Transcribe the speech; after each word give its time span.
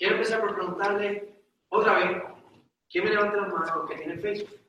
quiero 0.00 0.14
empezar 0.14 0.40
por 0.40 0.54
preguntarle 0.54 1.44
otra 1.68 1.94
vez, 1.94 2.22
¿quién 2.88 3.04
me 3.04 3.10
levanta 3.10 3.36
las 3.36 3.52
manos 3.52 3.88
que 3.88 3.96
tiene 3.96 4.16
Facebook? 4.16 4.60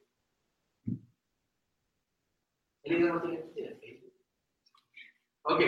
¿El 2.84 3.08
no 3.08 3.22
tiene, 3.22 3.76
Facebook? 3.80 4.14
Ok, 5.44 5.62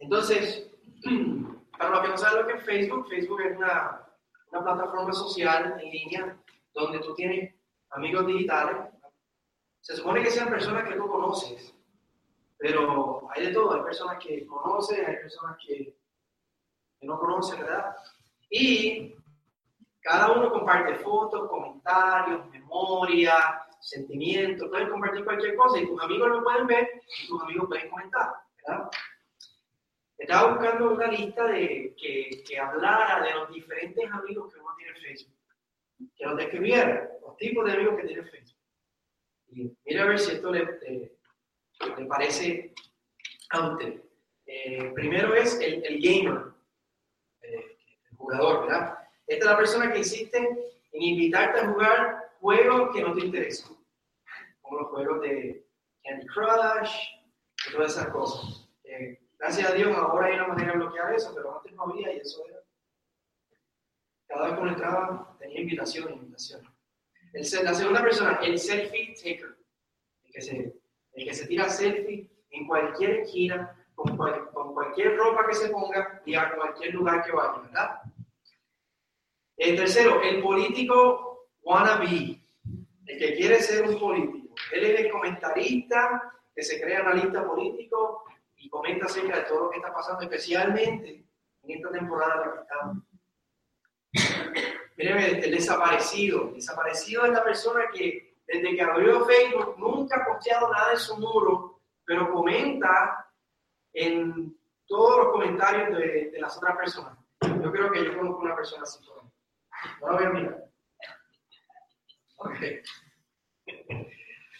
entonces, 0.00 0.68
para 1.78 1.90
los 1.90 2.00
que 2.00 2.08
no 2.08 2.18
saben 2.18 2.42
lo 2.42 2.48
que 2.48 2.54
es 2.54 2.64
Facebook, 2.64 3.08
Facebook 3.08 3.40
es 3.42 3.56
una, 3.56 4.02
plataforma 4.50 5.12
social 5.12 5.78
en 5.80 5.90
línea 5.90 6.42
donde 6.72 6.98
tú 7.00 7.14
tienes 7.14 7.54
amigos 7.90 8.26
digitales. 8.26 8.90
Se 9.80 9.94
supone 9.94 10.22
que 10.22 10.30
sean 10.30 10.48
personas 10.48 10.88
que 10.88 10.96
tú 10.96 11.06
conoces, 11.06 11.74
pero 12.56 13.28
hay 13.30 13.46
de 13.46 13.52
todo. 13.52 13.74
Hay 13.74 13.82
personas 13.82 14.16
que 14.24 14.46
conoces, 14.46 15.06
hay 15.06 15.16
personas 15.16 15.58
que, 15.58 15.94
que 16.98 17.06
no 17.06 17.18
conoces, 17.18 17.58
¿verdad? 17.60 17.94
Y 18.50 19.14
cada 20.00 20.32
uno 20.32 20.52
comparte 20.52 20.94
fotos, 20.96 21.48
comentarios, 21.48 22.48
memoria, 22.50 23.34
sentimientos, 23.80 24.68
pueden 24.68 24.88
compartir 24.88 25.24
cualquier 25.24 25.56
cosa 25.56 25.80
y 25.80 25.86
tus 25.86 26.00
amigos 26.02 26.28
lo 26.28 26.44
pueden 26.44 26.66
ver 26.66 27.02
y 27.18 27.26
tus 27.26 27.42
amigos 27.42 27.68
pueden 27.68 27.90
comentar, 27.90 28.30
¿verdad? 28.66 28.90
Estaba 30.18 30.52
buscando 30.52 30.92
una 30.92 31.08
lista 31.08 31.46
de, 31.46 31.94
que, 31.96 32.42
que 32.46 32.58
hablara 32.58 33.22
de 33.22 33.34
los 33.34 33.52
diferentes 33.52 34.10
amigos 34.10 34.52
que 34.52 34.60
uno 34.60 34.70
tiene 34.76 34.92
en 34.92 35.02
Facebook, 35.02 35.34
que 36.16 36.24
los 36.24 36.36
describiera, 36.36 37.10
los 37.20 37.36
tipos 37.36 37.64
de 37.66 37.72
amigos 37.72 37.96
que 37.96 38.06
tiene 38.06 38.22
en 38.22 38.28
Facebook. 38.28 38.56
Y 39.48 39.76
mira 39.84 40.02
a 40.02 40.06
ver 40.06 40.18
si 40.18 40.32
esto 40.32 40.50
le, 40.50 40.64
le, 40.64 42.06
parece 42.06 42.74
a 43.50 43.68
usted. 43.70 44.02
Eh, 44.46 44.90
primero 44.94 45.34
es 45.34 45.60
el, 45.60 45.84
el 45.84 46.00
gamer, 46.00 46.55
jugador, 48.16 48.66
¿verdad? 48.66 48.98
Esta 49.26 49.44
es 49.44 49.50
la 49.50 49.56
persona 49.56 49.92
que 49.92 49.98
insiste 49.98 50.38
en 50.38 51.02
invitarte 51.02 51.60
a 51.60 51.68
jugar 51.68 52.30
juegos 52.40 52.94
que 52.94 53.02
no 53.02 53.14
te 53.14 53.26
interesan, 53.26 53.76
como 54.60 54.80
los 54.80 54.90
juegos 54.90 55.20
de 55.22 55.66
Candy 56.04 56.26
Crush 56.26 56.92
y 57.68 57.72
todas 57.72 57.92
esas 57.92 58.08
cosas. 58.08 58.68
Eh, 58.84 59.18
gracias 59.38 59.70
a 59.70 59.74
Dios 59.74 59.96
ahora 59.96 60.28
hay 60.28 60.34
una 60.34 60.48
manera 60.48 60.72
de 60.72 60.78
bloquear 60.78 61.14
eso, 61.14 61.32
pero 61.34 61.56
antes 61.56 61.72
no 61.74 61.82
había 61.84 62.14
y 62.14 62.18
eso 62.18 62.44
era. 62.46 62.58
Cada 64.28 64.50
vez 64.50 64.58
que 64.58 64.68
entraba 64.68 65.36
tenía 65.38 65.60
invitación, 65.60 66.12
invitación. 66.12 66.62
El, 67.32 67.64
la 67.64 67.74
segunda 67.74 68.02
persona, 68.02 68.38
el 68.42 68.58
selfie 68.58 69.14
taker, 69.14 69.56
el 70.24 70.32
que 70.32 70.40
se, 70.40 70.80
el 71.12 71.24
que 71.24 71.34
se 71.34 71.46
tira 71.46 71.68
selfie 71.68 72.30
en 72.50 72.66
cualquier 72.66 73.10
esquina, 73.20 73.76
con, 73.94 74.16
con 74.16 74.74
cualquier 74.74 75.16
ropa 75.16 75.46
que 75.46 75.54
se 75.54 75.68
ponga 75.70 76.22
y 76.24 76.34
a 76.34 76.54
cualquier 76.54 76.94
lugar 76.94 77.24
que 77.24 77.32
vaya, 77.32 77.60
¿verdad? 77.62 78.00
El 79.56 79.76
tercero, 79.76 80.20
el 80.22 80.42
político 80.42 81.48
wannabe, 81.62 82.40
el 83.06 83.18
que 83.18 83.34
quiere 83.34 83.60
ser 83.62 83.88
un 83.88 83.98
político. 83.98 84.54
Él 84.72 84.84
es 84.84 85.00
el 85.00 85.10
comentarista 85.10 86.32
que 86.54 86.62
se 86.62 86.80
crea 86.80 87.00
analista 87.00 87.46
político 87.46 88.24
y 88.56 88.68
comenta 88.68 89.06
acerca 89.06 89.36
de 89.36 89.42
todo 89.42 89.64
lo 89.64 89.70
que 89.70 89.78
está 89.78 89.92
pasando, 89.92 90.22
especialmente 90.22 91.24
en 91.62 91.70
esta 91.70 91.90
temporada 91.90 92.34
en 92.34 92.40
la 92.40 92.52
que 92.52 92.60
estamos. 92.60 93.04
Miren, 94.96 95.44
el 95.44 95.50
desaparecido. 95.50 96.48
El 96.48 96.54
desaparecido 96.54 97.26
es 97.26 97.32
la 97.32 97.44
persona 97.44 97.84
que 97.92 98.36
desde 98.46 98.76
que 98.76 98.82
abrió 98.82 99.24
Facebook 99.24 99.74
nunca 99.78 100.16
ha 100.16 100.24
posteado 100.24 100.72
nada 100.72 100.92
en 100.92 100.98
su 100.98 101.16
muro, 101.16 101.80
pero 102.04 102.32
comenta 102.32 103.26
en 103.92 104.56
todos 104.86 105.24
los 105.24 105.32
comentarios 105.32 105.98
de, 105.98 106.30
de 106.30 106.40
las 106.40 106.56
otras 106.56 106.76
personas. 106.76 107.18
Yo 107.40 107.72
creo 107.72 107.90
que 107.90 108.04
yo 108.04 108.16
conozco 108.16 108.42
una 108.42 108.54
persona 108.54 108.84
así. 108.84 109.00
No 110.00 110.08
lo 110.08 110.16
voy 110.16 110.24
a 110.24 110.30
mirar. 110.30 110.64
Ok. 112.36 112.58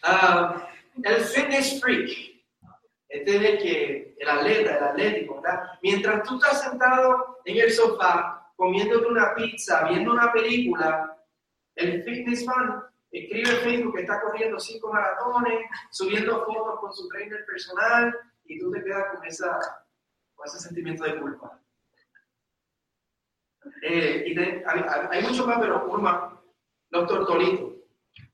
Ah, 0.02 0.68
el 1.02 1.20
fitness 1.20 1.80
freak. 1.80 2.36
Este 3.08 3.36
es 3.36 3.42
el 3.42 3.58
que, 3.58 4.16
el 4.18 4.28
atleta, 4.28 4.76
el 4.76 4.84
atlético, 4.84 5.40
¿verdad? 5.40 5.70
Mientras 5.82 6.22
tú 6.24 6.36
estás 6.36 6.62
sentado 6.62 7.38
en 7.44 7.58
el 7.58 7.70
sofá, 7.70 8.52
comiéndote 8.56 9.06
una 9.06 9.34
pizza, 9.34 9.84
viendo 9.88 10.12
una 10.12 10.32
película, 10.32 11.16
el 11.76 12.02
fitness 12.02 12.44
fan 12.44 12.82
escribe 13.10 13.50
en 13.50 13.56
Facebook 13.58 13.94
que 13.94 14.02
está 14.02 14.20
corriendo 14.20 14.58
cinco 14.58 14.92
maratones, 14.92 15.60
subiendo 15.90 16.44
fotos 16.44 16.80
con 16.80 16.92
su 16.92 17.08
trainer 17.08 17.44
personal, 17.46 18.14
y 18.44 18.58
tú 18.58 18.70
te 18.70 18.82
quedas 18.82 19.14
con, 19.14 19.24
esa, 19.24 19.58
con 20.34 20.46
ese 20.46 20.58
sentimiento 20.58 21.04
de 21.04 21.18
culpa. 21.20 21.60
Eh, 23.82 24.24
y 24.26 24.38
hay, 24.38 25.22
mucho 25.22 25.46
más, 25.46 25.58
pero 25.58 25.86
uno 25.86 25.98
más. 25.98 26.32
Los 26.90 27.06
tortolitos. 27.06 27.74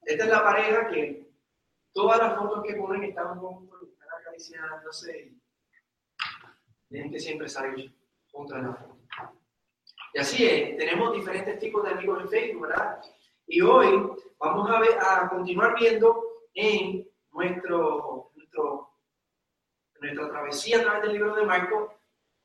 Esta 0.04 0.24
es 0.24 0.30
la 0.30 0.42
pareja 0.42 0.88
que 0.88 1.30
todas 1.92 2.18
las 2.18 2.36
fotos 2.36 2.62
que 2.64 2.74
ponen 2.74 3.04
están 3.04 3.38
están 3.38 4.08
acariciándose. 4.20 5.34
Tienen 6.88 7.10
que 7.10 7.18
siempre 7.18 7.48
salir 7.48 7.94
juntos 8.30 8.56
en 8.56 8.64
la 8.64 8.74
foto. 8.74 8.98
Y 10.14 10.18
así 10.18 10.46
es, 10.46 10.76
tenemos 10.76 11.14
diferentes 11.14 11.58
tipos 11.58 11.84
de 11.84 11.90
amigos 11.90 12.20
en 12.20 12.28
Facebook, 12.28 12.68
¿verdad? 12.68 13.00
Y 13.46 13.62
hoy 13.62 14.10
vamos 14.38 14.70
a, 14.70 14.80
ver, 14.80 14.98
a 15.00 15.28
continuar 15.28 15.74
viendo 15.78 16.22
en 16.54 17.08
nuestro, 17.32 18.30
nuestro, 18.34 18.90
nuestra 20.00 20.28
travesía 20.28 20.78
a 20.78 20.82
través 20.82 21.02
del 21.02 21.12
libro 21.12 21.34
de 21.34 21.46
Marco 21.46 22.01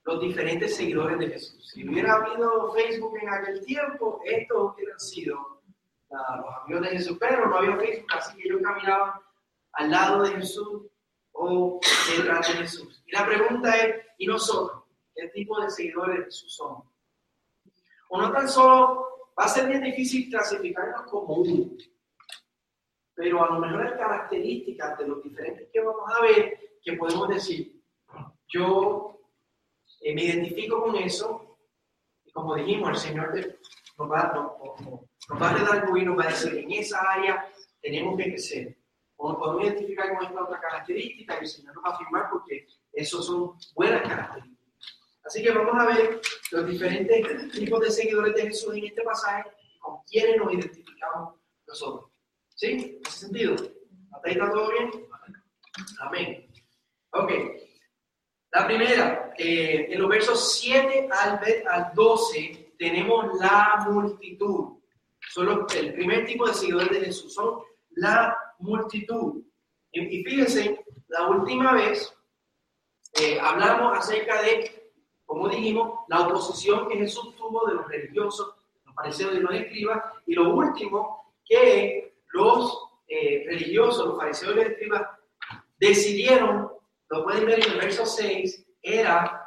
los 0.08 0.22
diferentes 0.22 0.78
seguidores 0.78 1.20
de 1.20 1.28
Jesús. 1.28 1.70
Si 1.70 1.88
hubiera 1.88 2.14
habido 2.14 2.72
Facebook 2.72 3.18
en 3.22 3.30
aquel 3.30 3.66
tiempo, 3.66 4.22
estos 4.24 4.74
hubieran 4.74 5.00
sido 5.00 5.62
los 6.10 6.56
amigos 6.64 6.84
de 6.84 6.98
Jesús, 6.98 7.18
pero 7.20 7.50
no 7.50 7.58
había 7.58 7.76
Facebook, 7.76 8.08
así 8.16 8.38
que 8.38 8.48
ellos 8.48 8.62
caminaban 8.64 9.20
al 9.74 9.92
lado 9.92 10.24
de 10.24 10.32
Jesús 10.32 10.84
o 11.34 11.82
detrás 12.16 12.48
de 12.48 12.54
Jesús. 12.54 13.04
Y 13.06 13.12
la 13.12 13.26
pregunta 13.26 13.76
es, 13.76 14.06
¿y 14.18 14.28
nosotros? 14.28 14.84
¿Qué 15.14 15.28
tipo 15.28 15.60
de 15.60 15.70
seguidores 15.70 16.20
de 16.20 16.24
Jesús 16.24 16.56
somos? 16.56 16.88
O 18.08 18.22
no 18.22 18.32
tan 18.32 18.48
solo, 18.48 19.34
va 19.38 19.44
a 19.44 19.50
ser 19.50 19.68
bien 19.68 19.84
difícil 19.84 20.30
clasificarnos 20.30 21.02
como 21.12 21.36
uno, 21.36 21.70
pero 23.14 23.44
a 23.44 23.54
lo 23.54 23.60
mejor 23.60 23.88
hay 23.88 23.98
características 23.98 24.98
de 25.00 25.08
los 25.10 25.22
diferentes 25.22 25.68
que 25.74 25.82
vamos 25.82 26.10
a 26.16 26.22
ver 26.22 26.80
que 26.82 26.94
podemos 26.94 27.28
decir, 27.28 27.82
yo 28.48 29.17
eh, 30.02 30.14
me 30.14 30.24
identifico 30.24 30.82
con 30.82 30.96
eso 30.96 31.60
y 32.24 32.32
como 32.32 32.56
dijimos, 32.56 32.90
el 32.90 33.10
Señor 33.10 33.34
nos, 33.98 34.12
va, 34.12 34.32
nos, 34.34 35.42
va 35.42 35.50
a 35.50 35.54
redarguir, 35.54 36.06
nos 36.06 36.18
va 36.18 36.26
a 36.26 36.28
decir, 36.30 36.58
en 36.58 36.72
esa 36.72 37.00
área 37.00 37.52
tenemos 37.82 38.18
que 38.18 38.26
crecer. 38.26 38.78
O 39.16 39.30
nos 39.30 39.40
podemos 39.40 39.64
identificar 39.64 40.16
con 40.16 40.26
esta 40.26 40.44
otra 40.44 40.60
característica 40.60 41.36
y 41.36 41.40
el 41.40 41.48
Señor 41.48 41.76
nos 41.76 41.84
va 41.84 41.90
a 41.90 41.94
afirmar 41.94 42.30
porque 42.32 42.68
esos 42.94 43.26
son 43.26 43.54
buenas 43.76 44.02
características. 44.02 44.58
Así 45.24 45.44
que 45.44 45.52
vamos 45.52 45.76
a 45.76 45.86
ver 45.88 46.22
los 46.52 46.68
diferentes 46.68 47.52
tipos 47.52 47.82
de 47.82 47.92
seguidores 47.92 48.36
de 48.36 48.44
Jesús 48.44 48.76
en 48.76 48.86
este 48.86 49.02
pasaje 49.02 49.50
y 49.62 49.80
con 49.80 49.98
quiénes 50.04 50.38
nos 50.38 50.54
identificamos 50.54 51.36
nosotros. 51.68 52.12
¿Sí? 52.56 52.68
¿En 52.68 53.02
ese 53.06 53.20
sentido? 53.20 53.56
¿Hasta 53.56 54.30
ahí 54.30 54.34
está 54.34 54.52
todo 54.52 54.72
bien? 54.72 54.90
Amén. 56.00 56.48
Ok. 57.12 57.32
La 58.52 58.66
primera, 58.66 59.34
eh, 59.38 59.88
en 59.90 60.02
los 60.02 60.10
versos 60.10 60.58
7 60.60 61.10
al, 61.12 61.92
12 61.94 62.74
tenemos 62.78 63.40
la 63.40 63.86
multitud. 63.90 64.78
Son 65.30 65.66
el 65.76 65.94
primer 65.94 66.26
tipo 66.26 66.48
de 66.48 66.54
seguidores 66.54 66.90
de 66.90 67.06
Jesús, 67.06 67.34
son 67.34 67.62
la 67.92 68.38
multitud. 68.60 69.44
Y, 69.92 70.24
fíjense, 70.24 70.86
la 71.08 71.28
última 71.28 71.74
vez 71.74 72.14
eh, 73.20 73.38
hablamos 73.40 73.98
acerca 73.98 74.42
de, 74.42 74.92
como 75.26 75.50
dijimos, 75.50 76.00
la 76.08 76.22
oposición 76.22 76.88
que 76.88 76.98
Jesús 76.98 77.36
tuvo 77.36 77.66
de 77.68 77.76
los 77.76 77.88
religiosos, 77.88 78.56
los 78.86 78.96
fariseos 78.96 79.36
y 79.36 79.40
los 79.40 79.54
escribas, 79.54 80.04
y 80.26 80.36
lo 80.36 80.54
último, 80.54 81.34
que 81.44 82.22
los 82.32 82.92
eh, 83.08 83.44
religiosos, 83.48 84.06
los 84.08 84.18
fariseos 84.18 84.54
y 84.54 84.56
los 84.56 84.66
escribas, 84.68 85.02
decidieron 85.80 86.77
lo 87.10 87.24
pueden 87.24 87.46
ver 87.46 87.66
en 87.66 87.72
el 87.72 87.78
verso 87.78 88.06
6, 88.06 88.66
era 88.82 89.46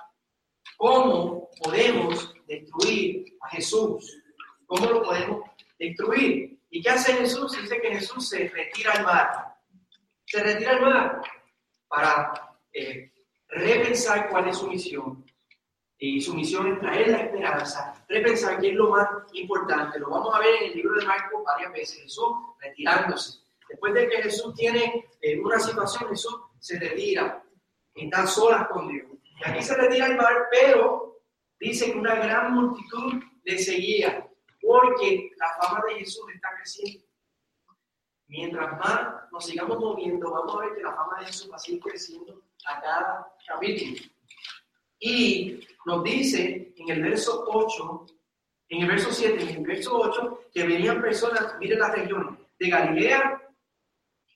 cómo 0.76 1.50
podemos 1.62 2.34
destruir 2.46 3.36
a 3.42 3.48
Jesús. 3.50 4.18
¿Cómo 4.66 4.86
lo 4.86 5.02
podemos 5.02 5.50
destruir? 5.78 6.58
¿Y 6.70 6.82
qué 6.82 6.90
hace 6.90 7.14
Jesús? 7.14 7.60
Dice 7.60 7.80
que 7.80 7.94
Jesús 7.94 8.28
se 8.28 8.48
retira 8.48 8.92
al 8.92 9.04
mar. 9.04 9.56
Se 10.24 10.42
retira 10.42 10.72
al 10.72 10.80
mar 10.80 11.22
para 11.88 12.56
eh, 12.72 13.12
repensar 13.48 14.30
cuál 14.30 14.48
es 14.48 14.58
su 14.58 14.68
misión. 14.68 15.24
Y 15.98 16.20
su 16.20 16.34
misión 16.34 16.72
es 16.72 16.80
traer 16.80 17.08
la 17.08 17.18
esperanza, 17.18 18.04
repensar 18.08 18.58
qué 18.58 18.70
es 18.70 18.74
lo 18.74 18.88
más 18.88 19.06
importante. 19.34 19.98
Lo 19.98 20.08
vamos 20.08 20.34
a 20.34 20.38
ver 20.38 20.54
en 20.62 20.70
el 20.70 20.76
libro 20.76 20.98
de 20.98 21.04
Marcos 21.04 21.42
varias 21.44 21.72
veces. 21.72 22.02
Jesús 22.02 22.30
retirándose. 22.58 23.40
Después 23.68 23.92
de 23.92 24.08
que 24.08 24.22
Jesús 24.22 24.54
tiene 24.54 25.08
eh, 25.20 25.38
una 25.38 25.60
situación, 25.60 26.08
Jesús 26.08 26.34
se 26.58 26.78
retira 26.78 27.44
están 27.94 28.26
solas 28.28 28.68
con 28.68 28.88
Dios. 28.88 29.06
Y 29.22 29.48
aquí 29.48 29.62
se 29.62 29.76
retira 29.76 30.06
el 30.06 30.16
mar, 30.16 30.48
pero 30.50 31.22
dice 31.58 31.92
que 31.92 31.98
una 31.98 32.14
gran 32.14 32.54
multitud 32.54 33.22
le 33.44 33.58
seguía, 33.58 34.28
porque 34.60 35.30
la 35.36 35.48
fama 35.60 35.82
de 35.88 35.96
Jesús 35.96 36.24
está 36.34 36.48
creciendo. 36.56 37.06
Mientras 38.28 38.78
más 38.78 39.30
nos 39.32 39.44
sigamos 39.44 39.78
moviendo, 39.78 40.30
vamos 40.30 40.54
a 40.54 40.60
ver 40.60 40.76
que 40.76 40.82
la 40.82 40.94
fama 40.94 41.18
de 41.20 41.26
Jesús 41.26 41.50
va 41.50 41.56
a 41.56 41.58
seguir 41.58 41.80
creciendo 41.80 42.42
a 42.66 42.80
cada 42.80 43.32
capítulo. 43.46 44.00
Y 45.00 45.66
nos 45.86 46.04
dice 46.04 46.72
en 46.76 46.90
el 46.90 47.02
verso 47.02 47.44
8, 47.48 48.06
en 48.68 48.82
el 48.82 48.88
verso 48.88 49.10
7, 49.10 49.42
en 49.42 49.48
el 49.48 49.66
verso 49.66 49.98
8, 49.98 50.44
que 50.52 50.64
venían 50.64 51.00
personas, 51.00 51.56
miren 51.58 51.80
las 51.80 51.92
regiones, 51.92 52.38
de 52.58 52.68
Galilea 52.68 53.42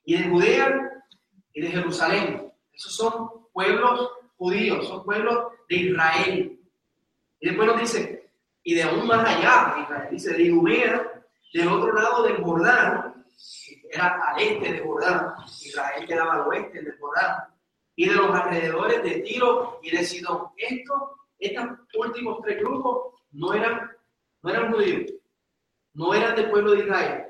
y 0.05 0.19
de 0.19 0.29
Judea 0.29 1.05
y 1.53 1.61
de 1.61 1.69
Jerusalén. 1.69 2.53
Esos 2.73 2.97
son 2.97 3.44
pueblos 3.55 4.11
judíos, 4.37 4.87
son 4.87 5.05
pueblos 5.05 5.53
de 5.69 5.77
Israel. 5.77 6.61
Y 7.41 7.47
después 7.49 7.69
nos 7.69 7.81
dice, 7.81 8.31
y 8.63 8.75
de 8.75 8.83
aún 8.83 9.07
más 9.07 9.27
allá 9.27 9.77
Israel, 9.81 10.09
dice, 10.11 10.35
de 10.35 10.51
Judea, 10.51 11.23
del 11.55 11.69
otro 11.69 11.93
lado 11.93 12.25
del 12.25 12.43
Jordán, 12.43 13.25
era 13.91 14.21
al 14.21 14.43
este 14.43 14.73
de 14.73 14.81
Jordán, 14.81 15.35
Israel 15.63 16.07
quedaba 16.07 16.35
al 16.35 16.49
oeste 16.49 16.83
del 16.83 16.99
Jordán, 16.99 17.45
y 17.97 18.09
de 18.09 18.15
los 18.15 18.35
alrededores 18.35 19.03
de 19.05 19.21
Tiro 19.21 19.79
y 19.83 19.91
de 19.91 20.05
Sidón. 20.05 20.49
Estos, 20.57 21.03
estos 21.39 21.65
últimos 21.97 22.41
tres 22.43 22.59
grupos 22.59 23.15
no 23.31 23.55
eran, 23.55 23.93
no 24.43 24.51
eran 24.51 24.73
judíos, 24.73 25.13
no 25.93 26.13
eran 26.13 26.35
del 26.35 26.51
pueblo 26.51 26.73
de 26.73 26.81
Israel. 26.81 27.25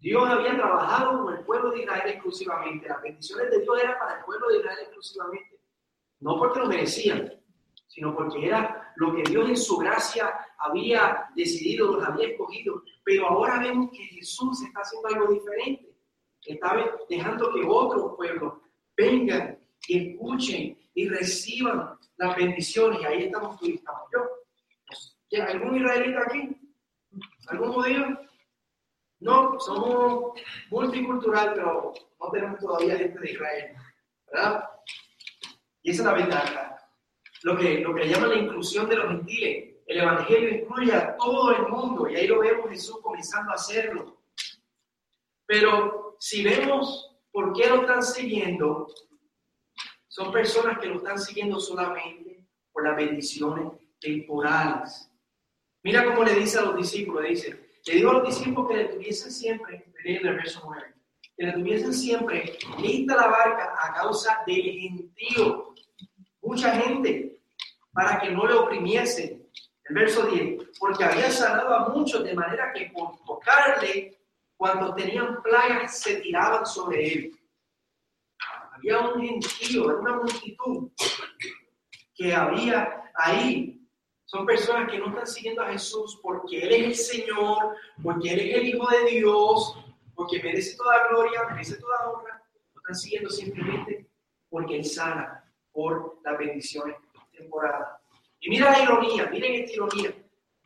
Dios 0.00 0.28
había 0.28 0.54
trabajado 0.56 1.24
con 1.24 1.36
el 1.36 1.44
pueblo 1.44 1.70
de 1.72 1.82
Israel 1.82 2.08
exclusivamente. 2.08 2.88
Las 2.88 3.02
bendiciones 3.02 3.50
de 3.50 3.60
Dios 3.60 3.82
eran 3.82 3.98
para 3.98 4.18
el 4.18 4.24
pueblo 4.24 4.48
de 4.48 4.58
Israel 4.58 4.78
exclusivamente. 4.82 5.60
No 6.20 6.38
porque 6.38 6.60
lo 6.60 6.66
merecían, 6.66 7.32
sino 7.88 8.14
porque 8.14 8.46
era 8.46 8.92
lo 8.96 9.14
que 9.14 9.22
Dios 9.22 9.48
en 9.48 9.56
su 9.56 9.76
gracia 9.76 10.32
había 10.58 11.28
decidido, 11.34 11.92
los 11.92 12.04
había 12.04 12.28
escogido. 12.28 12.82
Pero 13.04 13.28
ahora 13.28 13.58
vemos 13.60 13.90
que 13.90 14.04
Jesús 14.04 14.62
está 14.62 14.80
haciendo 14.80 15.08
algo 15.08 15.32
diferente. 15.32 15.96
Está 16.44 16.76
dejando 17.08 17.52
que 17.52 17.64
otros 17.66 18.14
pueblos 18.16 18.54
vengan 18.96 19.58
y 19.88 20.12
escuchen 20.12 20.78
y 20.94 21.08
reciban 21.08 21.98
las 22.16 22.36
bendiciones. 22.36 23.00
Y 23.00 23.04
ahí 23.04 23.22
estamos 23.24 23.58
tú 23.58 23.66
y 23.66 23.74
estamos 23.74 24.02
yo. 24.12 25.42
¿Algún 25.42 25.76
israelita 25.76 26.20
aquí? 26.22 26.56
¿Algún 27.48 27.72
judío? 27.72 28.27
No, 29.20 29.58
somos 29.58 30.40
multicultural, 30.70 31.52
pero 31.54 31.92
no 32.20 32.30
tenemos 32.30 32.60
todavía 32.60 32.96
gente 32.96 33.18
de 33.18 33.30
Israel. 33.30 33.76
¿Verdad? 34.30 34.64
Y 35.82 35.90
esa 35.90 36.02
es 36.02 36.06
la 36.06 36.14
ventaja. 36.14 36.90
Lo 37.42 37.56
que, 37.56 37.80
lo 37.80 37.94
que 37.94 38.08
llaman 38.08 38.30
la 38.30 38.36
inclusión 38.36 38.88
de 38.88 38.96
los 38.96 39.08
gentiles. 39.08 39.76
El 39.86 40.00
Evangelio 40.00 40.50
incluye 40.50 40.92
a 40.92 41.16
todo 41.16 41.50
el 41.52 41.68
mundo 41.68 42.08
y 42.08 42.16
ahí 42.16 42.26
lo 42.26 42.40
vemos 42.40 42.68
Jesús 42.68 42.98
comenzando 43.02 43.52
a 43.52 43.54
hacerlo. 43.54 44.18
Pero 45.46 46.16
si 46.20 46.44
vemos 46.44 47.16
por 47.32 47.54
qué 47.54 47.68
lo 47.68 47.82
están 47.82 48.02
siguiendo, 48.02 48.86
son 50.08 50.30
personas 50.30 50.78
que 50.78 50.88
lo 50.88 50.96
están 50.96 51.18
siguiendo 51.18 51.58
solamente 51.58 52.44
por 52.70 52.84
las 52.84 52.96
bendiciones 52.96 53.72
temporales. 53.98 55.10
Mira 55.82 56.04
cómo 56.04 56.22
le 56.22 56.34
dice 56.34 56.58
a 56.58 56.62
los 56.62 56.76
discípulos, 56.76 57.24
dice, 57.26 57.67
le 57.86 57.94
digo 57.94 58.10
a 58.10 58.14
los 58.14 58.26
discípulos 58.26 58.70
que 58.70 58.76
le 58.76 58.84
tuviesen 58.86 59.30
siempre, 59.30 59.92
en 60.04 60.26
el 60.26 60.34
verso 60.36 60.62
9, 60.64 60.94
que 61.36 61.46
le 61.46 61.52
tuviesen 61.52 61.94
siempre 61.94 62.58
lista 62.80 63.16
la 63.16 63.28
barca 63.28 63.74
a 63.82 63.94
causa 63.94 64.42
del 64.46 64.62
gentío. 64.62 65.74
Mucha 66.42 66.72
gente, 66.72 67.40
para 67.92 68.20
que 68.20 68.30
no 68.30 68.46
le 68.46 68.54
oprimiese. 68.54 69.40
El 69.84 69.94
verso 69.94 70.26
10, 70.26 70.78
porque 70.78 71.04
había 71.04 71.30
sanado 71.30 71.74
a 71.74 71.88
muchos 71.88 72.22
de 72.22 72.34
manera 72.34 72.72
que 72.74 72.90
por 72.94 73.16
tocarle, 73.24 74.18
cuando 74.56 74.94
tenían 74.94 75.40
plagas, 75.42 76.00
se 76.00 76.16
tiraban 76.16 76.66
sobre 76.66 77.12
él. 77.12 77.40
Había 78.72 78.98
un 79.00 79.22
gentío, 79.22 79.98
una 79.98 80.16
multitud 80.16 80.90
que 82.14 82.34
había 82.34 83.10
ahí 83.14 83.77
son 84.28 84.44
personas 84.44 84.90
que 84.90 84.98
no 84.98 85.08
están 85.08 85.26
siguiendo 85.26 85.62
a 85.62 85.72
Jesús 85.72 86.20
porque 86.22 86.60
Él 86.60 86.70
es 86.70 86.84
el 86.84 86.94
Señor, 86.94 87.76
porque 88.02 88.34
Él 88.34 88.40
es 88.40 88.56
el 88.56 88.68
Hijo 88.68 88.86
de 88.90 89.10
Dios, 89.10 89.78
porque 90.14 90.42
merece 90.42 90.76
toda 90.76 91.08
gloria, 91.08 91.44
merece 91.50 91.78
toda 91.78 92.10
honra. 92.10 92.42
No 92.74 92.80
están 92.82 92.94
siguiendo 92.94 93.30
simplemente 93.30 94.06
porque 94.50 94.76
Él 94.76 94.84
sana 94.84 95.50
por 95.72 96.20
las 96.22 96.36
bendiciones 96.36 96.96
temporadas. 97.32 97.88
Y 98.40 98.50
mira 98.50 98.70
la 98.70 98.82
ironía, 98.82 99.30
miren 99.32 99.62
esta 99.62 99.72
ironía. 99.72 100.14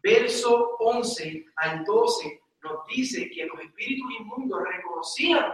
Verso 0.03 0.76
11 0.81 1.44
al 1.55 1.85
12 1.85 2.41
nos 2.65 2.85
dice 2.88 3.31
que 3.31 3.47
los 3.47 3.61
espíritus 3.61 4.11
inmundos 4.19 4.61
reconocían 4.75 5.53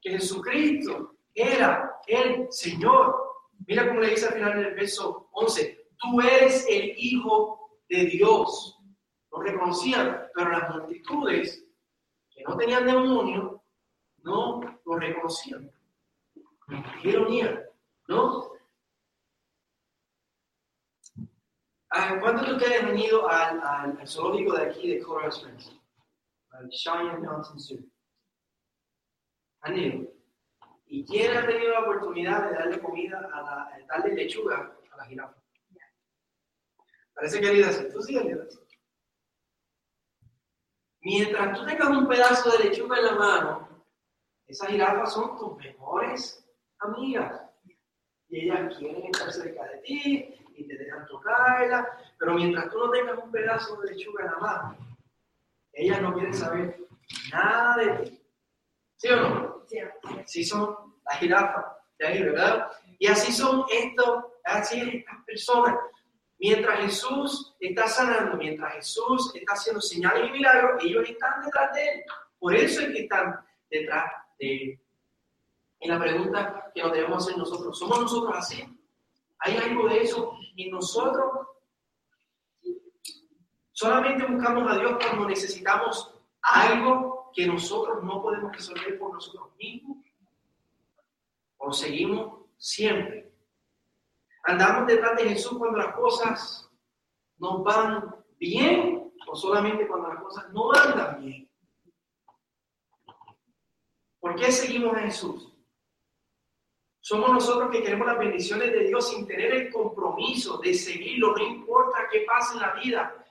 que 0.00 0.10
Jesucristo 0.10 1.16
era 1.34 1.98
el 2.06 2.46
Señor. 2.52 3.42
Mira 3.66 3.88
cómo 3.88 3.98
le 3.98 4.10
dice 4.10 4.28
al 4.28 4.34
final 4.34 4.62
del 4.62 4.74
verso 4.76 5.30
11, 5.32 5.79
tú 6.00 6.20
eres 6.20 6.66
el 6.68 6.94
Hijo 6.96 7.78
de 7.88 8.06
Dios. 8.06 8.78
Lo 9.30 9.40
reconocían, 9.40 10.26
pero 10.34 10.50
las 10.50 10.70
multitudes 10.74 11.64
que 12.30 12.42
no 12.42 12.56
tenían 12.56 12.86
demonio 12.86 13.62
no 14.22 14.60
lo 14.84 14.96
reconocían. 14.96 15.70
Qué 17.02 17.08
ironía, 17.10 17.64
¿no? 18.08 18.50
Ah, 21.92 22.18
¿Cuántos 22.20 22.46
de 22.46 22.52
ustedes 22.54 22.84
han 22.84 22.96
ido 22.96 23.28
al, 23.28 23.60
al, 23.60 24.06
zoológico 24.06 24.56
de 24.56 24.66
aquí 24.66 24.94
de 24.94 25.02
Coral 25.02 25.30
Springs? 25.30 25.76
Al 26.50 26.68
Cheyenne 26.68 27.18
Mountain 27.18 27.58
Zoo. 27.58 27.78
Han 29.62 29.76
ido. 29.76 30.12
¿Y 30.86 31.04
quién 31.04 31.36
ha 31.36 31.46
tenido 31.46 31.72
la 31.72 31.80
oportunidad 31.80 32.48
de 32.48 32.56
darle 32.56 32.80
comida 32.80 33.18
a 33.32 33.42
la, 33.42 33.76
de 33.76 33.86
darle 33.86 34.14
lechuga 34.14 34.76
a 34.92 34.96
la 34.96 35.04
jirafa? 35.04 35.39
Parece 37.20 37.38
que 37.38 37.64
hacer. 37.64 37.92
Tú 37.92 38.00
sí 38.00 38.18
Mientras 41.02 41.58
tú 41.58 41.66
tengas 41.66 41.88
un 41.90 42.08
pedazo 42.08 42.50
de 42.50 42.64
lechuga 42.64 42.98
en 42.98 43.04
la 43.04 43.14
mano, 43.14 43.84
esas 44.46 44.70
jirafas 44.70 45.12
son 45.12 45.36
tus 45.36 45.54
mejores 45.58 46.50
amigas. 46.78 47.42
Y 48.30 48.44
ellas 48.46 48.74
quieren 48.78 49.04
estar 49.04 49.30
cerca 49.30 49.64
de 49.64 49.78
ti 49.78 50.34
y 50.56 50.66
te 50.66 50.78
dejan 50.78 51.06
tocarla. 51.08 51.86
Pero 52.18 52.34
mientras 52.36 52.70
tú 52.70 52.78
no 52.78 52.90
tengas 52.90 53.18
un 53.22 53.30
pedazo 53.30 53.76
de 53.82 53.92
lechuga 53.92 54.24
en 54.24 54.30
la 54.30 54.38
mano, 54.38 54.78
ellas 55.74 56.00
no 56.00 56.14
quieren 56.14 56.32
saber 56.32 56.78
nada 57.30 57.76
de 57.76 57.98
ti. 57.98 58.22
¿Sí 58.96 59.08
o 59.08 59.16
no? 59.16 59.62
Sí. 59.66 59.78
Así 60.24 60.42
son 60.42 60.74
las 61.04 61.18
jirafas 61.18 61.66
de 61.98 62.06
ahí, 62.06 62.22
¿verdad? 62.22 62.72
Y 62.98 63.08
así 63.08 63.30
son 63.30 63.66
estos, 63.70 64.24
así 64.44 64.80
estas 64.80 65.22
personas. 65.26 65.76
Mientras 66.40 66.80
Jesús 66.80 67.54
está 67.60 67.86
sanando, 67.86 68.38
mientras 68.38 68.72
Jesús 68.72 69.30
está 69.34 69.52
haciendo 69.52 69.78
señales 69.82 70.30
y 70.30 70.32
milagros, 70.32 70.82
ellos 70.82 71.06
están 71.06 71.44
detrás 71.44 71.74
de 71.74 71.84
él. 71.86 72.04
Por 72.38 72.54
eso 72.54 72.80
es 72.80 72.88
que 72.88 73.02
están 73.02 73.44
detrás 73.70 74.10
de 74.38 74.56
él. 74.56 74.80
Y 75.80 75.88
la 75.88 75.98
pregunta 75.98 76.72
que 76.74 76.82
nos 76.82 76.92
debemos 76.92 77.22
hacer 77.22 77.36
nosotros, 77.36 77.78
¿somos 77.78 78.00
nosotros 78.00 78.34
así? 78.38 78.64
¿Hay 79.40 79.56
algo 79.58 79.86
de 79.90 80.02
eso 80.02 80.34
en 80.56 80.70
nosotros? 80.70 81.46
Solamente 83.72 84.24
buscamos 84.24 84.72
a 84.72 84.78
Dios 84.78 84.96
cuando 84.98 85.28
necesitamos 85.28 86.14
algo 86.40 87.30
que 87.34 87.46
nosotros 87.46 88.02
no 88.02 88.22
podemos 88.22 88.50
resolver 88.50 88.98
por 88.98 89.12
nosotros 89.12 89.54
mismos. 89.58 89.98
O 91.58 91.70
seguimos 91.70 92.46
siempre 92.56 93.29
¿Andamos 94.44 94.86
detrás 94.86 95.16
de 95.16 95.28
Jesús 95.28 95.58
cuando 95.58 95.78
las 95.78 95.94
cosas 95.94 96.70
nos 97.38 97.62
van 97.62 98.14
bien 98.38 99.12
o 99.26 99.34
solamente 99.34 99.86
cuando 99.86 100.08
las 100.08 100.22
cosas 100.22 100.50
no 100.52 100.72
andan 100.72 101.20
bien? 101.20 101.50
¿Por 104.18 104.34
qué 104.36 104.50
seguimos 104.52 104.96
a 104.96 105.00
Jesús? 105.00 105.50
Somos 107.00 107.30
nosotros 107.32 107.70
que 107.70 107.82
queremos 107.82 108.06
las 108.06 108.18
bendiciones 108.18 108.70
de 108.72 108.84
Dios 108.84 109.10
sin 109.10 109.26
tener 109.26 109.52
el 109.52 109.72
compromiso 109.72 110.58
de 110.58 110.74
seguirlo, 110.74 111.34
no 111.34 111.42
importa 111.42 112.06
qué 112.10 112.20
pase 112.20 112.54
en 112.54 112.60
la 112.60 112.74
vida. 112.74 113.26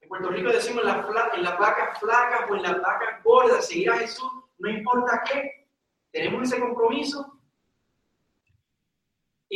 En 0.00 0.08
Puerto 0.08 0.28
Rico 0.28 0.50
decimos 0.50 0.82
en, 0.82 0.88
la, 0.88 1.32
las 1.38 1.58
vacas 1.58 1.98
flacas 2.00 2.50
o 2.50 2.56
en 2.56 2.62
las 2.62 2.82
vacas 2.82 3.22
gordas, 3.22 3.66
seguir 3.66 3.90
a 3.90 3.98
Jesús, 3.98 4.30
no 4.58 4.68
importa 4.68 5.22
qué. 5.30 5.68
¿Tenemos 6.10 6.42
ese 6.42 6.60
compromiso? 6.60 7.33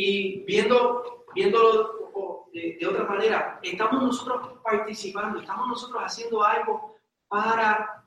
Y 0.01 0.45
viendo, 0.45 1.25
viéndolo 1.35 2.47
de, 2.53 2.77
de 2.79 2.87
otra 2.87 3.03
manera, 3.03 3.59
estamos 3.61 4.01
nosotros 4.01 4.57
participando, 4.63 5.41
estamos 5.41 5.67
nosotros 5.67 6.01
haciendo 6.01 6.41
algo 6.41 6.95
para 7.27 8.05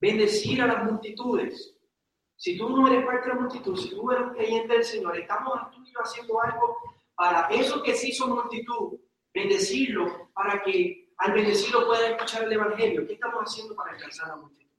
bendecir 0.00 0.62
a 0.62 0.68
las 0.68 0.84
multitudes. 0.84 1.76
Si 2.36 2.56
tú 2.56 2.68
no 2.68 2.86
eres 2.86 3.04
parte 3.04 3.28
de 3.28 3.34
la 3.34 3.40
multitud, 3.40 3.76
si 3.76 3.90
tú 3.90 4.08
eres 4.12 4.30
creyente 4.36 4.72
del 4.72 4.84
Señor, 4.84 5.18
estamos 5.18 5.58
haciendo 6.04 6.40
algo 6.40 6.76
para 7.16 7.48
eso 7.48 7.82
que 7.82 7.96
se 7.96 8.10
hizo 8.10 8.28
multitud, 8.28 9.00
bendecirlo, 9.34 10.30
para 10.32 10.62
que 10.62 11.12
al 11.16 11.32
bendecido 11.32 11.88
pueda 11.88 12.08
escuchar 12.08 12.44
el 12.44 12.52
Evangelio. 12.52 13.04
¿Qué 13.04 13.14
estamos 13.14 13.42
haciendo 13.42 13.74
para 13.74 13.90
alcanzar 13.90 14.26
a 14.26 14.28
la 14.28 14.36
multitud? 14.36 14.76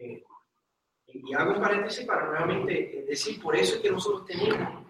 Eh, 0.00 0.24
y 1.06 1.32
hago 1.32 1.52
un 1.52 1.60
paréntesis 1.60 2.04
para 2.04 2.26
nuevamente 2.26 3.04
decir, 3.06 3.40
por 3.40 3.54
eso 3.54 3.76
es 3.76 3.82
que 3.82 3.90
nosotros 3.92 4.26
tenemos 4.26 4.83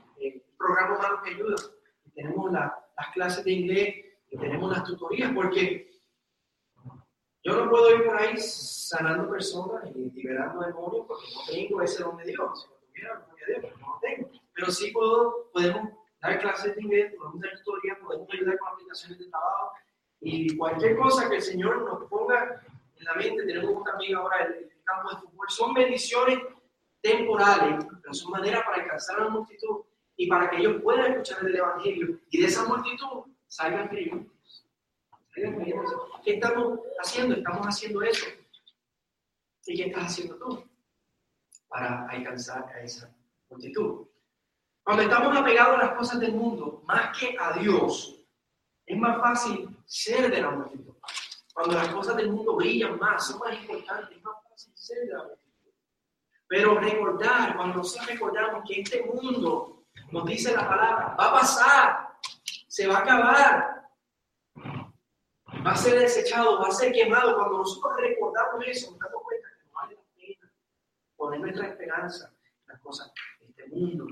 programa 0.64 0.98
Manos 0.98 1.20
que 1.22 1.30
Ayuda, 1.30 1.56
tenemos 2.14 2.52
las 2.52 2.72
clases 3.12 3.44
de 3.44 3.52
inglés, 3.52 4.04
y 4.30 4.38
tenemos 4.38 4.70
las 4.70 4.84
tutorías, 4.84 5.30
porque 5.34 5.90
yo 7.44 7.52
no 7.56 7.70
puedo 7.70 7.94
ir 7.94 8.04
por 8.04 8.16
ahí 8.16 8.36
sanando 8.38 9.30
personas 9.30 9.84
y 9.94 10.10
liberando 10.10 10.60
demonios 10.64 11.06
porque 11.06 11.26
no 11.34 11.40
tengo 11.46 11.82
ese 11.82 12.02
don 12.02 12.16
de 12.16 12.24
Dios. 12.24 12.62
Si 12.62 12.68
lo 12.68 12.76
tuviera, 12.76 13.14
no 13.14 13.34
Dios, 13.46 13.58
pero 13.60 13.78
no 13.78 13.88
lo 13.88 13.98
tengo. 14.00 14.30
Pero 14.54 14.70
sí 14.70 14.90
puedo, 14.92 15.50
podemos 15.52 15.90
dar 16.20 16.40
clases 16.40 16.74
de 16.74 16.82
inglés, 16.82 17.14
podemos 17.16 17.40
dar 17.40 17.50
tutorías, 17.58 17.98
podemos 17.98 18.28
ayudar 18.32 18.58
con 18.58 18.68
aplicaciones 18.68 19.18
de 19.18 19.28
trabajo 19.28 19.72
y 20.20 20.56
cualquier 20.56 20.96
cosa 20.96 21.28
que 21.28 21.36
el 21.36 21.42
Señor 21.42 21.82
nos 21.82 22.08
ponga 22.08 22.64
en 22.96 23.04
la 23.04 23.14
mente. 23.14 23.44
Tenemos 23.44 23.84
también 23.84 24.16
ahora 24.16 24.44
el, 24.46 24.54
el 24.54 24.82
campo 24.84 25.10
de 25.10 25.16
fútbol. 25.18 25.46
Son 25.48 25.74
bendiciones 25.74 26.38
temporales, 27.02 27.86
pero 28.02 28.14
son 28.14 28.32
maneras 28.32 28.64
para 28.64 28.82
alcanzar 28.82 29.20
a 29.20 29.24
la 29.24 29.30
multitud 29.30 29.82
y 30.16 30.28
para 30.28 30.50
que 30.50 30.58
ellos 30.58 30.82
puedan 30.82 31.12
escuchar 31.12 31.44
el 31.46 31.56
Evangelio 31.56 32.20
y 32.30 32.40
de 32.40 32.46
esa 32.46 32.64
multitud 32.66 33.24
salgan 33.46 33.88
creyentes. 33.88 34.32
¿Qué 35.34 36.34
estamos 36.34 36.80
haciendo? 37.02 37.34
Estamos 37.36 37.66
haciendo 37.66 38.02
eso. 38.02 38.26
¿Y 39.66 39.76
qué 39.76 39.84
estás 39.88 40.04
haciendo 40.04 40.36
tú 40.36 40.64
para 41.68 42.06
alcanzar 42.08 42.66
a 42.68 42.80
esa 42.80 43.12
multitud? 43.50 44.06
Cuando 44.84 45.02
estamos 45.02 45.36
apegados 45.36 45.78
a 45.78 45.86
las 45.86 45.96
cosas 45.96 46.20
del 46.20 46.34
mundo, 46.34 46.82
más 46.86 47.18
que 47.18 47.36
a 47.38 47.58
Dios, 47.58 48.20
es 48.86 48.98
más 48.98 49.18
fácil 49.18 49.76
ser 49.86 50.30
de 50.30 50.42
la 50.42 50.50
multitud. 50.50 50.94
Cuando 51.54 51.76
las 51.76 51.88
cosas 51.88 52.16
del 52.16 52.30
mundo 52.30 52.56
brillan 52.56 52.98
más, 52.98 53.26
son 53.26 53.38
más 53.38 53.58
importantes, 53.58 54.16
es 54.16 54.22
más 54.22 54.34
fácil 54.48 54.72
ser 54.76 55.06
de 55.06 55.14
la 55.14 55.22
multitud. 55.22 55.72
Pero 56.46 56.78
recordar, 56.78 57.56
cuando 57.56 57.78
nosotros 57.78 58.06
recordamos 58.08 58.62
que 58.68 58.80
este 58.80 59.02
mundo, 59.04 59.83
nos 60.10 60.24
dice 60.26 60.52
la 60.52 60.68
palabra, 60.68 61.16
va 61.18 61.28
a 61.28 61.32
pasar, 61.32 62.18
se 62.68 62.86
va 62.86 62.98
a 62.98 63.00
acabar, 63.00 63.90
va 65.66 65.70
a 65.70 65.76
ser 65.76 65.98
desechado, 65.98 66.60
va 66.60 66.68
a 66.68 66.72
ser 66.72 66.92
quemado. 66.92 67.36
Cuando 67.36 67.58
nosotros 67.58 67.96
recordamos 67.98 68.64
eso, 68.66 68.90
nos 68.90 69.00
damos 69.00 69.22
cuenta 69.22 69.48
que 69.56 69.64
no 69.64 69.72
vale 69.72 69.94
la 69.94 70.02
pena 70.14 70.52
poner 71.16 71.40
nuestra 71.40 71.68
esperanza 71.68 72.34
en 72.62 72.72
las 72.72 72.80
cosas 72.80 73.12
de 73.40 73.46
este 73.46 73.66
mundo. 73.68 74.06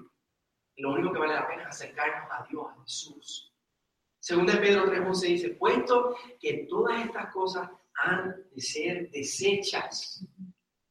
Y 0.75 0.83
lo 0.83 0.93
único 0.93 1.13
que 1.13 1.19
vale 1.19 1.35
la 1.35 1.49
pena 1.49 1.63
es 1.63 1.69
acercarnos 1.69 2.31
a 2.31 2.47
Dios, 2.49 2.67
a 2.67 2.83
Jesús. 2.83 3.53
Según 4.19 4.47
de 4.47 4.57
Pedro 4.57 4.87
3.11 4.87 5.21
dice, 5.27 5.49
puesto 5.51 6.17
que 6.41 6.67
todas 6.69 7.05
estas 7.05 7.33
cosas 7.33 7.69
han 7.95 8.37
de 8.55 8.61
ser 8.61 9.11
desechas. 9.11 10.25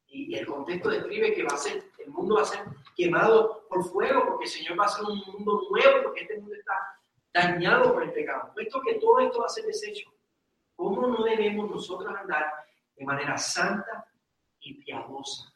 Y, 0.08 0.36
el 0.36 0.46
contexto 0.46 0.90
describe 0.90 1.34
que 1.34 1.44
va 1.44 1.54
a 1.54 1.58
ser, 1.58 1.91
el 2.06 2.12
mundo 2.12 2.36
va 2.36 2.42
a 2.42 2.46
ser 2.46 2.66
quemado 2.96 3.68
por 3.70 3.84
fuego, 3.86 4.26
porque 4.28 4.46
el 4.46 4.52
Señor 4.52 4.80
va 4.80 4.86
a 4.86 4.90
ser 4.90 5.06
un 5.06 5.20
mundo 5.20 5.62
nuevo, 5.70 6.04
porque 6.04 6.22
este 6.22 6.40
mundo 6.40 6.56
está 6.56 6.74
dañado 7.34 7.94
por 7.94 8.04
el 8.04 8.12
pecado. 8.12 8.52
Puesto 8.54 8.82
que 8.82 8.96
todo 8.96 9.20
esto 9.20 9.40
va 9.40 9.46
a 9.46 9.50
ser 9.50 9.66
desecho, 9.66 10.12
¿Cómo 10.82 11.06
no 11.06 11.24
debemos 11.24 11.70
nosotros 11.70 12.12
andar 12.18 12.52
de 12.96 13.06
manera 13.06 13.38
santa 13.38 14.04
y 14.62 14.84
piadosa? 14.84 15.54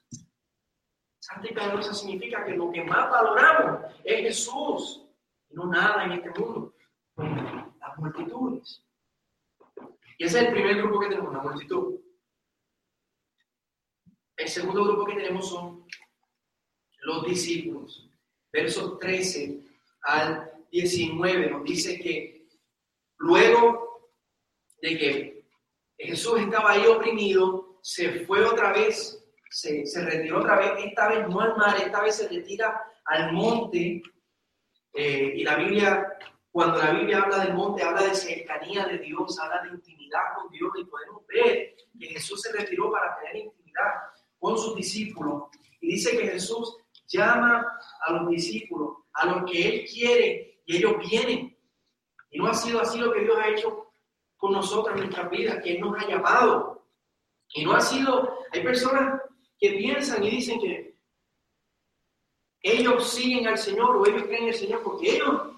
Santa 1.17 1.49
y 1.49 1.53
piadosa 1.53 1.95
significa 1.95 2.45
que 2.45 2.51
lo 2.51 2.71
que 2.71 2.83
más 2.83 3.09
valoramos 3.09 3.91
es 4.03 4.21
Jesús 4.21 5.03
y 5.49 5.55
no 5.55 5.65
nada 5.65 6.03
en 6.03 6.11
este 6.11 6.29
mundo. 6.39 6.75
Las 7.15 7.97
multitudes. 7.97 8.85
Y 10.19 10.25
ese 10.25 10.41
es 10.41 10.45
el 10.45 10.53
primer 10.53 10.77
grupo 10.77 10.99
que 10.99 11.07
tenemos, 11.07 11.33
la 11.33 11.41
multitud. 11.41 11.99
El 14.37 14.47
segundo 14.47 14.83
grupo 14.83 15.05
que 15.05 15.15
tenemos 15.15 15.49
son 15.49 15.87
los 17.05 17.25
discípulos. 17.25 18.09
Versos 18.51 18.99
13 18.99 19.59
al 20.03 20.51
19 20.71 21.49
nos 21.51 21.63
dice 21.63 21.99
que 21.99 22.47
luego 23.17 24.11
de 24.81 24.97
que 24.97 25.45
Jesús 25.97 26.41
estaba 26.41 26.71
ahí 26.71 26.85
oprimido, 26.85 27.79
se 27.81 28.25
fue 28.25 28.43
otra 28.43 28.73
vez, 28.73 29.23
se, 29.49 29.85
retiró 30.03 30.39
otra 30.39 30.57
vez, 30.57 30.85
esta 30.85 31.07
vez 31.07 31.27
no 31.29 31.39
al 31.39 31.55
mar, 31.55 31.77
esta 31.77 32.01
vez 32.01 32.15
se 32.15 32.27
retira 32.27 32.81
al 33.05 33.31
monte. 33.31 34.01
Eh, 34.93 35.33
y 35.35 35.43
la 35.43 35.55
Biblia, 35.55 36.17
cuando 36.51 36.79
la 36.79 36.91
Biblia 36.91 37.21
habla 37.21 37.45
del 37.45 37.53
monte, 37.53 37.83
habla 37.83 38.03
de 38.03 38.15
cercanía 38.15 38.85
de 38.85 38.97
Dios, 38.99 39.39
habla 39.39 39.61
de 39.63 39.69
intimidad 39.69 40.21
con 40.35 40.49
Dios 40.51 40.71
y 40.77 40.85
podemos 40.85 41.25
ver 41.27 41.75
que 41.99 42.07
Jesús 42.07 42.41
se 42.41 42.51
retiró 42.51 42.91
para 42.91 43.17
tener 43.19 43.45
intimidad 43.45 43.91
con 44.39 44.57
sus 44.57 44.75
discípulos. 44.75 45.43
Y 45.79 45.93
dice 45.93 46.17
que 46.17 46.27
Jesús 46.27 46.77
llama 47.07 47.65
a 48.07 48.11
los 48.13 48.29
discípulos, 48.29 48.97
a 49.13 49.25
los 49.27 49.49
que 49.49 49.67
Él 49.67 49.85
quiere, 49.89 50.61
y 50.65 50.77
ellos 50.77 50.95
vienen. 51.09 51.57
Y 52.31 52.39
no 52.39 52.47
ha 52.47 52.53
sido 52.53 52.81
así 52.81 52.99
lo 52.99 53.11
que 53.13 53.21
Dios 53.21 53.37
ha 53.37 53.49
hecho 53.49 53.93
con 54.37 54.51
nosotros 54.51 54.95
en 54.95 55.03
nuestras 55.03 55.29
vidas, 55.29 55.63
que 55.63 55.79
nos 55.79 55.97
ha 55.97 56.07
llamado. 56.07 56.85
Y 57.49 57.63
no 57.63 57.73
ha 57.73 57.81
sido, 57.81 58.39
hay 58.51 58.63
personas 58.63 59.21
que 59.59 59.71
piensan 59.71 60.23
y 60.23 60.31
dicen 60.31 60.59
que 60.59 60.95
ellos 62.61 63.07
siguen 63.07 63.47
al 63.47 63.57
Señor 63.57 63.95
o 63.95 64.05
ellos 64.05 64.23
creen 64.23 64.43
en 64.43 64.49
el 64.49 64.55
Señor 64.55 64.81
porque 64.83 65.15
ellos 65.15 65.55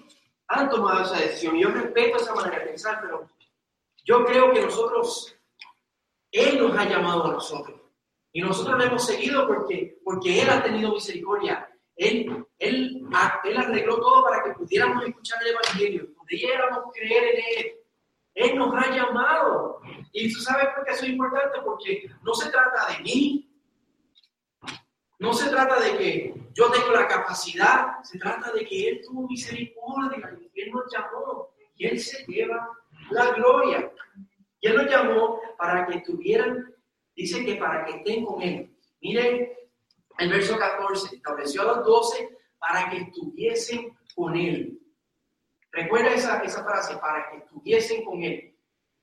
han 0.48 0.68
tomado 0.68 1.02
esa 1.02 1.18
decisión. 1.18 1.56
Y 1.56 1.62
yo 1.62 1.70
respeto 1.70 2.18
esa 2.18 2.34
manera 2.34 2.58
de 2.58 2.66
pensar, 2.66 3.00
pero 3.00 3.28
yo 4.04 4.24
creo 4.24 4.52
que 4.52 4.62
nosotros, 4.62 5.34
Él 6.30 6.58
nos 6.58 6.76
ha 6.76 6.84
llamado 6.84 7.24
a 7.24 7.32
nosotros. 7.32 7.80
Y 8.32 8.42
nosotros 8.42 8.78
le 8.78 8.86
hemos 8.86 9.06
seguido 9.06 9.46
porque, 9.46 9.98
porque 10.04 10.42
Él 10.42 10.50
ha 10.50 10.62
tenido 10.62 10.92
misericordia. 10.92 11.68
Él, 11.96 12.46
él, 12.58 13.02
él 13.44 13.56
arregló 13.56 13.96
todo 13.96 14.24
para 14.24 14.42
que 14.44 14.50
pudiéramos 14.52 15.04
escuchar 15.04 15.42
el 15.42 15.48
Evangelio, 15.48 16.14
pudiéramos 16.14 16.84
creer 16.94 17.34
en 17.34 17.42
Él, 17.58 17.72
él 18.38 18.56
nos 18.56 18.72
ha 18.72 18.94
llamado. 18.94 19.80
Y 20.12 20.32
tú 20.32 20.38
sabes 20.40 20.68
por 20.74 20.84
qué 20.84 20.92
eso 20.92 21.04
es 21.04 21.10
importante, 21.10 21.58
porque 21.64 22.08
no 22.22 22.34
se 22.34 22.50
trata 22.50 22.86
de 22.92 23.02
mí. 23.02 23.44
No 25.18 25.32
se 25.32 25.50
trata 25.50 25.80
de 25.80 25.98
que 25.98 26.34
yo 26.54 26.70
tengo 26.70 26.92
la 26.92 27.08
capacidad, 27.08 28.00
se 28.04 28.16
trata 28.18 28.52
de 28.52 28.64
que 28.64 28.88
Él 28.88 29.00
tuvo 29.04 29.26
misericordia, 29.26 30.38
Él 30.54 30.70
nos 30.70 30.84
llamó 30.92 31.48
y 31.74 31.86
Él 31.86 31.98
se 31.98 32.24
lleva 32.26 32.70
la 33.10 33.32
gloria. 33.32 33.90
Y 34.60 34.68
Él 34.68 34.76
nos 34.76 34.86
llamó 34.86 35.40
para 35.58 35.86
que 35.86 35.98
estuvieran, 35.98 36.72
dice 37.22 37.44
que 37.44 37.56
para 37.56 37.84
que 37.84 37.96
estén 37.96 38.24
con 38.24 38.40
Él. 38.40 38.70
Miren 39.00 39.52
el 40.18 40.30
verso 40.30 40.56
14, 40.56 41.16
estableció 41.16 41.62
a 41.62 41.76
los 41.76 41.84
12 41.84 42.38
para 42.58 42.88
que 42.90 42.98
estuviesen 42.98 43.96
con 44.14 44.36
Él. 44.36 44.80
Recuerda 45.72 46.14
esa, 46.14 46.38
esa 46.40 46.64
frase, 46.64 46.96
para 46.96 47.28
que 47.30 47.38
estuviesen 47.38 48.04
con 48.04 48.22
Él. 48.22 48.56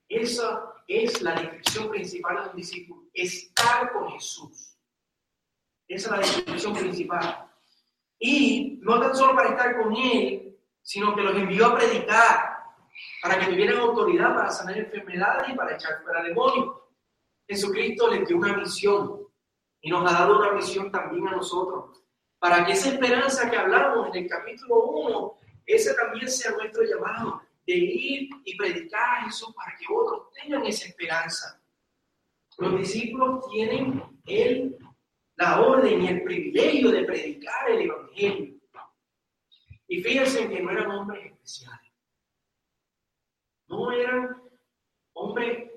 Esa 0.08 0.72
es 0.88 1.20
la 1.20 1.34
descripción 1.34 1.90
principal 1.90 2.44
de 2.44 2.50
un 2.50 2.56
discípulo, 2.56 3.02
estar 3.12 3.92
con 3.92 4.10
Jesús. 4.12 4.76
Esa 5.86 6.06
es 6.06 6.10
la 6.10 6.18
descripción 6.18 6.74
principal. 6.74 7.50
Y 8.18 8.78
no 8.82 8.98
tan 9.00 9.14
solo 9.14 9.34
para 9.34 9.50
estar 9.50 9.76
con 9.80 9.94
Él, 9.94 10.58
sino 10.82 11.14
que 11.14 11.22
los 11.22 11.36
envió 11.36 11.66
a 11.66 11.76
predicar, 11.76 12.56
para 13.22 13.38
que 13.38 13.46
tuvieran 13.46 13.78
autoridad 13.78 14.34
para 14.34 14.50
sanar 14.50 14.78
enfermedades 14.78 15.50
y 15.50 15.54
para 15.54 15.74
echar 15.74 16.02
fuera 16.02 16.22
demonios. 16.22 16.85
Jesucristo 17.48 18.10
les 18.10 18.26
dio 18.26 18.36
una 18.36 18.56
misión 18.56 19.20
y 19.80 19.90
nos 19.90 20.10
ha 20.10 20.18
dado 20.18 20.38
una 20.38 20.52
misión 20.52 20.90
también 20.90 21.28
a 21.28 21.32
nosotros, 21.32 22.02
para 22.38 22.64
que 22.64 22.72
esa 22.72 22.90
esperanza 22.90 23.50
que 23.50 23.56
hablamos 23.56 24.08
en 24.08 24.24
el 24.24 24.28
capítulo 24.28 24.82
1 24.84 25.36
ese 25.66 25.94
también 25.94 26.28
sea 26.30 26.52
nuestro 26.52 26.84
llamado, 26.84 27.42
de 27.66 27.74
ir 27.74 28.30
y 28.44 28.56
predicar 28.56 29.24
a 29.24 29.52
para 29.54 29.76
que 29.76 29.86
otros 29.92 30.30
tengan 30.32 30.64
esa 30.64 30.86
esperanza. 30.86 31.60
Los 32.58 32.78
discípulos 32.78 33.44
tienen 33.50 34.02
el, 34.26 34.78
la 35.34 35.60
orden 35.60 36.02
y 36.02 36.08
el 36.08 36.22
privilegio 36.22 36.90
de 36.92 37.04
predicar 37.04 37.68
el 37.70 37.82
Evangelio. 37.82 38.54
Y 39.88 40.02
fíjense 40.02 40.48
que 40.48 40.60
no 40.60 40.70
eran 40.70 40.90
hombres 40.90 41.26
especiales. 41.26 41.92
No 43.68 43.90
eran 43.90 44.42
hombres 45.14 45.72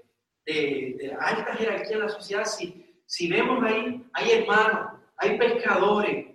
de, 0.53 0.95
de 0.97 1.13
alta 1.13 1.55
jerarquía 1.55 1.95
en 1.95 2.01
la 2.03 2.09
sociedad. 2.09 2.45
Si, 2.45 3.01
si 3.05 3.29
vemos 3.29 3.63
ahí, 3.63 4.03
hay 4.13 4.31
hermanos, 4.31 4.99
hay 5.17 5.37
pescadores. 5.37 6.27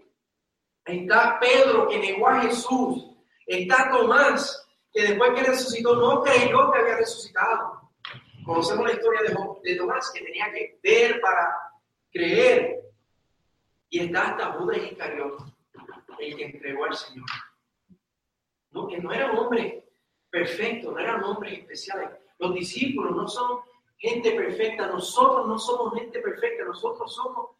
Está 0.84 1.38
Pedro 1.40 1.88
que 1.88 1.98
negó 1.98 2.28
a 2.28 2.42
Jesús. 2.42 3.10
Está 3.46 3.90
Tomás, 3.90 4.66
que 4.92 5.02
después 5.02 5.32
que 5.34 5.42
resucitó 5.42 5.96
no 5.96 6.22
creyó 6.22 6.70
que 6.72 6.78
había 6.78 6.96
resucitado. 6.96 7.90
Conocemos 8.44 8.86
la 8.86 8.92
historia 8.92 9.20
de, 9.62 9.76
Tomás, 9.76 10.10
que 10.12 10.24
tenía 10.24 10.52
que 10.52 10.78
ver 10.82 11.20
para 11.20 11.56
creer. 12.12 12.80
Y 13.88 14.00
está 14.00 14.30
hasta 14.30 14.52
Judas 14.52 14.78
Iscariote, 14.78 15.44
el 16.18 16.36
que 16.36 16.44
entregó 16.44 16.84
al 16.84 16.94
Señor. 16.96 17.26
No, 18.70 18.88
que 18.88 18.98
no 18.98 19.12
era 19.12 19.30
un 19.30 19.38
hombre 19.38 19.84
perfecto, 20.30 20.90
no 20.90 20.98
eran 20.98 21.22
hombres 21.22 21.60
especiales. 21.60 22.10
Los 22.38 22.54
discípulos 22.54 23.14
no 23.14 23.28
son 23.28 23.60
gente 23.98 24.32
perfecta, 24.32 24.86
nosotros 24.86 25.46
no 25.46 25.58
somos 25.58 25.94
gente 25.94 26.20
perfecta, 26.20 26.64
nosotros 26.64 27.14
somos 27.14 27.50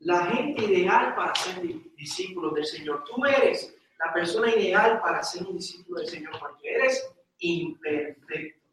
la 0.00 0.26
gente 0.26 0.64
ideal 0.64 1.14
para 1.14 1.34
ser 1.34 1.62
discípulos 1.96 2.54
del 2.54 2.66
Señor. 2.66 3.04
Tú 3.04 3.24
eres 3.24 3.74
la 3.98 4.12
persona 4.12 4.54
ideal 4.54 5.00
para 5.00 5.22
ser 5.22 5.46
un 5.46 5.56
discípulo 5.56 6.00
del 6.00 6.08
Señor 6.08 6.38
porque 6.38 6.74
eres 6.74 7.10
imperfecto. 7.38 8.66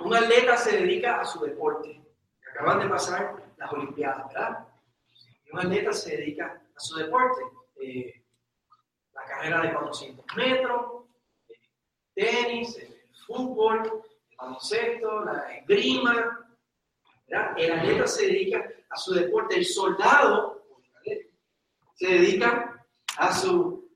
Un 0.00 0.14
atleta 0.14 0.56
se 0.56 0.78
dedica 0.78 1.20
a 1.20 1.24
su 1.24 1.40
deporte. 1.40 2.00
Acaban 2.50 2.80
de 2.80 2.88
pasar 2.88 3.52
las 3.56 3.72
Olimpiadas, 3.72 4.28
¿verdad? 4.28 4.68
Un 5.52 5.60
atleta 5.60 5.92
se 5.92 6.16
dedica 6.16 6.62
a 6.74 6.80
su 6.80 6.96
deporte. 6.96 7.42
Eh, 7.80 8.22
la 9.14 9.24
carrera 9.24 9.62
de 9.62 9.72
400 9.72 10.24
metros, 10.36 11.04
tenis, 12.14 12.76
el 12.76 12.93
fútbol, 13.26 14.02
el 14.30 14.36
baloncesto, 14.36 15.24
la 15.24 15.56
esgrima. 15.56 16.46
¿verdad? 17.26 17.58
El 17.58 17.72
atleta 17.72 18.06
se 18.06 18.26
dedica 18.26 18.64
a 18.90 18.96
su 18.96 19.14
deporte. 19.14 19.56
El 19.56 19.64
soldado 19.64 20.64
se 21.94 22.06
dedica 22.06 22.84
a 23.16 23.32
su 23.32 23.88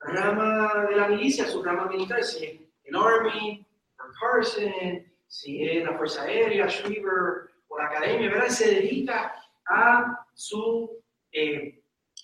rama 0.00 0.86
de 0.88 0.96
la 0.96 1.08
milicia, 1.08 1.44
a 1.44 1.48
su 1.48 1.62
rama 1.62 1.86
militar, 1.86 2.22
si 2.22 2.44
es 2.44 2.60
el 2.84 2.96
Army, 2.96 3.66
el 3.98 4.12
Carson, 4.20 5.12
si 5.26 5.64
es 5.68 5.84
la 5.84 5.96
Fuerza 5.96 6.22
Aérea, 6.22 6.66
Shriver 6.66 7.50
o 7.68 7.78
la 7.78 7.86
Academia, 7.86 8.30
¿verdad? 8.30 8.48
Se 8.48 8.70
dedica 8.74 9.34
a 9.66 10.26
su 10.34 11.02
eh, 11.32 11.82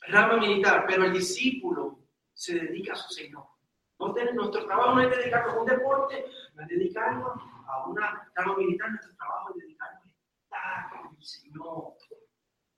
rama 0.08 0.36
militar, 0.38 0.84
pero 0.86 1.04
el 1.04 1.12
discípulo 1.12 1.98
se 2.32 2.54
dedica 2.58 2.92
a 2.92 2.96
su 2.96 3.12
Señor. 3.12 3.44
Nuestro 4.00 4.64
trabajo 4.64 4.94
no 4.94 5.02
es 5.02 5.10
dedicarnos 5.10 5.54
a 5.54 5.60
un 5.60 5.66
deporte, 5.66 6.24
no 6.54 6.62
es 6.62 6.68
dedicarnos 6.68 7.38
a 7.66 7.86
una 7.86 8.32
rama 8.34 8.56
militar, 8.56 8.90
nuestro 8.90 9.14
trabajo 9.14 9.50
es 9.50 9.56
dedicarnos 9.62 10.04
a 10.04 10.88
estar 10.88 11.02
con 11.02 11.16
el 11.16 11.22
Señor. 11.22 11.94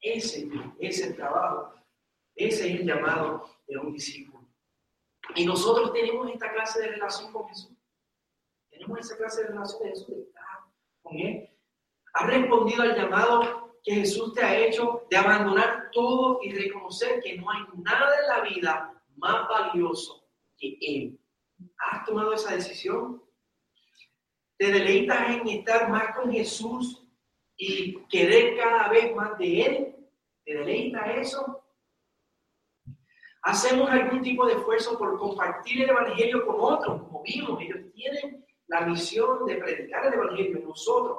Ese 0.00 0.48
es 0.80 1.06
el 1.06 1.14
trabajo, 1.14 1.74
ese 2.34 2.68
es 2.68 2.80
el 2.80 2.86
llamado 2.86 3.48
de 3.68 3.78
un 3.78 3.92
discípulo. 3.92 4.48
Y 5.36 5.46
nosotros 5.46 5.92
tenemos 5.92 6.28
esta 6.28 6.52
clase 6.52 6.80
de 6.80 6.88
relación 6.88 7.32
con 7.32 7.48
Jesús. 7.48 7.78
Tenemos 8.68 8.98
esa 8.98 9.16
clase 9.16 9.42
de 9.42 9.48
relación 9.48 9.82
de 9.84 9.88
Jesús, 9.90 10.08
de 10.08 10.22
estar 10.22 10.44
con 11.02 11.18
Él. 11.20 11.48
¿Has 12.14 12.26
respondido 12.26 12.82
al 12.82 12.96
llamado 12.96 13.78
que 13.84 13.94
Jesús 13.94 14.34
te 14.34 14.42
ha 14.42 14.58
hecho 14.58 15.06
de 15.08 15.16
abandonar 15.16 15.90
todo 15.92 16.40
y 16.42 16.52
reconocer 16.52 17.20
que 17.22 17.38
no 17.38 17.48
hay 17.48 17.60
nada 17.76 18.10
en 18.20 18.26
la 18.26 18.40
vida 18.40 19.02
más 19.16 19.48
valioso 19.48 20.21
¿Has 21.78 22.04
tomado 22.04 22.32
esa 22.32 22.54
decisión? 22.54 23.22
¿Te 24.56 24.70
deleitas 24.70 25.30
en 25.30 25.48
estar 25.48 25.90
más 25.90 26.14
con 26.14 26.30
Jesús 26.30 27.04
y 27.56 27.96
querer 28.06 28.56
cada 28.56 28.88
vez 28.88 29.14
más 29.14 29.36
de 29.38 29.62
Él? 29.62 29.96
¿Te 30.44 30.54
deleita 30.54 31.12
eso? 31.14 31.64
¿Hacemos 33.42 33.90
algún 33.90 34.22
tipo 34.22 34.46
de 34.46 34.52
esfuerzo 34.52 34.96
por 34.96 35.18
compartir 35.18 35.82
el 35.82 35.90
Evangelio 35.90 36.46
con 36.46 36.56
otros? 36.60 37.02
Como 37.02 37.22
vimos, 37.22 37.60
ellos 37.60 37.92
tienen 37.92 38.46
la 38.68 38.82
misión 38.82 39.44
de 39.46 39.56
predicar 39.56 40.06
el 40.06 40.14
Evangelio 40.14 40.58
en 40.58 40.64
nosotros. 40.64 41.18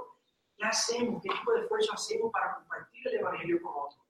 ¿Qué 0.55 0.65
hacemos? 0.65 1.21
¿Qué 1.21 1.29
tipo 1.29 1.51
de 1.51 1.61
esfuerzo 1.61 1.93
hacemos 1.93 2.31
para 2.31 2.55
compartir 2.55 3.07
el 3.09 3.19
Evangelio 3.19 3.61
con 3.61 3.73
otros? 3.75 4.02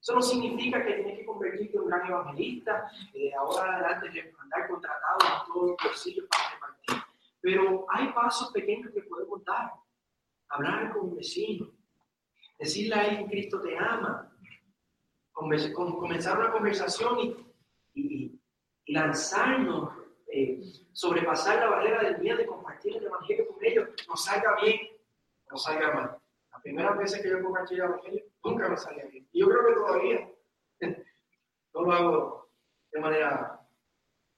Eso 0.00 0.14
no 0.14 0.22
significa 0.22 0.84
que 0.84 0.94
tienes 0.94 1.18
que 1.18 1.26
convertirte 1.26 1.76
en 1.76 1.82
un 1.82 1.88
gran 1.88 2.06
evangelista, 2.06 2.90
eh, 3.12 3.32
ahora 3.34 3.74
adelante 3.74 4.10
de 4.10 4.34
andar 4.38 4.68
contratado 4.68 5.18
en 5.22 5.52
todos 5.52 5.68
los 5.70 5.76
bolsillos 5.82 6.26
para 6.28 6.50
repartir. 6.54 6.96
Pero 7.40 7.86
hay 7.90 8.12
pasos 8.12 8.52
pequeños 8.52 8.92
que 8.92 9.02
podemos 9.02 9.44
dar. 9.44 9.72
Hablar 10.50 10.92
con 10.92 11.10
un 11.10 11.16
vecino, 11.16 11.70
decirle 12.58 12.94
a 12.94 13.06
él 13.06 13.26
Cristo 13.28 13.60
te 13.60 13.76
ama, 13.76 14.32
comenzar 15.32 16.38
una 16.38 16.50
conversación 16.50 17.46
y, 17.94 18.40
lanzarnos, 18.86 19.92
eh, 20.32 20.62
sobrepasar 20.92 21.58
la 21.58 21.68
barrera 21.68 22.02
del 22.02 22.18
miedo 22.18 22.38
de 22.38 22.46
compartir 22.46 22.96
el 22.96 23.04
Evangelio 23.04 23.46
con 23.48 23.62
ellos, 23.62 23.90
nos 24.08 24.24
salga 24.24 24.56
bien, 24.62 24.80
nos 25.50 25.62
salga 25.62 25.92
mal. 25.92 26.18
Las 26.50 26.62
primeras 26.62 26.96
veces 26.96 27.20
que 27.20 27.28
yo 27.28 27.42
compartí 27.42 27.74
el 27.74 27.80
Evangelio, 27.82 28.24
nunca 28.44 28.68
me 28.68 28.76
salía 28.76 29.04
bien. 29.06 29.28
Y 29.32 29.40
yo 29.40 29.48
creo 29.48 29.66
que 29.66 29.74
todavía 29.74 30.32
no 31.74 31.82
lo 31.82 31.92
hago 31.92 32.50
de 32.90 33.00
manera 33.00 33.60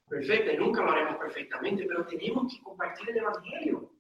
perfecta 0.07 0.53
y 0.53 0.59
nunca 0.59 0.83
lo 0.83 0.91
haremos 0.91 1.17
perfectamente, 1.17 1.85
pero 1.87 2.07
tenemos 2.07 2.53
que 2.53 2.63
compartir 2.63 3.11
el 3.11 3.19
Evangelio. 3.19 3.93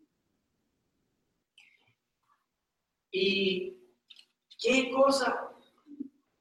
¿Y 3.12 3.76
qué 4.60 4.90
cosa 4.90 5.50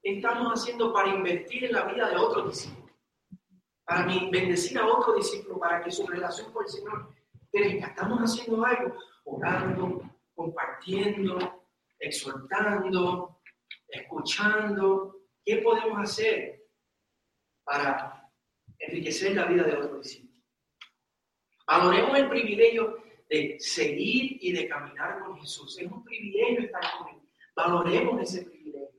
estamos 0.01 0.53
haciendo 0.53 0.93
para 0.93 1.09
invertir 1.09 1.65
en 1.65 1.73
la 1.73 1.85
vida 1.85 2.09
de 2.09 2.17
otro 2.17 2.47
discípulo? 2.47 2.89
Para 3.85 4.05
bendecir 4.05 4.77
a 4.77 4.87
otro 4.87 5.15
discípulo, 5.15 5.59
para 5.59 5.83
que 5.83 5.91
su 5.91 6.05
relación 6.05 6.51
con 6.51 6.63
el 6.63 6.69
Señor 6.69 7.15
crezca. 7.51 7.87
Estamos 7.87 8.19
haciendo 8.19 8.63
algo, 8.63 8.95
orando, 9.25 10.01
compartiendo, 10.35 11.65
exhortando, 11.99 13.38
escuchando, 13.89 15.21
¿qué 15.43 15.57
podemos 15.57 15.99
hacer 15.99 16.63
para 17.63 18.29
enriquecer 18.77 19.35
la 19.35 19.45
vida 19.45 19.63
de 19.63 19.73
otros 19.73 20.03
discípulos? 20.03 20.43
Valoremos 21.67 22.17
el 22.17 22.29
privilegio 22.29 23.03
de 23.29 23.57
seguir 23.59 24.37
y 24.41 24.51
de 24.51 24.67
caminar 24.67 25.19
con 25.19 25.39
Jesús. 25.39 25.77
Es 25.77 25.85
un 25.85 26.03
privilegio 26.03 26.61
estar 26.61 26.81
con 26.97 27.09
Él. 27.09 27.21
Valoremos 27.55 28.21
ese 28.21 28.45
privilegio. 28.45 28.89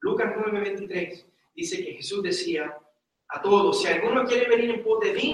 Lucas 0.00 0.32
9:23 0.36 1.26
dice 1.54 1.84
que 1.84 1.94
Jesús 1.94 2.22
decía 2.22 2.78
a 3.28 3.42
todos, 3.42 3.82
si 3.82 3.88
alguno 3.88 4.24
quiere 4.24 4.48
venir 4.48 4.70
en 4.70 4.84
pos 4.84 5.00
de 5.00 5.12
mí, 5.12 5.32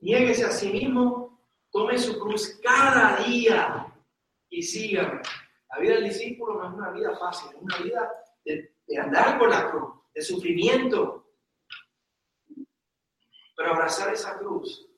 niéguese 0.00 0.44
a 0.44 0.50
sí 0.50 0.68
mismo, 0.68 1.42
tome 1.72 1.98
su 1.98 2.18
cruz 2.18 2.60
cada 2.62 3.24
día 3.24 3.92
y 4.50 4.62
sígame. 4.62 5.22
La 5.78 5.82
vida 5.82 5.94
del 5.94 6.08
discípulo 6.08 6.54
no 6.54 6.68
es 6.68 6.74
una 6.74 6.90
vida 6.90 7.16
fácil, 7.16 7.50
es 7.54 7.62
una 7.62 7.78
vida 7.78 8.12
de, 8.44 8.74
andar 9.00 9.38
con 9.38 9.48
la 9.48 9.70
cruz, 9.70 9.94
de 10.12 10.22
sufrimiento. 10.22 11.36
Pero 13.54 13.70
abrazar 13.70 14.12
esa 14.12 14.36
cruz 14.40 14.90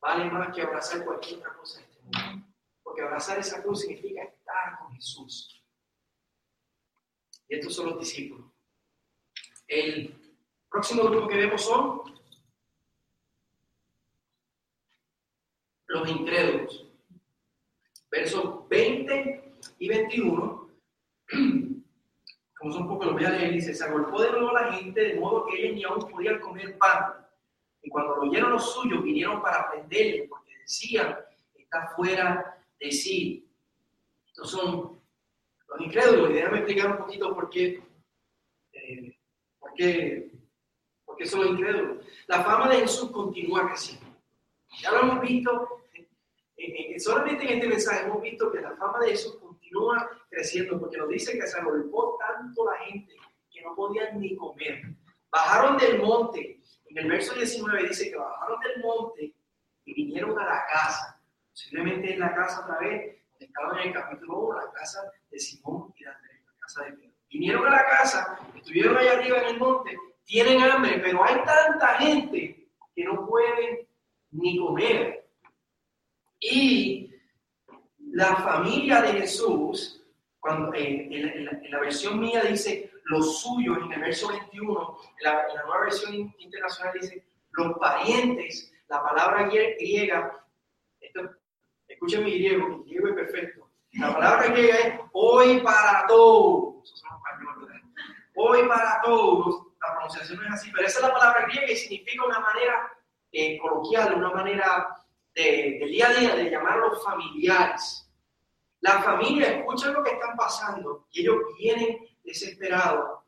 vale 0.00 0.28
más 0.28 0.52
que 0.52 0.62
abrazar 0.62 1.04
cualquier 1.04 1.38
otra 1.38 1.54
cosa 1.54 1.78
en 1.78 1.86
este 1.86 2.02
mundo. 2.02 2.46
Porque 2.82 3.02
abrazar 3.02 3.38
esa 3.38 3.62
cruz 3.62 3.82
significa 3.82 4.24
estar 4.24 4.80
con 4.80 4.92
Jesús. 4.92 5.64
Y 7.46 7.54
estos 7.54 7.72
son 7.72 7.90
los 7.90 8.00
discípulos. 8.00 8.50
El 9.68 10.36
próximo 10.68 11.04
grupo 11.04 11.28
que 11.28 11.36
vemos 11.36 11.62
son 11.62 12.02
los 15.86 16.08
incrédulos. 16.08 16.88
Versos 18.10 18.68
20 18.68 19.41
y 19.82 19.88
21, 19.88 20.70
como 22.56 22.72
son 22.72 22.86
poco 22.86 23.06
los 23.06 23.14
voy 23.14 23.24
a 23.24 23.30
leer, 23.30 23.54
dice, 23.54 23.74
se 23.74 23.82
agolpó 23.82 24.22
de 24.22 24.30
nuevo 24.30 24.52
la 24.52 24.72
gente, 24.74 25.00
de 25.00 25.18
modo 25.18 25.44
que 25.44 25.60
ellos 25.60 25.74
ni 25.74 25.82
aún 25.82 26.08
podían 26.08 26.38
comer 26.38 26.78
pan. 26.78 27.26
Y 27.82 27.90
cuando 27.90 28.14
lo 28.14 28.22
oyeron 28.22 28.52
los 28.52 28.74
suyos, 28.74 29.02
vinieron 29.02 29.42
para 29.42 29.68
prenderle, 29.68 30.28
porque 30.28 30.56
decían, 30.56 31.18
está 31.56 31.88
fuera 31.96 32.64
de 32.78 32.92
sí. 32.92 33.50
Estos 34.28 34.52
son 34.52 35.00
los 35.66 35.80
incrédulos, 35.80 36.30
y 36.30 36.34
déjame 36.34 36.58
explicar 36.58 36.92
un 36.92 36.98
poquito 36.98 37.34
por 37.34 37.50
qué, 37.50 37.82
eh, 38.74 39.18
por 39.58 39.74
qué, 39.74 40.30
por 41.04 41.16
qué 41.16 41.26
son 41.26 41.40
los 41.40 41.50
incrédulos. 41.50 42.06
La 42.28 42.44
fama 42.44 42.68
de 42.68 42.82
Jesús 42.82 43.10
continúa 43.10 43.66
creciendo. 43.66 44.06
Ya 44.80 44.92
lo 44.92 45.00
hemos 45.00 45.20
visto, 45.22 45.82
solamente 46.98 47.42
en 47.46 47.58
este 47.58 47.66
mensaje 47.66 48.06
hemos 48.06 48.22
visto 48.22 48.52
que 48.52 48.60
la 48.60 48.76
fama 48.76 49.00
de 49.00 49.08
Jesús 49.08 49.32
continúa 49.32 49.51
creciendo, 50.28 50.78
porque 50.78 50.98
nos 50.98 51.08
dice 51.08 51.38
que 51.38 51.46
se 51.46 51.58
agolpó 51.58 52.18
tanto 52.18 52.64
la 52.70 52.78
gente 52.86 53.14
que 53.50 53.62
no 53.62 53.74
podían 53.74 54.18
ni 54.20 54.36
comer. 54.36 54.82
Bajaron 55.30 55.76
del 55.78 56.00
monte. 56.00 56.60
En 56.86 56.98
el 56.98 57.08
verso 57.08 57.34
19 57.34 57.88
dice 57.88 58.10
que 58.10 58.16
bajaron 58.16 58.60
del 58.60 58.82
monte 58.82 59.34
y 59.84 59.94
vinieron 59.94 60.38
a 60.38 60.44
la 60.44 60.66
casa. 60.66 61.20
Posiblemente 61.50 62.14
en 62.14 62.20
la 62.20 62.34
casa 62.34 62.64
otra 62.64 62.78
vez, 62.78 63.16
estaba 63.38 63.80
en 63.80 63.88
el 63.88 63.94
capítulo 63.94 64.38
1, 64.38 64.60
la 64.60 64.72
casa 64.72 65.10
de 65.30 65.38
Simón 65.38 65.92
y 65.96 66.04
de 66.04 66.10
Andrés, 66.10 66.40
la 66.46 66.52
casa 66.60 66.84
de 66.84 66.92
Pedro. 66.92 67.12
Vinieron 67.30 67.66
a 67.66 67.70
la 67.70 67.86
casa, 67.86 68.38
estuvieron 68.54 68.96
allá 68.96 69.12
arriba 69.12 69.38
en 69.38 69.46
el 69.46 69.58
monte, 69.58 69.96
tienen 70.24 70.60
hambre, 70.62 71.00
pero 71.02 71.24
hay 71.24 71.36
tanta 71.44 71.94
gente 71.98 72.68
que 72.94 73.04
no 73.04 73.26
pueden 73.26 73.86
ni 74.30 74.58
comer. 74.58 75.26
Y 76.40 77.11
la 78.12 78.36
familia 78.36 79.00
de 79.00 79.12
Jesús, 79.20 80.04
cuando, 80.38 80.72
eh, 80.74 81.08
en, 81.10 81.70
la, 81.70 81.80
versión 81.80 82.20
mía 82.20 82.42
dice 82.42 82.90
los 83.04 83.40
suyos, 83.40 83.78
en 83.84 83.92
el 83.92 84.00
verso 84.00 84.28
21, 84.28 84.98
en 85.18 85.24
la, 85.24 85.46
nueva 85.64 85.80
versión 85.84 86.14
internacional 86.14 86.92
dice 87.00 87.26
los 87.52 87.78
parientes, 87.78 88.72
la 88.88 89.02
palabra 89.02 89.48
griega, 89.48 90.44
esto, 91.00 91.30
escuchen 91.88 92.24
mi 92.24 92.34
griego, 92.34 92.68
mi 92.84 92.90
griego 92.90 93.08
es 93.08 93.14
perfecto. 93.14 93.70
La 93.92 94.12
palabra 94.12 94.46
griega 94.48 94.76
es 94.76 95.00
hoy 95.12 95.60
para 95.60 96.06
todos. 96.06 97.02
Hoy 98.34 98.68
para 98.68 99.00
todos. 99.02 99.66
La 99.80 99.94
pronunciación 99.94 100.38
no 100.38 100.46
es 100.48 100.52
así, 100.54 100.70
pero 100.70 100.86
esa 100.86 100.98
es 100.98 101.06
la 101.06 101.12
palabra 101.12 101.46
griega 101.46 101.72
y 101.72 101.76
significa 101.76 102.24
una 102.26 102.40
manera 102.40 102.92
eh, 103.32 103.58
coloquial, 103.58 104.14
una 104.14 104.30
manera 104.30 104.91
de, 105.34 105.78
del 105.80 105.90
día 105.90 106.08
a 106.08 106.14
día 106.14 106.34
de 106.36 106.50
llamar 106.50 106.74
a 106.74 106.88
los 106.88 107.04
familiares. 107.04 108.08
La 108.80 109.02
familia 109.02 109.58
escuchan 109.58 109.94
lo 109.94 110.02
que 110.02 110.10
están 110.10 110.36
pasando 110.36 111.06
y 111.12 111.20
ellos 111.22 111.36
vienen 111.56 111.98
desesperados, 112.24 113.20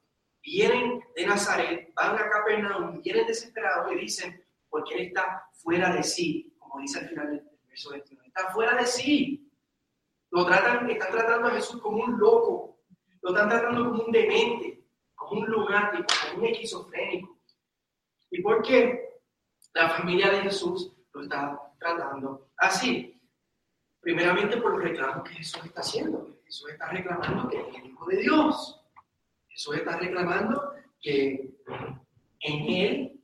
vienen 0.42 1.02
de 1.14 1.26
Nazaret, 1.26 1.92
van 1.94 2.16
a 2.16 2.28
Capernaum, 2.28 3.00
vienen 3.00 3.26
desesperados 3.26 3.92
y 3.92 3.96
dicen, 3.96 4.44
porque 4.68 4.94
él 4.94 5.00
está 5.06 5.48
fuera 5.52 5.94
de 5.94 6.02
sí, 6.02 6.54
como 6.58 6.80
dice 6.80 6.98
al 6.98 7.08
final 7.08 7.30
del 7.30 7.48
verso 7.68 7.90
21, 7.90 8.22
está 8.24 8.52
fuera 8.52 8.74
de 8.74 8.86
sí. 8.86 9.48
Lo 10.30 10.44
tratan, 10.44 10.90
están 10.90 11.12
tratando 11.12 11.46
a 11.46 11.52
Jesús 11.52 11.80
como 11.80 12.02
un 12.02 12.18
loco, 12.18 12.80
lo 13.22 13.30
están 13.30 13.48
tratando 13.48 13.90
como 13.90 14.02
un 14.02 14.10
demente, 14.10 14.84
como 15.14 15.42
un 15.42 15.46
lunático, 15.46 16.06
como 16.32 16.42
un 16.42 16.50
esquizofrénico. 16.50 17.38
¿Y 18.30 18.42
por 18.42 18.60
qué 18.62 19.20
la 19.72 19.90
familia 19.90 20.30
de 20.30 20.42
Jesús 20.42 20.92
lo 21.12 21.22
está 21.22 21.60
así? 22.58 23.20
Primeramente 24.00 24.56
por 24.58 24.72
los 24.72 24.82
reclamos 24.82 25.28
que 25.28 25.34
Jesús 25.36 25.64
está 25.64 25.80
haciendo. 25.80 26.38
Jesús 26.44 26.70
está 26.70 26.88
reclamando 26.88 27.48
que 27.48 27.58
es 27.58 27.76
el 27.76 27.86
Hijo 27.86 28.06
de 28.06 28.16
Dios. 28.16 28.80
Jesús 29.48 29.76
está 29.76 29.96
reclamando 29.96 30.74
que 31.00 31.54
en 32.40 32.68
Él 32.68 33.20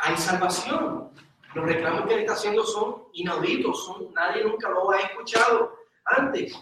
hay 0.00 0.16
salvación. 0.16 1.10
Los 1.54 1.64
reclamos 1.64 2.06
que 2.06 2.14
Él 2.14 2.20
está 2.20 2.34
haciendo 2.34 2.64
son 2.64 3.04
inauditos, 3.12 3.86
son, 3.86 4.12
nadie 4.12 4.44
nunca 4.44 4.68
lo 4.68 4.90
ha 4.90 4.98
escuchado 4.98 5.76
antes. 6.04 6.60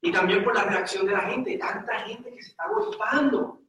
Y 0.00 0.12
también 0.12 0.44
por 0.44 0.54
la 0.54 0.64
reacción 0.64 1.06
de 1.06 1.12
la 1.12 1.22
gente, 1.22 1.58
tanta 1.58 2.00
gente 2.00 2.30
que 2.30 2.42
se 2.42 2.50
está 2.50 2.68
golpeando. 2.68 3.61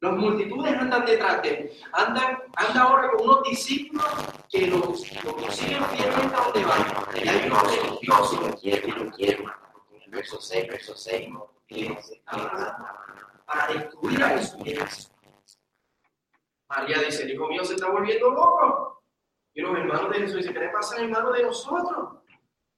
Las 0.00 0.16
multitudes 0.16 0.72
andan 0.72 1.04
detrás 1.04 1.42
de 1.42 1.48
él. 1.50 1.72
Andan, 1.92 2.38
anda 2.56 2.82
ahora 2.82 3.10
con 3.10 3.28
unos 3.28 3.42
discípulos 3.42 4.06
que 4.48 4.66
los, 4.66 5.24
los 5.24 5.56
siguen 5.56 5.84
fielmente 5.86 6.34
a 6.34 6.44
donde 6.44 6.64
van. 6.64 6.86
Y 7.14 7.28
hay 7.28 7.46
unos 7.46 7.62
que 7.64 7.98
Dios 8.00 8.40
lo 8.40 8.56
quiere, 8.56 8.88
lo 8.88 9.10
quiere. 9.10 9.44
En 10.04 10.10
verso 10.10 10.40
6, 10.40 10.68
verso 10.68 10.94
6, 10.96 11.28
para 13.46 13.72
destruir 13.74 14.22
a 14.22 14.28
Jesús. 14.30 15.10
María 16.68 16.98
dice, 17.00 17.24
el 17.24 17.32
hijo 17.32 17.48
mío 17.48 17.64
se 17.64 17.74
está 17.74 17.90
volviendo 17.90 18.30
loco. 18.30 19.02
Y 19.52 19.60
los 19.60 19.76
hermanos 19.76 20.10
de 20.10 20.18
Jesús 20.18 20.36
dicen, 20.36 20.54
¿qué 20.54 20.60
le 20.60 20.68
pasa 20.70 20.96
al 20.96 21.04
hermano 21.04 21.32
de 21.32 21.42
nosotros? 21.42 22.20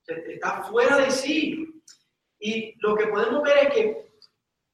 Está 0.06 0.64
fuera 0.64 0.96
de 0.96 1.10
sí. 1.10 1.82
Y 2.40 2.74
lo 2.80 2.96
que 2.96 3.06
podemos 3.06 3.42
ver 3.42 3.68
es 3.68 3.74
que 3.74 4.12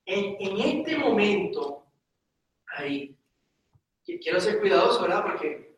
en, 0.06 0.36
en 0.38 0.80
este 0.80 0.96
momento, 0.96 1.77
ahí. 2.78 3.16
Quiero 4.04 4.40
ser 4.40 4.58
cuidadoso, 4.60 5.02
¿verdad? 5.02 5.24
Porque, 5.24 5.76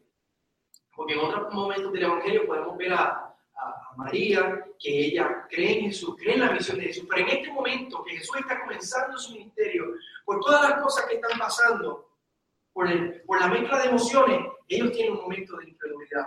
porque 0.95 1.15
en 1.15 1.21
otros 1.21 1.53
momentos 1.53 1.93
del 1.93 2.05
Evangelio 2.05 2.47
podemos 2.47 2.77
ver 2.77 2.93
a, 2.93 3.27
María, 3.97 4.65
que 4.79 5.07
ella 5.07 5.47
cree 5.51 5.79
en 5.79 5.87
Jesús, 5.87 6.17
cree 6.17 6.35
en 6.35 6.41
la 6.41 6.53
misión 6.53 6.79
de 6.79 6.85
Jesús, 6.85 7.07
pero 7.11 7.23
en 7.23 7.37
este 7.37 7.53
momento 7.53 8.03
que 8.05 8.17
Jesús 8.17 8.37
está 8.37 8.61
comenzando 8.61 9.19
su 9.19 9.33
ministerio, 9.33 9.93
por 10.25 10.41
todas 10.41 10.71
las 10.71 10.81
cosas 10.81 11.05
que 11.07 11.17
están 11.17 11.39
pasando, 11.39 12.09
por, 12.73 12.91
el, 12.91 13.21
por 13.23 13.39
la 13.39 13.49
mezcla 13.49 13.81
de 13.81 13.89
emociones, 13.89 14.47
ellos 14.69 14.93
tienen 14.93 15.13
un 15.15 15.23
momento 15.23 15.57
de 15.57 15.69
incredulidad. 15.69 16.27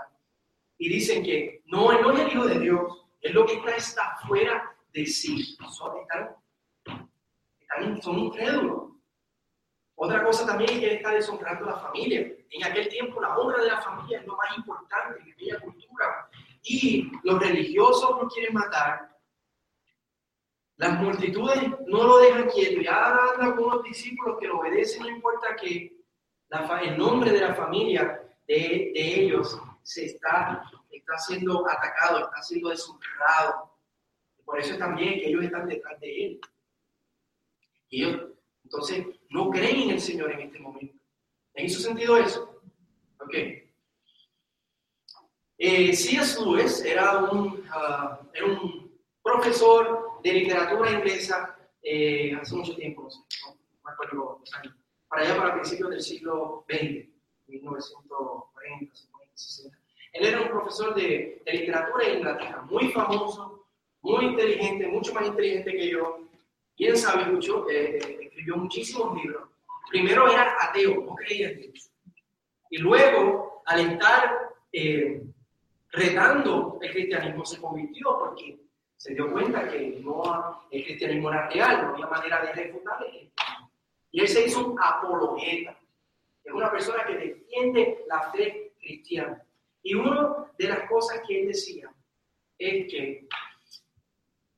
Y 0.77 0.89
dicen 0.89 1.23
que 1.23 1.63
no, 1.65 1.91
él 1.91 2.01
no 2.01 2.11
es 2.11 2.19
el 2.19 2.27
Hijo 2.27 2.45
de 2.45 2.59
Dios, 2.59 3.05
es 3.21 3.33
lo 3.33 3.45
que 3.45 3.53
está, 3.53 3.75
está 3.75 4.17
fuera 4.27 4.75
de 4.93 5.05
sí. 5.05 5.57
Son, 5.71 5.97
están, 6.01 6.35
están, 7.59 8.01
son 8.01 8.19
incrédulos. 8.19 8.92
Otra 9.95 10.23
cosa 10.23 10.45
también 10.45 10.71
es 10.71 10.79
que 10.79 10.93
está 10.95 11.11
deshonrando 11.11 11.65
a 11.65 11.71
la 11.71 11.79
familia. 11.79 12.19
En 12.49 12.63
aquel 12.63 12.87
tiempo 12.89 13.21
la 13.21 13.37
honra 13.37 13.61
de 13.61 13.67
la 13.67 13.81
familia 13.81 14.19
es 14.19 14.25
lo 14.25 14.35
más 14.35 14.57
importante 14.57 15.21
en 15.21 15.31
aquella 15.31 15.59
cultura. 15.59 16.29
Y 16.63 17.11
los 17.23 17.39
religiosos 17.39 18.09
lo 18.09 18.27
quieren 18.27 18.53
matar. 18.53 19.09
Las 20.77 20.99
multitudes 20.99 21.63
no 21.85 22.03
lo 22.03 22.17
dejan 22.17 22.49
quieto. 22.49 22.81
Ya 22.81 23.05
anda 23.05 23.55
con 23.55 23.75
los 23.75 23.83
discípulos 23.83 24.37
que 24.39 24.47
lo 24.47 24.59
obedecen, 24.59 25.03
no 25.03 25.09
importa 25.09 25.55
que 25.55 25.95
el 26.83 26.97
nombre 26.97 27.31
de 27.31 27.41
la 27.41 27.55
familia 27.55 28.21
de, 28.47 28.91
de 28.93 29.21
ellos 29.21 29.59
se 29.81 30.05
está, 30.05 30.63
está 30.91 31.17
siendo 31.17 31.67
atacado, 31.67 32.25
está 32.25 32.41
siendo 32.41 32.69
deshonrado. 32.69 33.71
Por 34.43 34.59
eso 34.59 34.77
también 34.77 35.19
que 35.19 35.29
ellos 35.29 35.43
están 35.43 35.67
detrás 35.67 35.99
de 35.99 36.25
él. 36.25 36.41
Y 37.89 38.03
ellos 38.03 38.33
entonces, 38.63 39.05
no 39.33 39.49
creen 39.49 39.81
en 39.81 39.89
el 39.91 39.99
Señor 39.99 40.31
en 40.31 40.41
este 40.41 40.59
momento. 40.59 40.95
¿En 41.55 41.65
hizo 41.65 41.79
sentido 41.79 42.17
eso? 42.17 42.61
Ok. 43.19 43.33
Eh, 45.57 45.93
C.S. 45.93 46.39
Lewis 46.39 46.85
era 46.85 47.17
un, 47.17 47.63
ah, 47.71 48.21
era 48.33 48.45
un 48.45 48.91
profesor 49.23 50.21
de 50.23 50.33
literatura 50.33 50.91
inglesa 50.91 51.57
eh, 51.81 52.35
hace 52.39 52.55
mucho 52.55 52.75
tiempo, 52.75 53.03
no 53.03 53.09
sé, 53.09 53.19
no 53.45 53.57
me 53.83 53.91
acuerdo 53.91 54.37
los 54.39 54.53
años, 54.55 54.75
para 55.07 55.23
allá 55.23 55.37
para 55.37 55.53
principios 55.55 55.89
del 55.89 56.01
siglo 56.01 56.65
XX, 56.69 57.07
1940, 57.47 58.95
50, 58.95 59.31
60. 59.33 59.77
Él 60.13 60.25
era 60.25 60.41
un 60.41 60.49
profesor 60.49 60.93
de, 60.95 61.41
de 61.45 61.53
literatura 61.53 62.07
en 62.07 62.17
Inglaterra, 62.17 62.61
muy 62.69 62.89
famoso, 62.89 63.65
muy 64.01 64.25
inteligente, 64.25 64.87
mucho 64.87 65.13
más 65.13 65.27
inteligente 65.27 65.71
que 65.71 65.89
yo, 65.89 66.23
Quién 66.75 66.97
sabe 66.97 67.31
mucho, 67.31 67.69
eh, 67.69 67.97
eh, 67.97 68.17
escribió 68.21 68.57
muchísimos 68.57 69.15
libros. 69.15 69.49
Primero 69.89 70.27
era 70.27 70.55
ateo, 70.59 71.03
no 71.03 71.15
creía 71.15 71.51
en 71.51 71.61
Dios. 71.61 71.91
Y 72.69 72.77
luego, 72.79 73.61
al 73.65 73.91
estar 73.91 74.49
eh, 74.71 75.21
retando 75.91 76.79
el 76.81 76.91
cristianismo, 76.91 77.45
se 77.45 77.61
convirtió 77.61 78.17
porque 78.17 78.59
se 78.97 79.13
dio 79.13 79.31
cuenta 79.31 79.69
que 79.69 79.99
no, 80.01 80.67
el 80.71 80.83
cristianismo 80.83 81.29
era 81.29 81.47
real, 81.49 81.81
no 81.83 81.93
había 81.93 82.07
manera 82.07 82.41
de 82.45 82.53
refutarle. 82.53 83.31
Y 84.11 84.21
él 84.21 84.27
se 84.27 84.45
hizo 84.45 84.65
un 84.65 84.79
apologeta. 84.81 85.77
Es 86.43 86.51
una 86.51 86.71
persona 86.71 87.05
que 87.05 87.15
defiende 87.15 88.03
la 88.07 88.31
fe 88.31 88.73
cristiana. 88.79 89.43
Y 89.83 89.93
una 89.93 90.51
de 90.57 90.67
las 90.67 90.89
cosas 90.89 91.21
que 91.27 91.41
él 91.41 91.47
decía 91.47 91.93
es 92.57 92.91
que 92.91 93.27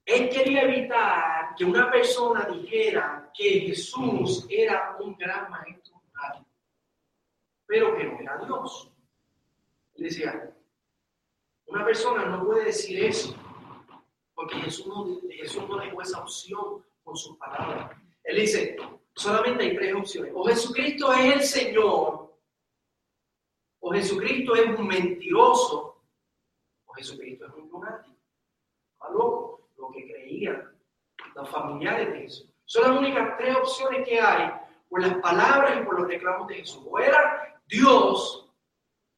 él 0.05 0.29
quería 0.29 0.61
evitar 0.61 1.34
que 1.57 1.65
una 1.65 1.91
persona 1.91 2.45
dijera 2.45 3.31
que 3.33 3.61
Jesús 3.61 4.45
era 4.49 4.97
un 4.99 5.15
gran 5.15 5.49
maestro 5.49 5.95
pero 7.65 7.95
que 7.97 8.03
no 8.03 8.19
era 8.19 8.37
Dios. 8.37 8.91
Él 9.95 10.03
decía, 10.03 10.55
una 11.67 11.85
persona 11.85 12.25
no 12.25 12.45
puede 12.45 12.65
decir 12.65 13.03
eso, 13.03 13.35
porque 14.33 14.55
Jesús 14.57 14.87
no, 14.87 15.77
dejó 15.79 16.01
esa 16.01 16.21
opción 16.21 16.85
con 17.03 17.15
sus 17.15 17.37
palabras. 17.37 17.97
Él 18.23 18.37
dice, 18.37 18.77
solamente 19.15 19.63
hay 19.63 19.75
tres 19.75 19.95
opciones. 19.95 20.31
O 20.35 20.45
Jesucristo 20.45 21.11
es 21.13 21.33
el 21.33 21.41
Señor, 21.41 22.37
o 23.79 23.91
Jesucristo 23.91 24.55
es 24.55 24.79
un 24.79 24.87
mentiroso, 24.87 26.03
o 26.85 26.93
Jesucristo 26.93 27.47
es 27.47 27.53
un 27.53 27.69
lunático. 27.69 28.15
¿Está 28.93 29.09
loco? 29.11 29.53
que 29.93 30.11
creían 30.11 30.74
los 31.35 31.49
familiares 31.49 32.11
de 32.13 32.19
Jesús. 32.21 32.49
Son 32.65 32.83
las 32.83 32.99
únicas 32.99 33.37
tres 33.37 33.55
opciones 33.55 34.07
que 34.07 34.19
hay 34.19 34.51
por 34.89 35.01
las 35.01 35.17
palabras 35.17 35.79
y 35.79 35.85
por 35.85 35.99
los 35.99 36.07
reclamos 36.07 36.47
de 36.47 36.55
Jesús. 36.55 36.83
O 36.89 36.99
era 36.99 37.61
Dios, 37.67 38.49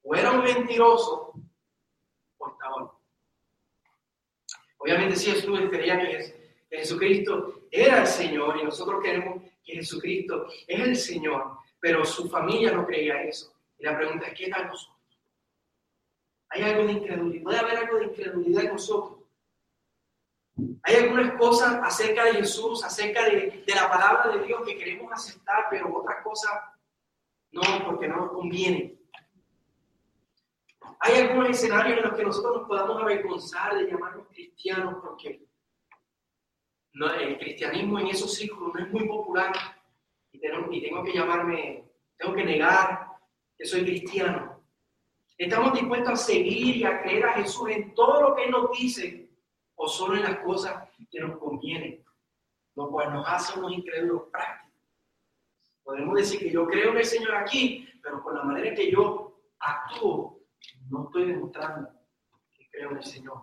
o 0.03 0.15
era 0.15 0.31
un 0.31 0.43
mentiroso, 0.43 1.33
o 2.37 2.49
estaba 2.49 2.93
Obviamente 4.79 5.15
si 5.15 5.31
Jesús 5.31 5.59
creía 5.69 5.99
que 5.99 6.57
Jesucristo 6.69 7.63
era 7.71 8.01
el 8.01 8.07
Señor 8.07 8.57
y 8.57 8.63
nosotros 8.63 9.01
queremos 9.03 9.43
que 9.63 9.73
Jesucristo 9.73 10.47
es 10.67 10.79
el 10.79 10.95
Señor, 10.95 11.57
pero 11.79 12.05
su 12.05 12.29
familia 12.29 12.71
no 12.71 12.85
creía 12.85 13.23
eso. 13.23 13.53
Y 13.79 13.85
la 13.85 13.97
pregunta 13.97 14.27
es, 14.27 14.37
¿qué 14.37 14.49
tal 14.49 14.67
nosotros? 14.67 14.97
¿Hay 16.49 16.61
algo 16.63 16.85
de 16.85 16.93
incredulidad? 16.93 17.43
¿Puede 17.43 17.59
haber 17.59 17.77
algo 17.77 17.97
de 17.97 18.05
incredulidad 18.05 18.63
en 18.63 18.71
nosotros? 18.71 19.16
Hay 20.83 20.95
algunas 20.95 21.37
cosas 21.37 21.79
acerca 21.83 22.25
de 22.25 22.33
Jesús, 22.33 22.83
acerca 22.83 23.25
de, 23.25 23.63
la 23.67 23.89
palabra 23.89 24.31
de 24.31 24.43
Dios 24.43 24.61
que 24.65 24.77
queremos 24.77 25.11
aceptar, 25.11 25.67
pero 25.69 25.95
otras 25.95 26.23
cosas 26.23 26.51
no, 27.51 27.61
porque 27.85 28.07
no 28.07 28.17
nos 28.17 28.31
conviene. 28.31 28.97
Hay 30.99 31.15
algunos 31.15 31.49
escenarios 31.49 31.97
en 31.97 32.05
los 32.05 32.13
que 32.15 32.23
nosotros 32.23 32.57
nos 32.57 32.67
podamos 32.67 33.01
avergonzar 33.01 33.77
de 33.77 33.91
llamarnos 33.91 34.27
cristianos 34.29 34.95
porque 35.01 35.45
el 37.19 37.37
cristianismo 37.37 37.99
en 37.99 38.07
esos 38.07 38.33
círculos 38.33 38.73
no 38.73 38.83
es 38.83 38.91
muy 38.91 39.07
popular 39.07 39.53
y 40.31 40.39
tengo, 40.39 40.67
tengo 40.69 41.03
que 41.03 41.13
llamarme, 41.13 41.85
tengo 42.17 42.33
que 42.33 42.43
negar 42.43 43.09
que 43.55 43.65
soy 43.65 43.83
cristiano. 43.83 44.63
¿Estamos 45.37 45.73
dispuestos 45.73 46.13
a 46.13 46.15
seguir 46.15 46.77
y 46.77 46.83
a 46.83 46.99
creer 47.03 47.25
a 47.25 47.33
Jesús 47.33 47.69
en 47.69 47.93
todo 47.93 48.29
lo 48.29 48.35
que 48.35 48.45
Él 48.45 48.51
nos 48.51 48.71
dice 48.71 49.26
o 49.77 49.87
solo 49.87 50.17
en 50.17 50.23
las 50.23 50.39
cosas 50.39 50.89
que 51.09 51.19
nos 51.19 51.37
convienen? 51.37 52.03
Lo 52.75 52.89
cual 52.89 53.13
nos 53.13 53.27
hace 53.27 53.57
unos 53.57 53.71
incrédulos 53.71 54.23
prácticos. 54.31 54.67
Podemos 55.83 56.15
decir 56.15 56.39
que 56.39 56.51
yo 56.51 56.67
creo 56.67 56.91
en 56.91 56.97
el 56.97 57.05
Señor 57.05 57.35
aquí, 57.35 57.87
pero 58.03 58.21
con 58.21 58.35
la 58.35 58.43
manera 58.43 58.75
que 58.75 58.91
yo 58.91 59.39
actúo, 59.59 60.41
no 60.89 61.05
estoy 61.05 61.25
demostrando 61.31 61.89
que 62.53 62.67
creo 62.69 62.91
en 62.91 62.97
el 62.97 63.03
Señor. 63.03 63.41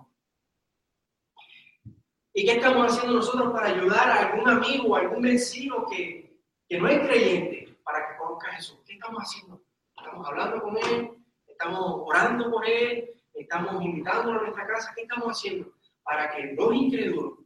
¿Y 2.33 2.45
qué 2.45 2.53
estamos 2.53 2.93
haciendo 2.93 3.17
nosotros 3.17 3.53
para 3.53 3.69
ayudar 3.69 4.11
a 4.11 4.29
algún 4.29 4.49
amigo 4.49 4.89
o 4.89 4.97
algún 4.97 5.23
vecino 5.23 5.87
que, 5.87 6.39
que 6.69 6.79
no 6.79 6.89
es 6.89 7.07
creyente 7.07 7.79
para 7.85 8.09
que 8.09 8.17
conozca 8.17 8.51
a 8.51 8.55
Jesús? 8.55 8.81
¿Qué 8.85 8.95
estamos 8.95 9.23
haciendo? 9.23 9.63
Estamos 9.97 10.27
hablando 10.27 10.63
con 10.63 10.77
él, 10.77 11.11
estamos 11.47 12.03
orando 12.05 12.51
por 12.51 12.67
él, 12.69 13.11
estamos 13.33 13.83
invitándolo 13.83 14.41
a 14.41 14.43
nuestra 14.43 14.67
casa. 14.67 14.93
¿Qué 14.95 15.03
estamos 15.03 15.29
haciendo 15.29 15.73
para 16.05 16.31
que 16.31 16.53
los 16.53 16.75
incrédulos 16.75 17.39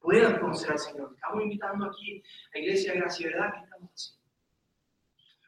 puedan 0.00 0.40
conocer 0.40 0.72
al 0.72 0.78
Señor? 0.78 1.12
Estamos 1.14 1.42
invitando 1.42 1.86
aquí 1.86 2.22
a 2.54 2.58
Iglesia 2.58 2.94
Gracia 2.94 3.28
¿verdad? 3.28 3.52
¿Qué 3.54 3.60
estamos 3.64 3.90
haciendo? 3.92 4.22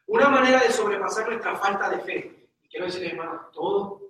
Una 0.07 0.29
manera 0.29 0.59
de 0.59 0.71
sobrepasar 0.71 1.27
nuestra 1.27 1.55
falta 1.55 1.89
de 1.89 1.99
fe. 1.99 2.47
Y 2.61 2.69
quiero 2.69 2.85
decirles, 2.85 3.13
hermanos, 3.13 3.51
todos 3.51 4.03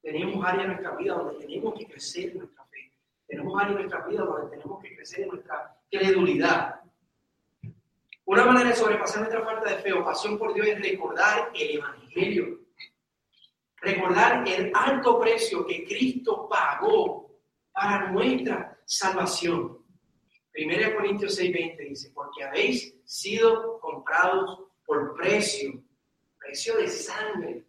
tenemos 0.00 0.44
áreas 0.44 0.66
en 0.66 0.70
nuestra 0.72 0.96
vida 0.96 1.14
donde 1.14 1.44
tenemos 1.44 1.74
que 1.74 1.86
crecer 1.86 2.30
en 2.30 2.38
nuestra 2.38 2.64
fe. 2.66 2.92
Tenemos 3.26 3.60
áreas 3.60 3.70
en 3.70 3.88
nuestra 3.88 4.06
vida 4.06 4.22
donde 4.22 4.50
tenemos 4.50 4.82
que 4.82 4.94
crecer 4.94 5.20
en 5.22 5.28
nuestra 5.28 5.76
credulidad. 5.90 6.80
Una 8.26 8.44
manera 8.44 8.70
de 8.70 8.76
sobrepasar 8.76 9.20
nuestra 9.22 9.44
falta 9.44 9.70
de 9.70 9.82
fe 9.82 9.92
o 9.92 10.04
pasión 10.04 10.38
por 10.38 10.54
Dios 10.54 10.66
es 10.66 10.80
recordar 10.80 11.50
el 11.54 11.76
Evangelio. 11.76 12.60
Recordar 13.76 14.48
el 14.48 14.72
alto 14.74 15.20
precio 15.20 15.66
que 15.66 15.84
Cristo 15.84 16.48
pagó 16.48 17.23
para 17.74 18.12
nuestra 18.12 18.78
salvación. 18.86 19.78
1 20.54 20.96
Corintios 20.96 21.38
6:20 21.38 21.88
dice, 21.88 22.12
porque 22.14 22.44
habéis 22.44 22.94
sido 23.04 23.80
comprados 23.80 24.60
por 24.86 25.14
precio, 25.16 25.82
precio 26.38 26.76
de 26.76 26.88
sangre. 26.88 27.66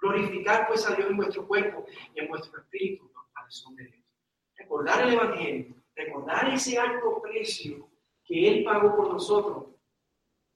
Glorificar 0.00 0.66
pues 0.68 0.88
a 0.88 0.94
Dios 0.94 1.10
en 1.10 1.16
vuestro 1.16 1.46
cuerpo 1.46 1.84
y 2.14 2.20
en 2.20 2.28
vuestro 2.28 2.60
espíritu, 2.60 3.10
los 3.14 3.54
son 3.54 3.74
de 3.76 3.84
Dios. 3.84 4.04
Recordar 4.56 5.02
el 5.02 5.14
Evangelio, 5.14 5.74
recordar 5.94 6.52
ese 6.52 6.78
alto 6.78 7.20
precio 7.22 7.88
que 8.24 8.48
Él 8.48 8.64
pagó 8.64 8.96
por 8.96 9.12
nosotros, 9.12 9.74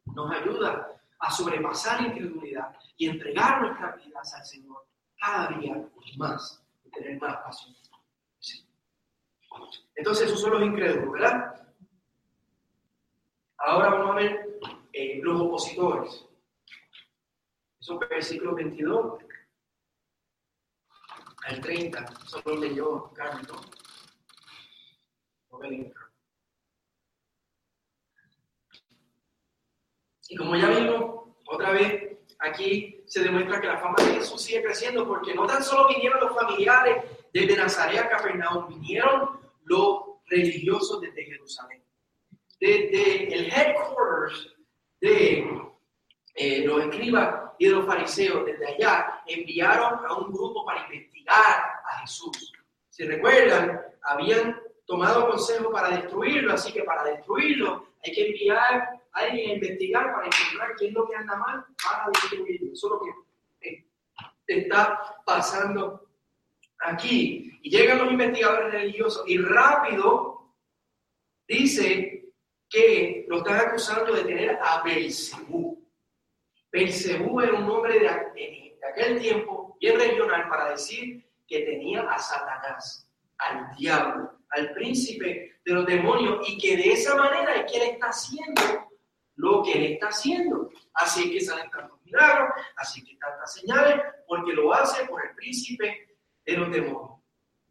nos 0.05 0.31
ayuda 0.31 1.01
a 1.18 1.31
sobrepasar 1.31 2.03
la 2.03 2.09
incredulidad 2.09 2.77
y 2.97 3.09
entregar 3.09 3.62
nuestras 3.62 4.05
vidas 4.05 4.35
al 4.35 4.45
Señor 4.45 4.87
cada 5.18 5.49
día 5.59 5.88
más 6.18 6.62
y 6.85 6.90
tener 6.90 7.21
más 7.21 7.37
pasión. 7.38 7.82
Entonces, 9.95 10.27
esos 10.27 10.41
son 10.41 10.53
los 10.53 10.62
incrédulos, 10.62 11.12
¿verdad? 11.12 11.55
Ahora 13.59 13.91
vamos 13.91 14.11
a 14.11 14.15
ver 14.15 14.59
eh, 14.93 15.21
los 15.23 15.41
opositores. 15.41 16.27
Eso 17.81 18.01
es 18.03 18.09
versículo 18.09 18.55
22 18.55 19.19
al 21.45 21.61
30. 21.61 22.07
Solo 22.27 22.57
leyó 22.57 23.12
Carmen, 23.12 23.47
¿no? 23.49 23.61
Y 30.29 30.37
como 30.37 30.57
ya 30.57 30.69
vimos, 30.71 31.29
otra 31.47 31.73
vez 31.73 32.19
aquí 32.38 33.05
se 33.07 33.23
demuestra 33.23 33.61
que 33.61 33.67
la 33.67 33.79
fama 33.79 33.97
de 33.99 34.15
Jesús 34.15 34.43
sigue 34.43 34.62
creciendo 34.62 35.07
porque 35.07 35.35
no 35.35 35.47
tan 35.47 35.62
solo 35.62 35.88
vinieron 35.88 36.21
los 36.21 36.35
familiares 36.35 37.05
desde 37.33 37.57
Nazaret 37.57 38.01
a 38.01 38.09
Capernaum, 38.09 38.69
vinieron 38.69 39.42
los 39.64 40.03
religiosos 40.27 41.01
desde 41.01 41.25
Jerusalén. 41.25 41.83
Desde 42.61 43.35
el 43.35 43.53
headquarters 43.53 44.55
de 45.01 45.46
eh, 46.35 46.64
los 46.64 46.85
escribas 46.85 47.53
y 47.59 47.66
de 47.66 47.72
los 47.72 47.87
fariseos, 47.87 48.46
desde 48.46 48.66
allá, 48.66 49.22
enviaron 49.27 50.05
a 50.07 50.16
un 50.16 50.33
grupo 50.33 50.64
para 50.64 50.85
investigar 50.87 51.72
a 51.90 51.98
Jesús. 52.01 52.53
Si 52.88 53.05
recuerdan, 53.05 53.81
habían 54.03 54.61
tomado 54.87 55.29
consejo 55.31 55.70
para 55.70 55.96
destruirlo, 55.96 56.53
así 56.53 56.72
que 56.72 56.83
para 56.85 57.05
destruirlo 57.05 57.88
hay 58.05 58.12
que 58.12 58.27
enviar 58.27 59.01
a 59.12 59.20
alguien 59.20 59.51
a 59.51 59.55
investigar 59.55 60.12
para 60.12 60.27
encontrar 60.27 60.77
qué 60.77 60.88
es 60.88 60.92
lo 60.92 61.07
que 61.07 61.16
anda 61.16 61.37
mal 61.37 61.64
para 61.83 62.09
destruirlo. 62.09 62.72
Eso 62.72 62.87
es 62.87 62.92
lo 62.92 63.01
que 63.01 63.68
eh, 63.68 63.87
está 64.46 65.22
pasando 65.25 66.12
aquí. 66.83 67.59
Y 67.62 67.71
llegan 67.71 67.99
los 67.99 68.11
investigadores 68.11 68.73
religiosos 68.73 69.25
y 69.27 69.38
rápido 69.38 70.53
dice 71.47 72.33
que 72.68 73.27
lo 73.29 73.38
están 73.38 73.61
acusando 73.61 74.14
de 74.14 74.25
tener 74.25 74.59
a 74.61 74.83
Belcebú. 74.83 75.87
Belcebú 76.71 77.40
era 77.40 77.55
un 77.55 77.66
nombre 77.66 77.99
de, 77.99 78.09
aquel 78.09 79.21
tiempo 79.21 79.77
bien 79.81 79.99
regional 79.99 80.49
para 80.49 80.71
decir 80.71 81.25
que 81.47 81.61
tenía 81.61 82.01
a 82.03 82.18
Satanás, 82.18 83.09
al 83.38 83.77
diablo, 83.77 84.38
al 84.51 84.73
príncipe 84.73 85.61
de 85.64 85.73
los 85.73 85.87
demonios 85.87 86.49
y 86.49 86.59
que 86.59 86.77
de 86.77 86.92
esa 86.92 87.14
manera 87.14 87.57
es 87.57 87.71
que 87.71 87.79
él 87.79 87.90
está 87.90 88.07
haciendo 88.09 88.88
lo 89.37 89.62
que 89.62 89.73
él 89.73 89.92
está 89.92 90.09
haciendo. 90.09 90.71
Así 90.95 91.31
que 91.31 91.40
salen 91.40 91.71
tantos 91.71 92.01
milagros, 92.05 92.51
así 92.77 93.05
que 93.05 93.16
tantas 93.16 93.55
señales, 93.55 94.01
porque 94.27 94.53
lo 94.53 94.73
hace 94.73 95.05
por 95.07 95.25
el 95.25 95.35
príncipe 95.35 96.12
de 96.45 96.57
los 96.57 96.71
demonios. 96.71 97.21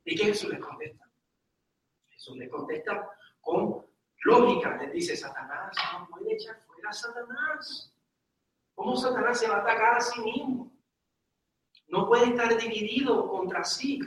¿Y 0.06 0.16
qué 0.16 0.26
Jesús 0.26 0.50
les 0.50 0.60
contesta? 0.60 1.10
Jesús 2.10 2.38
les 2.38 2.50
contesta 2.50 3.10
con 3.40 3.86
lógica, 4.24 4.78
les 4.78 4.94
dice 4.94 5.16
Satanás, 5.16 5.76
no 5.94 6.08
puede 6.08 6.34
echar 6.34 6.60
fuera 6.62 6.90
a 6.90 6.94
Satanás. 6.94 7.94
¿Cómo 8.76 8.96
Satanás 8.96 9.40
se 9.40 9.48
va 9.48 9.58
a 9.58 9.62
atacar 9.62 9.96
a 9.96 10.02
sí 10.02 10.22
mismo? 10.22 10.72
No 11.88 12.08
puede 12.08 12.28
estar 12.28 12.58
dividido 12.58 13.28
contra 13.28 13.64
sí. 13.64 14.00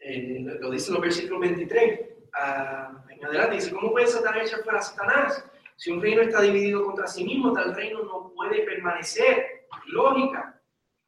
Eh, 0.00 0.40
lo 0.60 0.70
dice 0.70 0.92
los 0.92 1.00
versículos 1.00 1.40
23 1.40 2.00
ah, 2.34 3.04
en 3.10 3.24
adelante. 3.24 3.56
Dice, 3.56 3.72
¿cómo 3.72 3.92
puede 3.92 4.06
Satanás 4.06 4.46
echar 4.46 4.64
fuera 4.64 4.78
a 4.78 4.82
Satanás? 4.82 5.44
Si 5.76 5.90
un 5.92 6.02
reino 6.02 6.22
está 6.22 6.40
dividido 6.40 6.84
contra 6.84 7.06
sí 7.06 7.24
mismo, 7.24 7.52
tal 7.52 7.74
reino 7.74 8.02
no 8.02 8.32
puede 8.34 8.62
permanecer. 8.64 9.66
Lógica. 9.86 10.57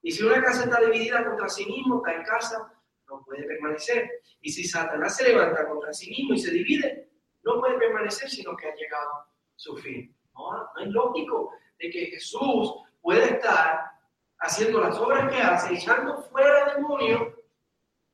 Y 0.02 0.10
si 0.12 0.22
una 0.22 0.42
casa 0.42 0.64
está 0.64 0.80
dividida 0.80 1.24
contra 1.24 1.48
sí 1.48 1.66
mismo, 1.66 2.02
tal 2.02 2.22
casa 2.24 2.72
no 3.08 3.22
puede 3.24 3.44
permanecer. 3.44 4.10
Y 4.40 4.50
si 4.50 4.64
Satanás 4.64 5.16
se 5.16 5.28
levanta 5.28 5.68
contra 5.68 5.92
sí 5.92 6.10
mismo 6.10 6.34
y 6.34 6.38
se 6.38 6.50
divide, 6.50 7.10
no 7.42 7.60
puede 7.60 7.78
permanecer 7.78 8.28
sino 8.28 8.56
que 8.56 8.68
ha 8.68 8.74
llegado 8.74 9.10
su 9.56 9.76
fin. 9.76 10.16
No, 10.34 10.70
es 10.80 10.88
lógico 10.88 11.52
de 11.78 11.90
que 11.90 12.06
Jesús 12.06 12.74
pueda 13.00 13.26
estar 13.26 13.90
haciendo 14.38 14.80
las 14.80 14.98
obras 14.98 15.30
que 15.30 15.40
hace, 15.40 15.74
echando 15.74 16.22
fuera 16.22 16.74
demonios, 16.74 17.34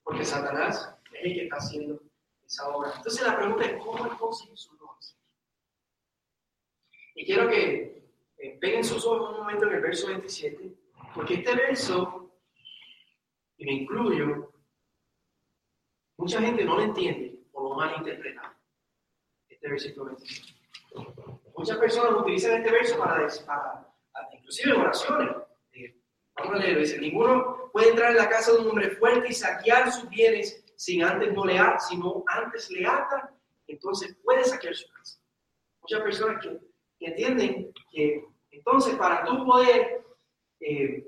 porque 0.02 0.24
Satanás 0.24 0.96
es 1.12 1.24
el 1.24 1.34
que 1.34 1.44
está 1.44 1.56
haciendo 1.56 2.00
esa 2.44 2.68
obra. 2.68 2.92
Entonces 2.96 3.26
la 3.26 3.36
pregunta 3.36 3.64
es, 3.64 3.84
¿cómo 3.84 4.10
entonces 4.10 4.48
Jesús 4.48 4.76
lo? 4.80 4.86
Y 7.18 7.24
quiero 7.24 7.48
que 7.48 8.10
eh, 8.36 8.58
peguen 8.60 8.84
sus 8.84 9.04
ojos 9.06 9.30
un 9.30 9.38
momento 9.38 9.66
en 9.66 9.74
el 9.74 9.80
verso 9.80 10.08
27, 10.08 10.70
porque 11.16 11.34
este 11.34 11.56
verso, 11.56 12.30
y 13.56 13.64
me 13.64 13.72
incluyo, 13.72 14.52
Mucha 16.18 16.40
gente 16.40 16.64
no 16.64 16.76
lo 16.76 16.82
entiende 16.82 17.38
o 17.52 17.62
lo 17.62 17.74
malinterpreta. 17.74 18.58
Este 19.48 19.68
versículo 19.68 20.06
25. 20.06 21.42
Muchas 21.56 21.76
personas 21.78 22.20
utilizan 22.20 22.62
este 22.62 22.70
verso 22.70 22.98
para, 22.98 23.28
para, 23.46 23.88
inclusive 24.32 24.74
en 24.74 24.80
oraciones. 24.80 25.36
Eh, 25.72 25.94
vamos 26.36 26.54
a 26.54 26.58
leerlo. 26.58 26.80
Dice, 26.80 26.98
ninguno 26.98 27.70
puede 27.70 27.90
entrar 27.90 28.12
en 28.12 28.16
la 28.16 28.28
casa 28.28 28.52
de 28.52 28.58
un 28.58 28.70
hombre 28.70 28.90
fuerte 28.92 29.28
y 29.28 29.34
saquear 29.34 29.92
sus 29.92 30.08
bienes 30.08 30.64
sin 30.76 31.02
antes 31.02 31.32
no 31.32 31.44
le 31.44 31.58
ata, 31.58 31.78
sino 31.80 32.24
antes 32.26 32.70
le 32.70 32.86
ata, 32.86 33.34
entonces 33.66 34.16
puede 34.22 34.44
saquear 34.44 34.74
su 34.74 34.88
casa. 34.92 35.20
Muchas 35.82 36.02
personas 36.02 36.42
que, 36.42 36.60
entienden 36.98 37.72
que 37.90 38.24
entonces 38.50 38.94
para 38.96 39.24
tú 39.24 39.44
poder 39.44 40.05
eh, 40.60 41.06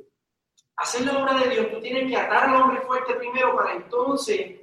hacer 0.77 1.03
la 1.03 1.19
obra 1.19 1.35
de 1.41 1.51
Dios, 1.51 1.71
tú 1.71 1.81
tienes 1.81 2.11
que 2.11 2.17
atar 2.17 2.49
al 2.49 2.63
hombre 2.63 2.81
fuerte 2.83 3.15
primero 3.15 3.55
para 3.57 3.75
entonces 3.75 4.61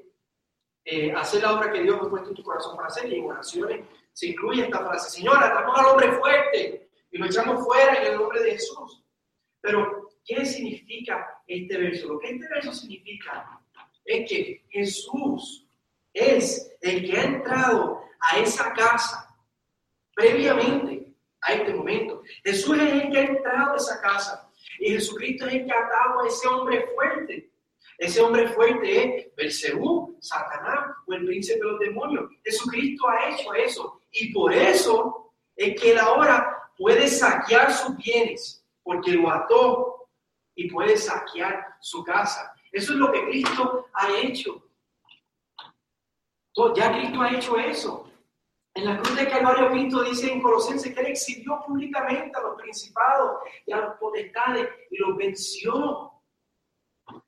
eh, 0.84 1.12
hacer 1.14 1.42
la 1.42 1.54
obra 1.54 1.72
que 1.72 1.82
Dios 1.82 2.00
ha 2.02 2.10
puesto 2.10 2.30
en 2.30 2.36
tu 2.36 2.44
corazón 2.44 2.76
para 2.76 2.88
hacer. 2.88 3.12
Y 3.12 3.20
en 3.20 3.26
oraciones 3.26 3.86
se 4.14 4.28
incluye 4.28 4.64
esta 4.64 4.80
frase, 4.80 5.10
Señora, 5.10 5.48
atamos 5.48 5.78
al 5.78 5.86
hombre 5.88 6.12
fuerte 6.14 6.90
y 7.12 7.18
lo 7.18 7.26
echamos 7.26 7.64
fuera 7.66 7.96
en 7.96 8.14
el 8.14 8.18
nombre 8.18 8.42
de 8.42 8.52
Jesús. 8.52 9.04
Pero, 9.62 10.10
¿qué 10.24 10.46
significa 10.46 11.42
este 11.48 11.78
verso? 11.78 12.08
Lo 12.08 12.20
que 12.20 12.30
este 12.30 12.48
verso 12.48 12.74
significa 12.74 13.60
es 14.06 14.30
que 14.30 14.64
Jesús 14.70 15.68
es 16.14 16.78
el 16.82 17.10
que 17.10 17.18
ha 17.18 17.24
entrado 17.24 18.04
a 18.20 18.40
esa 18.40 18.72
casa 18.74 19.36
previamente 20.14 21.14
a 21.42 21.54
este 21.54 21.74
momento. 21.74 22.22
Jesús 22.44 22.78
es 22.78 22.94
el 22.94 23.12
que 23.12 23.18
ha 23.18 23.24
entrado 23.24 23.74
a 23.74 23.78
esa 23.78 24.02
casa 24.02 24.45
y 24.80 24.92
Jesucristo 24.92 25.48
es 25.48 25.54
el 25.54 25.66
que 25.66 25.72
atado 25.72 26.22
a 26.22 26.28
ese 26.28 26.48
hombre 26.48 26.88
fuerte. 26.94 27.52
Ese 27.98 28.22
hombre 28.22 28.48
fuerte 28.50 29.20
es 29.28 29.36
Belcebú, 29.36 30.18
Satanás 30.20 30.96
o 31.06 31.14
el 31.14 31.26
príncipe 31.26 31.60
de 31.60 31.66
los 31.66 31.80
demonios. 31.80 32.30
Jesucristo 32.44 33.08
ha 33.08 33.30
hecho 33.30 33.54
eso 33.54 34.02
y 34.12 34.34
por 34.34 34.54
eso 34.54 35.32
es 35.56 35.80
que 35.80 35.98
ahora 35.98 36.72
puede 36.78 37.08
saquear 37.08 37.72
sus 37.72 37.96
bienes 37.98 38.66
porque 38.84 39.12
lo 39.12 39.32
ató 39.32 40.08
y 40.56 40.70
puede 40.70 40.98
saquear 40.98 41.76
su 41.80 42.04
casa. 42.04 42.54
Eso 42.72 42.94
es 42.94 43.00
lo 43.00 43.12
que 43.12 43.24
Cristo 43.26 43.88
ha 43.94 44.12
hecho. 44.18 44.62
Ya 46.76 46.92
Cristo 46.92 47.22
ha 47.22 47.32
hecho 47.32 47.58
eso. 47.58 48.10
En 48.76 48.84
la 48.84 48.98
cruz 48.98 49.16
de 49.16 49.30
Calvario, 49.30 49.72
Cristo 49.72 50.04
dice 50.04 50.30
en 50.30 50.42
Colosenses 50.42 50.94
que 50.94 51.00
Él 51.00 51.08
exhibió 51.08 51.62
públicamente 51.66 52.38
a 52.38 52.42
los 52.42 52.62
principados 52.62 53.40
y 53.66 53.72
a 53.72 53.78
los 53.78 53.96
potestades 53.96 54.68
y 54.92 54.98
los 54.98 55.16
venció. 55.16 56.12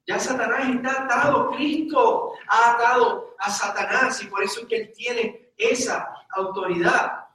Ya 0.06 0.20
Satanás 0.20 0.76
está 0.76 1.04
atado, 1.04 1.52
Cristo 1.52 2.34
ha 2.50 2.72
atado 2.72 3.34
a 3.40 3.50
Satanás 3.50 4.22
y 4.22 4.28
por 4.28 4.44
eso 4.44 4.60
es 4.62 4.68
que 4.68 4.76
Él 4.76 4.92
tiene 4.94 5.54
esa 5.56 6.14
autoridad. 6.32 7.28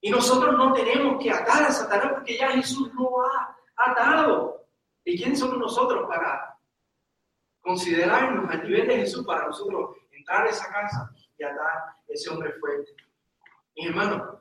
Y 0.00 0.10
nosotros 0.10 0.56
no 0.56 0.72
tenemos 0.72 1.22
que 1.22 1.30
atar 1.30 1.64
a 1.64 1.70
Satanás 1.70 2.12
porque 2.14 2.38
ya 2.38 2.52
Jesús 2.52 2.90
lo 2.94 3.20
ha 3.26 3.54
atado. 3.76 4.64
¿Y 5.04 5.18
quiénes 5.18 5.38
somos 5.38 5.58
nosotros 5.58 6.08
para 6.08 6.58
considerarnos 7.60 8.50
al 8.50 8.62
nivel 8.62 8.88
de 8.88 8.96
Jesús 9.00 9.26
para 9.26 9.48
nosotros 9.48 9.98
entrar 10.12 10.46
a 10.46 10.50
esa 10.50 10.66
casa 10.72 11.14
y 11.36 11.44
atar 11.44 11.66
a 11.66 11.96
ese 12.08 12.30
hombre 12.30 12.54
fuerte? 12.54 13.07
Mi 13.78 13.86
hermano, 13.86 14.40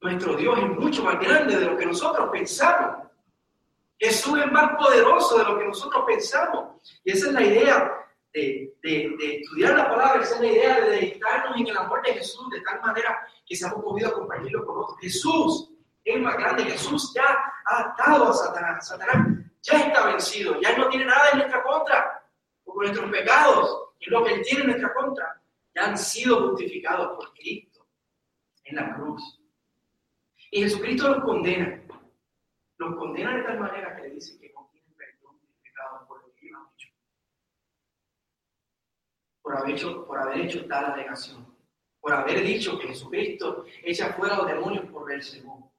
nuestro 0.00 0.34
Dios 0.34 0.58
es 0.58 0.68
mucho 0.78 1.04
más 1.04 1.20
grande 1.20 1.56
de 1.56 1.66
lo 1.66 1.76
que 1.76 1.84
nosotros 1.84 2.30
pensamos. 2.32 3.06
Jesús 3.98 4.40
es 4.42 4.50
más 4.50 4.76
poderoso 4.76 5.38
de 5.38 5.44
lo 5.44 5.58
que 5.58 5.66
nosotros 5.66 6.04
pensamos. 6.06 6.80
Y 7.04 7.12
esa 7.12 7.26
es 7.26 7.32
la 7.34 7.42
idea 7.42 7.92
de, 8.32 8.74
estudiar 8.82 9.76
la 9.76 9.90
palabra, 9.90 10.22
esa 10.22 10.36
es 10.36 10.40
la 10.40 10.46
idea 10.46 10.80
de 10.80 10.90
dedicarnos 10.90 11.60
en 11.60 11.66
el 11.66 11.76
amor 11.76 12.00
de 12.00 12.14
Jesús 12.14 12.48
de 12.48 12.62
tal 12.62 12.80
manera 12.80 13.28
que 13.44 13.54
seamos 13.54 13.84
movidos 13.84 14.12
a 14.12 14.14
compartirlo 14.14 14.64
con 14.64 14.78
otros. 14.78 14.98
Jesús 15.00 15.70
es 16.02 16.18
más 16.18 16.34
grande, 16.38 16.64
Jesús 16.64 17.12
ya 17.14 17.26
ha 17.66 17.78
atado 17.78 18.30
a 18.30 18.32
Satanás. 18.32 18.88
Satanás 18.88 19.36
ya 19.60 19.86
está 19.86 20.06
vencido, 20.06 20.58
ya 20.62 20.78
no 20.78 20.88
tiene 20.88 21.04
nada 21.04 21.28
en 21.32 21.40
nuestra 21.40 21.62
contra, 21.62 22.24
por 22.64 22.76
nuestros 22.76 23.10
pecados, 23.10 23.90
y 24.00 24.08
lo 24.08 24.24
que 24.24 24.32
él 24.32 24.42
tiene 24.42 24.62
en 24.62 24.66
nuestra 24.68 24.94
contra, 24.94 25.42
ya 25.74 25.84
han 25.84 25.98
sido 25.98 26.48
justificados 26.48 27.16
por 27.18 27.34
Cristo 27.34 27.71
en 28.64 28.76
la 28.76 28.94
cruz. 28.94 29.40
Y 30.50 30.62
Jesucristo 30.62 31.08
los 31.08 31.24
condena. 31.24 31.82
Los 32.78 32.96
condena 32.96 33.36
de 33.36 33.42
tal 33.42 33.60
manera 33.60 33.96
que 33.96 34.02
le 34.02 34.10
dice 34.14 34.38
que 34.38 34.52
no 34.52 34.68
tienen 34.72 34.94
perdón 34.94 35.40
de 35.40 35.48
pecado 35.62 36.06
por 36.06 36.22
lo 36.22 36.34
que 36.34 36.46
ellos 36.46 36.58
han 36.60 36.74
hecho. 36.74 36.88
Por 39.42 39.56
haber 39.56 39.74
hecho, 39.74 40.06
por 40.06 40.18
haber 40.18 40.40
hecho 40.40 40.66
tal 40.66 40.84
alegación. 40.86 41.46
Por 42.00 42.12
haber 42.12 42.42
dicho 42.42 42.78
que 42.78 42.88
Jesucristo 42.88 43.64
echa 43.82 44.12
fuera 44.14 44.34
a 44.34 44.38
los 44.38 44.46
demonios 44.48 44.86
por 44.86 45.12
el 45.12 45.22
segundo. 45.22 45.72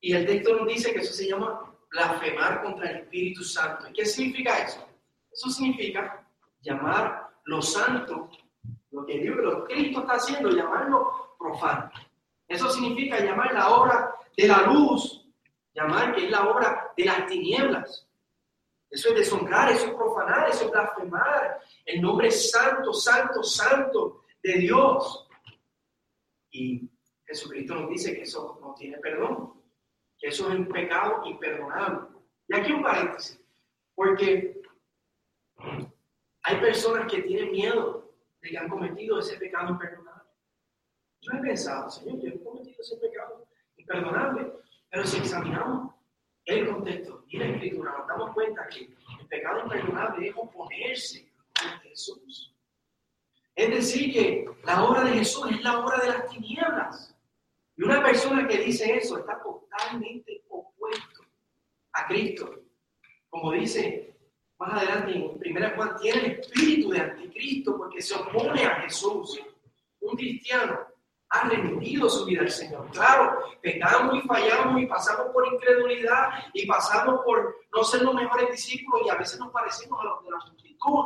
Y 0.00 0.14
el 0.14 0.26
texto 0.26 0.56
nos 0.56 0.66
dice 0.66 0.92
que 0.92 0.98
eso 0.98 1.12
se 1.12 1.28
llama 1.28 1.72
blasfemar 1.88 2.62
contra 2.62 2.90
el 2.90 2.96
Espíritu 2.98 3.44
Santo. 3.44 3.88
¿Y 3.88 3.92
qué 3.92 4.04
significa 4.04 4.58
eso? 4.64 4.88
Eso 5.30 5.50
significa 5.50 6.26
llamar 6.60 7.30
lo 7.44 7.62
santo, 7.62 8.30
lo 8.92 9.06
que 9.06 9.18
Dios, 9.18 9.36
lo 9.38 9.64
Cristo 9.64 10.00
está 10.00 10.14
haciendo, 10.14 10.50
llamarlo 10.50 11.34
profano. 11.38 11.90
Eso 12.46 12.70
significa 12.70 13.18
llamar 13.20 13.52
la 13.52 13.70
obra 13.70 14.14
de 14.36 14.46
la 14.46 14.62
luz, 14.62 15.26
llamar 15.74 16.14
que 16.14 16.26
es 16.26 16.30
la 16.30 16.48
obra 16.48 16.92
de 16.96 17.04
las 17.04 17.26
tinieblas. 17.26 18.06
Eso 18.90 19.08
es 19.08 19.14
deshonrar, 19.16 19.72
eso 19.72 19.86
es 19.86 19.94
profanar, 19.94 20.50
eso 20.50 20.66
es 20.66 20.70
blasfemar 20.70 21.60
el 21.86 22.02
nombre 22.02 22.30
santo, 22.30 22.92
santo, 22.92 23.42
santo 23.42 24.24
de 24.42 24.52
Dios. 24.58 25.28
Y 26.50 26.90
Jesucristo 27.24 27.74
nos 27.74 27.88
dice 27.88 28.14
que 28.14 28.22
eso 28.22 28.58
no 28.60 28.74
tiene 28.74 28.98
perdón, 28.98 29.54
que 30.18 30.28
eso 30.28 30.50
es 30.50 30.58
un 30.58 30.68
pecado 30.68 31.22
imperdonable. 31.24 32.08
Y 32.48 32.54
aquí 32.54 32.72
un 32.72 32.82
paréntesis, 32.82 33.42
porque 33.94 34.60
hay 36.42 36.60
personas 36.60 37.10
que 37.10 37.22
tienen 37.22 37.52
miedo 37.52 38.11
de 38.42 38.50
que 38.50 38.58
han 38.58 38.68
cometido 38.68 39.20
ese 39.20 39.36
pecado 39.36 39.70
imperdonable. 39.70 40.28
Yo 41.20 41.32
he 41.32 41.40
pensado, 41.40 41.88
Señor, 41.88 42.20
yo 42.20 42.28
he 42.28 42.42
cometido 42.42 42.80
ese 42.80 42.96
pecado 42.96 43.46
imperdonable, 43.76 44.52
pero 44.90 45.06
si 45.06 45.18
examinamos 45.18 45.94
el 46.44 46.68
contexto 46.68 47.24
y 47.28 47.38
la 47.38 47.46
escritura, 47.46 47.94
nos 47.96 48.08
damos 48.08 48.34
cuenta 48.34 48.66
que 48.68 48.80
el 49.20 49.26
pecado 49.28 49.60
imperdonable 49.62 50.28
es 50.28 50.34
oponerse 50.36 51.32
a 51.54 51.78
Jesús. 51.78 52.54
Es 53.54 53.70
decir, 53.70 54.12
que 54.12 54.46
la 54.64 54.84
obra 54.84 55.04
de 55.04 55.12
Jesús 55.12 55.50
es 55.50 55.62
la 55.62 55.78
obra 55.78 56.00
de 56.00 56.08
las 56.08 56.28
tinieblas. 56.28 57.14
Y 57.76 57.84
una 57.84 58.02
persona 58.02 58.48
que 58.48 58.58
dice 58.58 58.96
eso 58.96 59.18
está 59.18 59.40
totalmente 59.40 60.44
opuesto 60.48 61.22
a 61.92 62.06
Cristo. 62.08 62.60
Como 63.28 63.52
dice 63.52 64.11
más 64.62 64.80
adelante 64.80 65.12
en 65.12 65.56
1 65.56 65.70
Juan, 65.74 65.96
tiene 66.00 66.18
el 66.20 66.32
espíritu 66.32 66.90
de 66.90 67.00
anticristo 67.00 67.76
porque 67.76 68.00
se 68.00 68.14
opone 68.14 68.64
a 68.64 68.76
Jesús. 68.82 69.40
Un 70.00 70.16
cristiano 70.16 70.78
ha 71.30 71.48
rendido 71.48 72.08
su 72.08 72.24
vida 72.24 72.42
al 72.42 72.50
Señor. 72.50 72.88
Claro, 72.92 73.40
pecamos 73.60 74.16
y 74.16 74.20
fallamos 74.26 74.80
y 74.80 74.86
pasamos 74.86 75.32
por 75.32 75.52
incredulidad 75.52 76.28
y 76.52 76.66
pasamos 76.66 77.24
por 77.24 77.56
no 77.74 77.82
ser 77.82 78.02
los 78.02 78.14
mejores 78.14 78.50
discípulos 78.50 79.02
y 79.04 79.10
a 79.10 79.16
veces 79.16 79.40
nos 79.40 79.50
parecemos 79.50 79.98
a 80.00 80.04
los 80.04 80.24
de 80.24 80.30
la 80.30 80.38
multitud. 80.38 81.04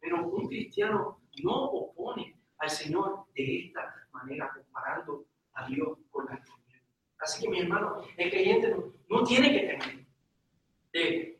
Pero 0.00 0.26
un 0.26 0.48
cristiano 0.48 1.20
no 1.42 1.64
opone 1.64 2.36
al 2.58 2.70
Señor 2.70 3.26
de 3.34 3.66
esta 3.66 3.94
manera, 4.12 4.50
comparando 4.52 5.24
a 5.52 5.66
Dios 5.66 5.96
con 6.10 6.26
la 6.26 6.42
Así 7.18 7.42
que 7.42 7.48
mi 7.48 7.60
hermano, 7.60 8.02
el 8.16 8.30
creyente 8.30 8.76
no, 9.08 9.24
tiene 9.24 9.52
que 9.52 9.60
temer 9.60 11.33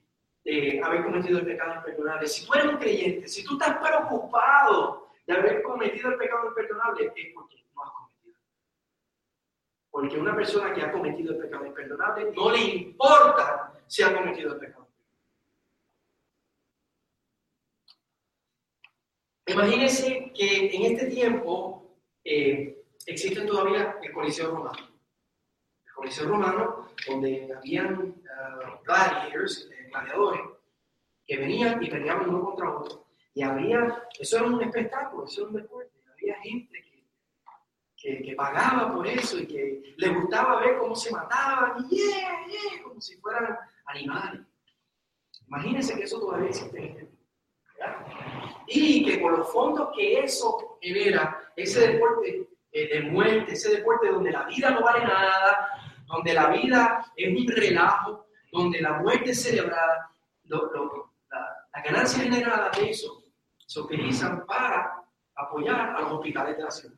de 0.45 0.81
haber 0.83 1.05
cometido 1.05 1.39
el 1.39 1.47
pecado 1.47 1.75
imperdonable. 1.77 2.27
Si 2.27 2.47
tú 2.47 2.55
eres 2.55 2.67
un 2.67 2.77
creyente, 2.77 3.29
si 3.29 3.43
tú 3.45 3.55
estás 3.55 3.79
preocupado 3.79 5.09
de 5.27 5.33
haber 5.33 5.63
cometido 5.63 6.11
el 6.11 6.19
pecado 6.19 6.49
imperdonable, 6.49 7.13
es 7.17 7.35
porque 7.35 7.65
no 7.75 7.83
has 7.83 7.91
cometido. 7.91 8.37
Porque 9.91 10.19
una 10.19 10.37
persona 10.37 10.75
que 10.75 10.83
ha 10.83 10.93
cometido 10.93 11.33
el 11.33 11.41
pecado 11.41 11.67
imperdonable 11.67 12.33
no 12.33 12.51
le 12.51 12.61
importa 12.61 13.73
si 13.87 14.03
ha 14.03 14.15
cometido 14.15 14.53
el 14.55 14.61
pecado. 14.61 14.85
Imagínense 19.47 20.33
que 20.35 20.75
en 20.75 20.93
este 20.93 21.07
tiempo 21.07 21.99
eh, 22.25 22.83
todavía 23.47 23.99
el 24.03 24.13
Coliseo 24.13 24.51
Romano. 24.51 24.91
El 25.87 25.93
Coliseo 25.93 26.29
Romano, 26.29 26.89
donde 27.07 27.53
habían 27.55 27.95
uh, 27.95 28.85
gladiators, 28.85 29.69
que 31.27 31.37
venían 31.37 31.83
y 31.83 31.91
peleaban 31.91 32.29
uno 32.29 32.45
contra 32.45 32.77
otro. 32.77 33.07
Y 33.35 33.43
había, 33.43 34.05
eso 34.19 34.37
era 34.37 34.47
un 34.47 34.63
espectáculo, 34.63 35.25
eso 35.25 35.43
era 35.43 35.51
un 35.51 35.57
deporte. 35.57 35.91
Había 36.13 36.37
gente 36.41 36.85
que, 37.97 38.23
que, 38.23 38.35
pagaba 38.35 38.95
por 38.95 39.07
eso 39.07 39.39
y 39.39 39.47
que 39.47 39.95
le 39.97 40.09
gustaba 40.09 40.61
ver 40.61 40.79
cómo 40.79 40.95
se 40.95 41.11
mataban, 41.11 41.85
y 41.89 41.97
yeah, 41.97 42.47
yeah, 42.47 42.83
como 42.83 43.01
si 43.01 43.17
fueran 43.17 43.57
animales. 43.87 44.43
Imagínense 45.47 45.97
que 45.97 46.05
eso 46.05 46.21
todavía 46.21 46.49
existe 46.49 47.09
Y 48.67 49.05
que 49.05 49.21
con 49.21 49.33
los 49.33 49.51
fondos 49.53 49.91
que 49.97 50.21
eso 50.21 50.79
genera, 50.81 51.53
ese 51.57 51.93
deporte 51.93 52.49
eh, 52.73 52.89
de 52.89 53.03
muerte, 53.11 53.53
ese 53.53 53.77
deporte 53.77 54.09
donde 54.09 54.33
la 54.33 54.45
vida 54.45 54.71
no 54.71 54.83
vale 54.83 55.05
nada, 55.05 55.69
donde 56.07 56.35
la 56.35 56.49
vida 56.49 57.13
es 57.17 57.37
un 57.37 57.49
relajo, 57.49 58.24
donde 58.55 58.81
la 58.81 58.93
muerte 58.99 59.33
es 59.33 59.43
celebrada, 59.43 60.09
la, 60.45 61.83
ganancia 61.83 62.23
generada 62.23 62.71
de 62.71 62.91
eso 62.91 63.25
se 63.67 63.81
utilizan 63.81 64.47
para 64.47 65.05
apoyar 65.35 65.97
a 65.97 66.01
los 66.03 66.13
hospitales 66.13 66.57
de 66.57 66.63
la 66.63 66.71
ciudad. 66.71 66.97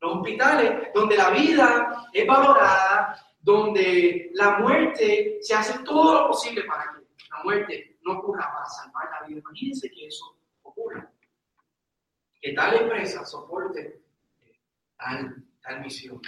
Los 0.00 0.16
hospitales 0.16 0.88
donde 0.92 1.16
la 1.16 1.30
vida 1.30 2.08
es 2.12 2.26
valorada, 2.26 3.16
donde 3.38 4.30
la 4.34 4.58
muerte 4.58 5.38
se 5.40 5.54
hace 5.54 5.78
todo 5.84 6.22
lo 6.22 6.26
posible 6.28 6.64
para 6.64 6.82
que 6.82 7.06
la 7.30 7.44
muerte 7.44 7.98
no 8.02 8.18
ocurra 8.18 8.52
para 8.52 8.66
salvar 8.66 9.08
la 9.20 9.26
vida. 9.26 9.38
Imagínense 9.38 9.88
que 9.88 10.08
eso 10.08 10.36
ocurra. 10.62 11.08
Que 12.40 12.52
tal 12.54 12.74
empresa 12.74 13.24
soporte 13.24 14.02
tal 14.98 15.80
misión. 15.80 16.20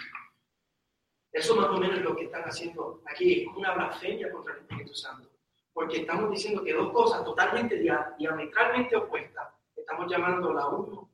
Eso 1.39 1.55
más 1.55 1.69
o 1.69 1.79
menos 1.79 1.99
es 1.99 2.05
lo 2.05 2.17
que 2.17 2.25
están 2.25 2.43
haciendo 2.43 3.01
aquí, 3.07 3.43
es 3.43 3.57
una 3.57 3.73
blasfemia 3.73 4.29
contra 4.33 4.55
el 4.55 4.61
Espíritu 4.61 4.93
Santo. 4.93 5.31
Porque 5.73 5.99
estamos 5.99 6.33
diciendo 6.33 6.65
que 6.65 6.75
dos 6.75 6.93
cosas 6.93 7.25
totalmente 7.25 7.79
diametralmente 8.19 8.97
opuestas, 8.97 9.49
estamos 9.77 10.11
llamando 10.11 10.53
la 10.53 10.67
uno, 10.67 11.09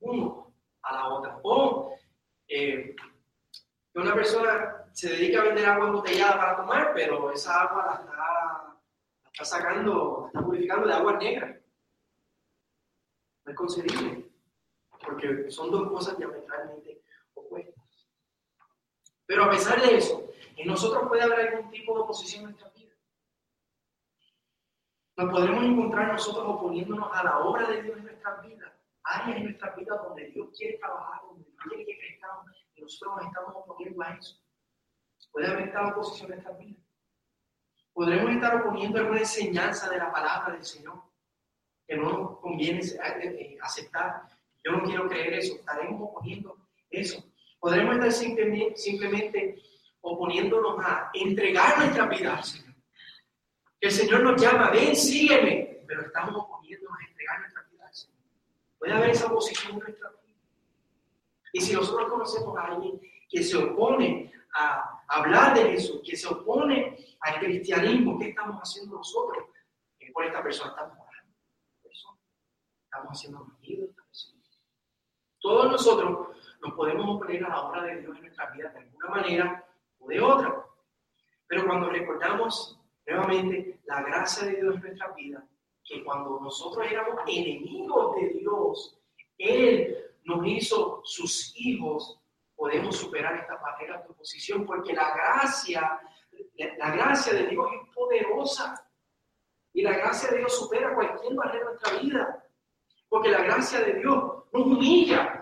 uno 0.00 0.54
a 0.80 0.94
la 0.94 1.08
otra. 1.08 1.38
O 1.42 1.94
eh, 2.48 2.96
que 3.92 3.98
una 3.98 4.14
persona 4.14 4.86
se 4.92 5.10
dedica 5.10 5.42
a 5.42 5.44
vender 5.44 5.66
agua 5.66 5.88
embotellada 5.88 6.38
para 6.38 6.56
tomar, 6.56 6.94
pero 6.94 7.30
esa 7.30 7.60
agua 7.60 7.84
la 7.84 8.00
está, 8.00 8.16
la 9.24 9.30
está 9.30 9.44
sacando, 9.44 10.22
la 10.22 10.28
está 10.28 10.40
purificando 10.40 10.86
de 10.86 10.94
agua 10.94 11.18
negra. 11.18 11.60
No 13.44 13.52
es 13.52 13.56
concebible, 13.58 14.30
porque 15.04 15.50
son 15.50 15.70
dos 15.70 15.90
cosas 15.90 16.16
diametralmente. 16.16 17.02
Pero 19.26 19.44
a 19.44 19.50
pesar 19.50 19.80
de 19.80 19.96
eso, 19.96 20.30
en 20.56 20.68
nosotros 20.68 21.08
puede 21.08 21.22
haber 21.22 21.48
algún 21.48 21.70
tipo 21.70 21.94
de 21.94 22.00
oposición 22.00 22.44
en 22.44 22.50
nuestra 22.50 22.70
vida. 22.70 22.94
Nos 25.16 25.30
podremos 25.30 25.64
encontrar 25.64 26.12
nosotros 26.12 26.44
oponiéndonos 26.46 27.08
a 27.12 27.24
la 27.24 27.38
obra 27.40 27.68
de 27.68 27.82
Dios 27.82 27.98
en 27.98 28.04
nuestras 28.04 28.42
vidas, 28.42 28.72
áreas 29.02 29.36
en 29.38 29.44
nuestras 29.44 29.76
vidas 29.76 30.02
donde 30.02 30.26
Dios 30.26 30.48
quiere 30.56 30.78
trabajar, 30.78 31.22
donde 31.28 31.44
Dios 31.44 31.56
quiere 31.68 31.86
que 31.86 31.98
crezcamos, 31.98 32.66
y 32.74 32.82
nosotros 32.82 33.16
nos 33.16 33.26
estamos 33.26 33.54
oponiendo 33.56 34.02
a 34.02 34.10
eso. 34.14 34.36
Puede 35.32 35.48
haber 35.48 35.68
esta 35.68 35.88
oposición 35.88 36.32
en 36.32 36.38
nuestras 36.38 36.58
vidas. 36.58 36.82
Podremos 37.92 38.30
estar 38.30 38.56
oponiendo 38.56 38.98
alguna 38.98 39.20
enseñanza 39.20 39.88
de 39.88 39.98
la 39.98 40.12
palabra 40.12 40.54
del 40.54 40.64
Señor 40.64 41.02
que 41.86 41.96
no 41.96 42.10
nos 42.10 42.40
conviene 42.40 42.80
eh, 42.80 43.58
aceptar. 43.62 44.28
Yo 44.62 44.72
no 44.72 44.82
quiero 44.84 45.08
creer 45.08 45.34
eso. 45.34 45.54
Estaremos 45.56 46.10
oponiendo 46.10 46.56
eso. 46.90 47.24
Podremos 47.58 47.94
estar 47.94 48.12
simplemente, 48.12 48.76
simplemente 48.76 49.62
oponiéndonos 50.00 50.78
a 50.84 51.10
entregar 51.14 51.78
nuestra 51.78 52.06
vida 52.06 52.36
al 52.36 52.44
Señor. 52.44 52.74
Que 53.80 53.88
el 53.88 53.92
Señor 53.92 54.22
nos 54.22 54.40
llama, 54.40 54.70
ven, 54.70 54.94
sígueme, 54.94 55.84
pero 55.86 56.02
estamos 56.02 56.34
oponiéndonos 56.36 56.98
a 56.98 57.10
entregar 57.10 57.40
nuestra 57.40 57.62
vida 57.70 57.86
al 57.86 57.94
Señor. 57.94 58.16
Puede 58.78 58.92
haber 58.92 59.10
esa 59.10 59.26
oposición 59.26 59.72
en 59.72 59.78
nuestra 59.80 60.10
vida. 60.10 60.22
Y 61.52 61.60
si 61.60 61.74
nosotros 61.74 62.10
conocemos 62.10 62.56
a 62.56 62.62
alguien 62.66 63.00
que 63.28 63.42
se 63.42 63.56
opone 63.56 64.32
a 64.54 65.02
hablar 65.08 65.54
de 65.54 65.70
Jesús, 65.72 66.00
que 66.04 66.16
se 66.16 66.28
opone 66.28 66.96
al 67.20 67.40
cristianismo, 67.40 68.18
¿qué 68.18 68.28
estamos 68.28 68.60
haciendo 68.60 68.96
nosotros? 68.96 69.44
Que 69.98 70.12
por 70.12 70.24
esta 70.24 70.42
persona 70.42 70.70
estamos 70.70 70.98
orando. 70.98 71.34
Estamos 72.84 73.10
haciendo 73.10 73.42
unidos. 73.42 73.90
Todos 75.40 75.70
nosotros 75.70 76.35
podemos 76.74 77.16
oponer 77.16 77.44
a 77.44 77.48
la 77.48 77.60
obra 77.62 77.82
de 77.84 78.00
Dios 78.00 78.16
en 78.16 78.22
nuestra 78.22 78.50
vida 78.50 78.70
de 78.70 78.78
alguna 78.78 79.08
manera 79.08 79.64
o 79.98 80.08
de 80.08 80.20
otra. 80.20 80.64
Pero 81.46 81.66
cuando 81.66 81.90
recordamos 81.90 82.80
nuevamente 83.06 83.80
la 83.84 84.02
gracia 84.02 84.46
de 84.46 84.56
Dios 84.56 84.74
en 84.76 84.80
nuestra 84.82 85.08
vida, 85.12 85.46
que 85.84 86.02
cuando 86.02 86.40
nosotros 86.40 86.86
éramos 86.90 87.20
enemigos 87.26 88.16
de 88.16 88.28
Dios, 88.30 88.98
Él 89.38 89.96
nos 90.24 90.46
hizo 90.46 91.00
sus 91.04 91.52
hijos, 91.56 92.20
podemos 92.56 92.96
superar 92.96 93.36
esta 93.36 93.56
barrera 93.56 93.98
de 93.98 94.08
oposición, 94.08 94.66
porque 94.66 94.92
la 94.92 95.14
gracia, 95.14 96.00
la 96.78 96.90
gracia 96.90 97.34
de 97.34 97.46
Dios 97.46 97.66
es 97.72 97.94
poderosa. 97.94 98.82
Y 99.72 99.82
la 99.82 99.92
gracia 99.92 100.30
de 100.30 100.38
Dios 100.38 100.58
supera 100.58 100.94
cualquier 100.94 101.34
barrera 101.34 101.66
de 101.66 101.70
nuestra 101.70 101.98
vida. 102.00 102.44
Porque 103.08 103.28
la 103.28 103.42
gracia 103.42 103.80
de 103.80 104.00
Dios 104.00 104.44
nos 104.52 104.66
humilla 104.66 105.35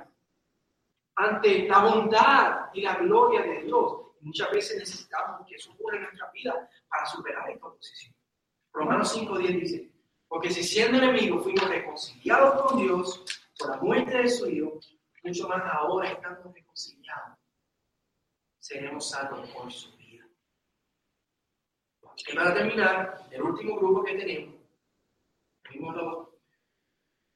ante 1.16 1.68
la 1.68 1.78
bondad 1.80 2.66
y 2.72 2.82
la 2.82 2.96
gloria 2.96 3.42
de 3.42 3.62
Dios. 3.62 4.02
Muchas 4.20 4.50
veces 4.50 4.78
necesitamos 4.78 5.46
que 5.46 5.56
eso 5.56 5.72
ocurra 5.72 5.96
en 5.96 6.02
nuestra 6.04 6.30
vida 6.32 6.68
para 6.88 7.06
superar 7.06 7.50
esta 7.50 7.66
oposición. 7.66 8.14
Romanos 8.72 9.16
5.10 9.16 9.60
dice, 9.60 9.90
porque 10.26 10.50
si 10.50 10.64
siendo 10.64 10.98
enemigos 10.98 11.44
fuimos 11.44 11.68
reconciliados 11.68 12.62
con 12.62 12.80
Dios 12.80 13.24
por 13.58 13.70
la 13.70 13.76
muerte 13.76 14.16
de 14.16 14.28
su 14.28 14.48
Hijo, 14.48 14.80
mucho 15.22 15.48
más 15.48 15.62
ahora 15.72 16.10
estando 16.10 16.52
reconciliados, 16.52 17.38
seremos 18.58 19.10
salvos 19.10 19.48
por 19.50 19.70
su 19.72 19.96
vida. 19.96 20.26
Y 22.16 22.34
para 22.34 22.54
terminar, 22.54 23.28
el 23.30 23.42
último 23.42 23.76
grupo 23.76 24.04
que 24.04 24.14
tenemos, 24.14 24.54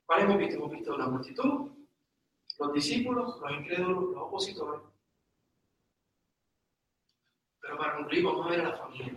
¿cuál 0.07 0.23
hemos 0.23 0.39
visto? 0.39 0.57
Hemos 0.57 0.71
visto 0.71 0.97
la 0.97 1.07
multitud, 1.07 1.78
los 2.59 2.73
discípulos, 2.73 3.41
los 3.41 3.51
incrédulos, 3.53 4.05
los 4.15 4.23
opositores, 4.23 4.83
pero 7.69 7.77
para 7.77 7.97
concluir, 7.97 8.25
vamos 8.25 8.47
a 8.47 8.49
ver 8.49 8.61
a 8.61 8.69
la 8.71 8.77
familia, 8.79 9.13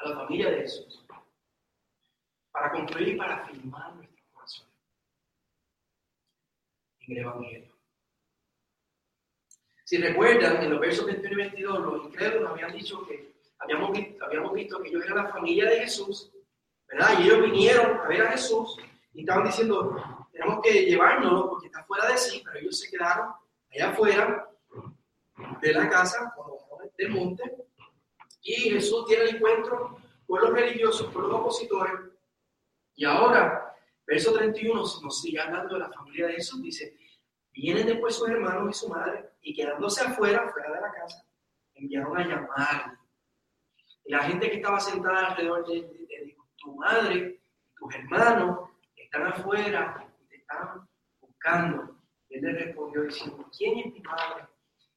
a 0.00 0.08
la 0.08 0.16
familia 0.16 0.50
de 0.50 0.56
Jesús. 0.62 1.06
Para 2.50 2.72
concluir 2.72 3.08
y 3.08 3.16
para 3.16 3.44
afirmar 3.44 3.94
nuestro 3.94 4.24
corazón 4.32 4.66
en 7.00 7.12
el 7.12 7.18
Evangelio. 7.18 7.76
Si 9.84 9.98
recuerdan, 9.98 10.60
en 10.60 10.70
los 10.70 10.80
versos 10.80 11.06
21 11.06 11.32
y 11.32 11.36
22, 11.36 11.78
los 11.78 12.04
incrédulos 12.06 12.50
habían 12.50 12.72
dicho 12.72 13.06
que 13.06 13.36
habíamos 13.60 13.96
habíamos 14.20 14.52
visto 14.52 14.82
que 14.82 14.88
ellos 14.88 15.04
eran 15.04 15.18
la 15.18 15.28
familia 15.32 15.70
de 15.70 15.80
Jesús, 15.82 16.32
¿verdad? 16.88 17.20
Y 17.20 17.26
ellos 17.26 17.42
vinieron 17.42 17.96
a 18.00 18.08
ver 18.08 18.22
a 18.22 18.32
Jesús 18.32 18.76
y 19.12 19.20
estaban 19.20 19.44
diciendo, 19.44 20.15
tenemos 20.36 20.60
que 20.62 20.84
llevárnoslo 20.84 21.48
porque 21.48 21.66
está 21.66 21.82
fuera 21.84 22.08
de 22.08 22.18
sí, 22.18 22.42
pero 22.44 22.58
ellos 22.58 22.78
se 22.78 22.90
quedaron 22.90 23.32
allá 23.72 23.90
afuera 23.90 24.50
de 25.62 25.72
la 25.72 25.88
casa, 25.88 26.34
del 26.98 27.10
monte, 27.10 27.42
y 28.42 28.52
Jesús 28.70 29.06
tiene 29.06 29.24
el 29.24 29.36
encuentro 29.36 29.98
con 30.26 30.40
los 30.40 30.50
religiosos, 30.50 31.10
con 31.10 31.22
los 31.22 31.40
opositores, 31.40 31.94
y 32.94 33.04
ahora, 33.04 33.74
verso 34.06 34.32
31 34.34 34.82
nos 35.02 35.20
sigue 35.20 35.40
hablando 35.40 35.74
de 35.74 35.80
la 35.80 35.90
familia 35.90 36.26
de 36.26 36.34
Jesús, 36.34 36.62
dice, 36.62 36.94
vienen 37.52 37.86
después 37.86 38.14
sus 38.14 38.28
hermanos 38.28 38.70
y 38.70 38.78
su 38.78 38.88
madre, 38.88 39.30
y 39.40 39.54
quedándose 39.54 40.04
afuera, 40.04 40.48
fuera 40.50 40.70
de 40.70 40.80
la 40.80 40.92
casa, 40.92 41.26
enviaron 41.74 42.16
a 42.16 42.26
llamarle. 42.26 42.98
Y 44.04 44.12
la 44.12 44.22
gente 44.24 44.50
que 44.50 44.56
estaba 44.56 44.80
sentada 44.80 45.28
alrededor 45.28 45.66
de 45.66 45.78
él 45.78 46.24
dijo, 46.24 46.46
tu 46.56 46.74
madre, 46.76 47.40
tus 47.74 47.94
hermanos 47.94 48.70
están 48.96 49.26
afuera 49.26 50.05
buscando. 51.20 51.96
Y 52.28 52.36
él 52.36 52.42
le 52.42 52.52
respondió 52.52 53.02
diciendo, 53.02 53.48
¿quién 53.56 53.78
es 53.78 53.92
mi 53.92 54.00
madre 54.00 54.46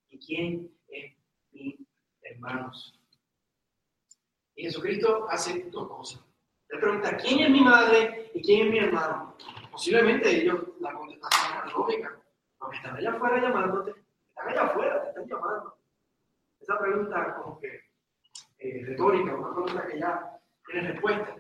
y 0.10 0.20
quién 0.20 0.72
es 0.88 1.14
mi 1.52 1.88
hermanos. 2.22 3.00
Y 4.56 4.64
Jesucristo 4.64 5.28
hace 5.30 5.70
dos 5.72 5.88
cosas. 5.88 6.22
Él 6.70 6.80
pregunta, 6.80 7.18
¿quién 7.18 7.39
es 7.39 7.50
mi 7.50 7.62
madre 7.62 8.32
y 8.34 8.41
quién 8.41 8.68
es 8.68 8.72
mi 8.72 8.80
hermano? 8.80 9.36
Posiblemente 9.72 10.30
ellos 10.30 10.60
la 10.80 10.93
contestación 10.93 11.54
era 11.56 11.66
lógica. 11.66 12.16
Porque 12.58 12.78
están 12.78 12.97
allá 12.97 13.12
afuera 13.12 13.41
llamándote, 13.41 13.93
están 14.28 14.50
allá 14.50 14.64
afuera, 14.64 15.02
te 15.02 15.10
están 15.10 15.28
llamando. 15.28 15.78
Esa 16.60 16.78
pregunta 16.78 17.36
como 17.36 17.60
que 17.60 17.82
eh, 18.60 18.84
retórica, 18.86 19.34
una 19.34 19.54
pregunta 19.54 19.88
que 19.88 20.00
ya 20.00 20.39
tiene 20.66 20.91
respuesta. 20.91 21.36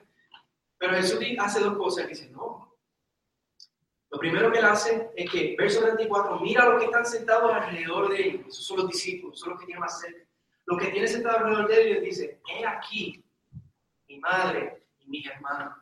Pero 0.77 0.93
Jesús 0.93 1.19
hace 1.39 1.59
dos 1.59 1.77
cosas. 1.77 2.07
Dice, 2.07 2.29
no. 2.29 2.58
Lo 4.11 4.17
primero 4.17 4.51
que 4.51 4.59
él 4.59 4.65
hace 4.65 5.11
es 5.15 5.29
que, 5.29 5.55
verso 5.57 5.83
24, 5.83 6.39
mira 6.39 6.63
a 6.63 6.69
los 6.69 6.79
que 6.79 6.85
están 6.85 7.05
sentados 7.05 7.53
alrededor 7.53 8.09
de 8.09 8.21
él. 8.21 8.45
Esos 8.47 8.65
son 8.65 8.77
los 8.77 8.87
discípulos, 8.87 9.39
son 9.39 9.51
los 9.51 9.59
que 9.59 9.65
tienen 9.67 9.81
más 9.81 9.99
cerca. 9.99 10.25
Lo 10.65 10.77
que 10.77 10.87
tiene 10.87 11.07
sentado 11.07 11.37
alrededor 11.37 11.67
de 11.67 11.91
él 11.91 12.03
dice, 12.03 12.41
he 12.47 12.65
aquí 12.65 13.23
mi 14.07 14.19
madre 14.19 14.87
y 14.99 15.09
mis 15.09 15.27
hermanos. 15.27 15.77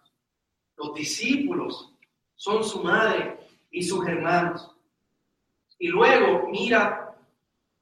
Los 0.76 0.94
discípulos 0.94 1.94
son 2.36 2.64
su 2.64 2.84
madre 2.84 3.38
y 3.72 3.82
sus 3.82 4.06
hermanos. 4.08 4.76
Y 5.80 5.88
luego 5.88 6.48
mira, 6.50 7.16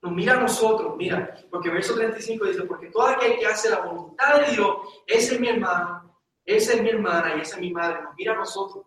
nos 0.01 0.13
mira 0.13 0.33
a 0.33 0.41
nosotros, 0.41 0.95
mira, 0.97 1.35
porque 1.49 1.69
verso 1.69 1.95
35 1.95 2.45
dice, 2.45 2.63
porque 2.63 2.87
todo 2.87 3.07
aquel 3.07 3.39
que 3.39 3.47
hace 3.47 3.69
la 3.69 3.79
voluntad 3.79 4.41
de 4.41 4.51
Dios, 4.51 4.77
ese 5.07 5.35
es 5.35 5.39
mi 5.39 5.49
hermano, 5.49 6.21
esa 6.45 6.73
es 6.73 6.81
mi 6.81 6.89
hermana 6.89 7.35
y 7.35 7.41
esa 7.41 7.55
es 7.55 7.61
mi 7.61 7.71
madre, 7.71 8.03
nos 8.03 8.15
mira 8.15 8.33
a 8.33 8.37
nosotros. 8.37 8.85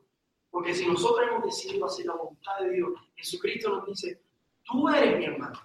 Porque 0.50 0.74
si 0.74 0.86
nosotros 0.86 1.28
hemos 1.28 1.44
decidido 1.44 1.86
hacer 1.86 2.06
la 2.06 2.14
voluntad 2.14 2.58
de 2.60 2.70
Dios, 2.70 2.90
Jesucristo 3.16 3.70
nos 3.70 3.86
dice, 3.86 4.22
tú 4.64 4.88
eres 4.88 5.18
mi 5.18 5.24
hermano, 5.26 5.60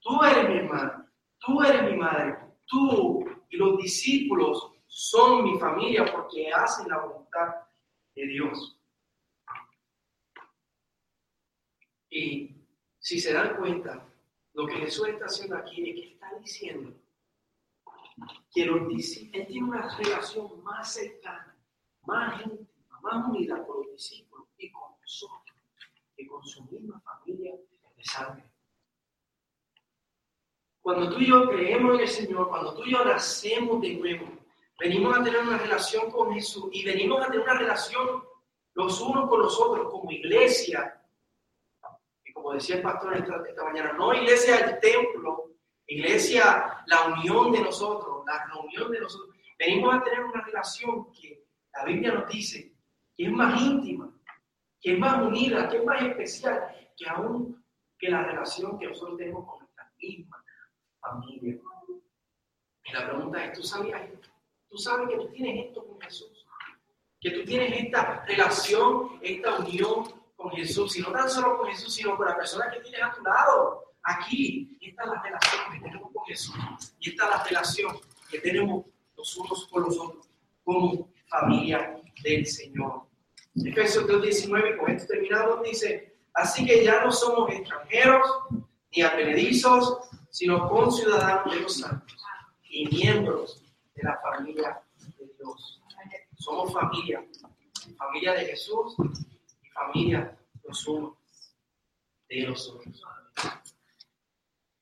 tú 0.00 0.22
eres 0.22 0.48
mi 0.48 0.56
hermano, 0.58 1.08
Tú 1.40 1.62
eres 1.62 1.90
mi 1.90 1.96
madre, 1.96 2.36
tú 2.66 3.24
y 3.48 3.56
los 3.56 3.78
discípulos 3.78 4.72
son 4.86 5.44
mi 5.44 5.58
familia 5.58 6.04
porque 6.10 6.50
hacen 6.52 6.88
la 6.88 6.98
voluntad 6.98 7.54
de 8.14 8.26
Dios. 8.26 8.78
Y 12.10 12.56
si 12.98 13.20
se 13.20 13.32
dan 13.32 13.56
cuenta, 13.56 14.06
lo 14.54 14.66
que 14.66 14.74
Jesús 14.74 15.08
está 15.08 15.26
haciendo 15.26 15.56
aquí 15.56 15.88
es 15.88 15.94
que 15.94 16.12
está 16.14 16.34
diciendo 16.38 16.92
que 18.52 18.66
los 18.66 18.88
discípulos, 18.88 19.40
Él 19.40 19.46
tiene 19.46 19.68
una 19.68 19.96
relación 19.96 20.62
más 20.64 20.92
cercana, 20.92 21.56
más 22.02 22.44
íntima, 22.44 23.00
más 23.00 23.28
unida 23.28 23.64
con 23.64 23.76
los 23.78 23.92
discípulos 23.92 24.27
que 26.16 26.26
con 26.26 26.44
su 26.44 26.64
misma 26.64 27.00
familia 27.00 27.54
de 27.96 28.04
sangre. 28.04 28.44
Cuando 30.80 31.10
tú 31.10 31.20
y 31.20 31.28
yo 31.28 31.48
creemos 31.48 31.94
en 31.94 32.00
el 32.00 32.08
Señor, 32.08 32.48
cuando 32.48 32.74
tú 32.74 32.84
y 32.84 32.92
yo 32.92 33.04
nacemos 33.04 33.80
de 33.80 33.94
nuevo, 33.94 34.26
venimos 34.78 35.18
a 35.18 35.22
tener 35.22 35.40
una 35.40 35.58
relación 35.58 36.10
con 36.10 36.32
Jesús 36.34 36.68
y 36.72 36.84
venimos 36.84 37.20
a 37.20 37.26
tener 37.26 37.40
una 37.40 37.58
relación 37.58 38.22
los 38.74 39.00
unos 39.00 39.28
con 39.28 39.40
los 39.40 39.58
otros 39.58 39.90
como 39.90 40.10
iglesia. 40.12 41.02
Y 42.24 42.32
como 42.32 42.52
decía 42.52 42.76
el 42.76 42.82
pastor 42.82 43.16
esta, 43.16 43.64
mañana, 43.64 43.92
no 43.94 44.14
iglesia 44.14 44.56
del 44.58 44.78
templo, 44.80 45.48
Iglesia, 45.90 46.84
la 46.86 47.06
unión 47.06 47.50
de 47.50 47.62
nosotros, 47.62 48.22
la 48.26 48.44
reunión 48.44 48.92
de 48.92 49.00
nosotros, 49.00 49.34
venimos 49.58 49.94
a 49.94 50.04
tener 50.04 50.22
una 50.22 50.42
relación 50.44 51.10
que 51.12 51.46
la 51.72 51.84
Biblia 51.84 52.12
nos 52.12 52.28
dice 52.28 52.74
que 53.16 53.24
es 53.24 53.32
más 53.32 53.58
íntima, 53.62 54.12
que 54.80 54.92
es 54.92 54.98
más 54.98 55.22
unida, 55.22 55.68
que 55.68 55.78
es 55.78 55.84
más 55.84 56.02
especial, 56.02 56.74
que 56.96 57.08
aún 57.08 57.64
que 57.98 58.08
la 58.10 58.22
relación 58.22 58.78
que 58.78 58.86
nosotros 58.86 59.18
tenemos 59.18 59.44
con 59.46 59.58
nuestra 59.60 59.92
misma 60.00 60.44
familia. 61.00 61.58
Y 62.84 62.92
la 62.92 63.06
pregunta 63.06 63.44
es, 63.44 63.52
¿tú 63.58 63.62
sabías 63.62 64.02
esto? 64.02 64.28
¿Tú 64.68 64.78
sabes 64.78 65.08
que 65.08 65.16
tú 65.16 65.28
tienes 65.30 65.66
esto 65.66 65.86
con 65.86 66.00
Jesús? 66.00 66.46
Que 67.20 67.30
tú 67.30 67.44
tienes 67.44 67.84
esta 67.84 68.24
relación, 68.24 69.18
esta 69.20 69.56
unión 69.56 70.04
con 70.36 70.52
Jesús, 70.52 70.96
y 70.96 71.02
no 71.02 71.10
tan 71.10 71.28
solo 71.28 71.58
con 71.58 71.68
Jesús, 71.68 71.92
sino 71.92 72.16
con 72.16 72.26
la 72.26 72.36
persona 72.36 72.70
que 72.70 72.80
tienes 72.80 73.02
a 73.02 73.12
tu 73.12 73.22
lado. 73.22 73.94
Aquí, 74.04 74.78
esta 74.80 75.02
es 75.02 75.08
la 75.10 75.22
relación 75.22 75.62
que 75.72 75.80
tenemos 75.80 76.12
con 76.12 76.24
Jesús, 76.26 76.56
y 77.00 77.10
esta 77.10 77.24
es 77.24 77.30
la 77.30 77.44
relación 77.44 77.96
que 78.30 78.38
tenemos 78.38 78.86
los 79.16 79.36
unos 79.36 79.66
con 79.66 79.82
los 79.82 79.98
otros, 79.98 80.28
como 80.62 81.10
familia 81.26 82.00
del 82.22 82.46
Señor. 82.46 83.07
Efesios 83.64 84.06
2.19, 84.06 84.76
con 84.78 84.90
esto 84.90 85.06
terminado, 85.12 85.62
dice, 85.62 86.16
así 86.34 86.64
que 86.64 86.84
ya 86.84 87.04
no 87.04 87.12
somos 87.12 87.50
extranjeros 87.50 88.26
ni 88.94 89.02
advenedizos, 89.02 90.08
sino 90.30 90.68
conciudadanos 90.68 91.54
de 91.54 91.60
los 91.60 91.78
santos 91.78 92.16
y 92.70 92.86
miembros 92.86 93.62
de 93.94 94.02
la 94.02 94.18
familia 94.20 94.80
de 95.18 95.30
Dios. 95.38 95.82
Somos 96.36 96.72
familia, 96.72 97.24
familia 97.96 98.34
de 98.34 98.46
Jesús 98.46 98.94
y 99.62 99.68
familia 99.68 100.38
los 100.64 100.86
unos 100.86 101.14
de 102.28 102.42
los 102.42 102.68
otros. 102.68 103.02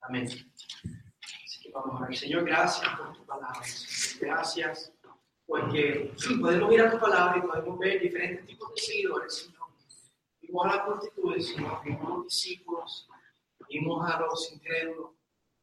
Amén. 0.02 0.24
Así 0.24 1.62
que 1.62 1.70
vamos 1.70 2.00
a 2.00 2.06
ver. 2.06 2.16
Señor, 2.16 2.44
gracias 2.44 2.88
por 2.96 3.16
tu 3.16 3.24
palabra. 3.24 3.60
Gracias 4.20 4.92
porque 5.46 6.12
podemos 6.40 6.72
ir 6.72 6.80
a 6.80 6.90
tu 6.90 6.98
palabra 6.98 7.38
y 7.38 7.46
podemos 7.46 7.78
ver 7.78 8.00
diferentes 8.00 8.46
tipos 8.46 8.74
de 8.74 8.80
seguidores, 8.80 9.34
Señor. 9.34 9.66
Vimos 10.40 10.66
a 10.66 10.76
las 10.76 10.86
prostitutas, 10.86 11.46
Señor, 11.46 11.80
vimos 11.84 12.06
a 12.06 12.08
los 12.10 12.24
discípulos, 12.24 13.08
vimos 13.68 14.10
a 14.10 14.20
los 14.20 14.52
incrédulos, 14.52 15.10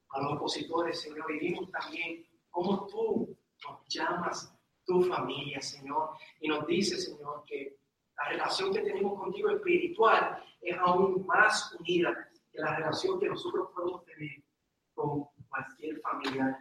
a 0.09 0.21
los 0.21 0.33
opositores, 0.33 1.01
Señor, 1.01 1.31
y 1.31 1.39
vimos 1.39 1.71
también 1.71 2.25
cómo 2.49 2.85
tú 2.87 3.37
nos 3.63 3.87
llamas 3.87 4.53
tu 4.85 5.01
familia, 5.03 5.61
Señor, 5.61 6.11
y 6.39 6.47
nos 6.47 6.67
dices, 6.67 7.05
Señor, 7.05 7.43
que 7.45 7.77
la 8.17 8.29
relación 8.29 8.73
que 8.73 8.81
tenemos 8.81 9.19
contigo 9.19 9.49
espiritual 9.49 10.43
es 10.61 10.77
aún 10.77 11.25
más 11.25 11.73
unida 11.79 12.29
que 12.51 12.59
la 12.59 12.75
relación 12.75 13.19
que 13.19 13.27
nosotros 13.27 13.69
podemos 13.73 14.03
tener 14.05 14.43
con 14.93 15.25
cualquier 15.49 15.99
familia 16.01 16.59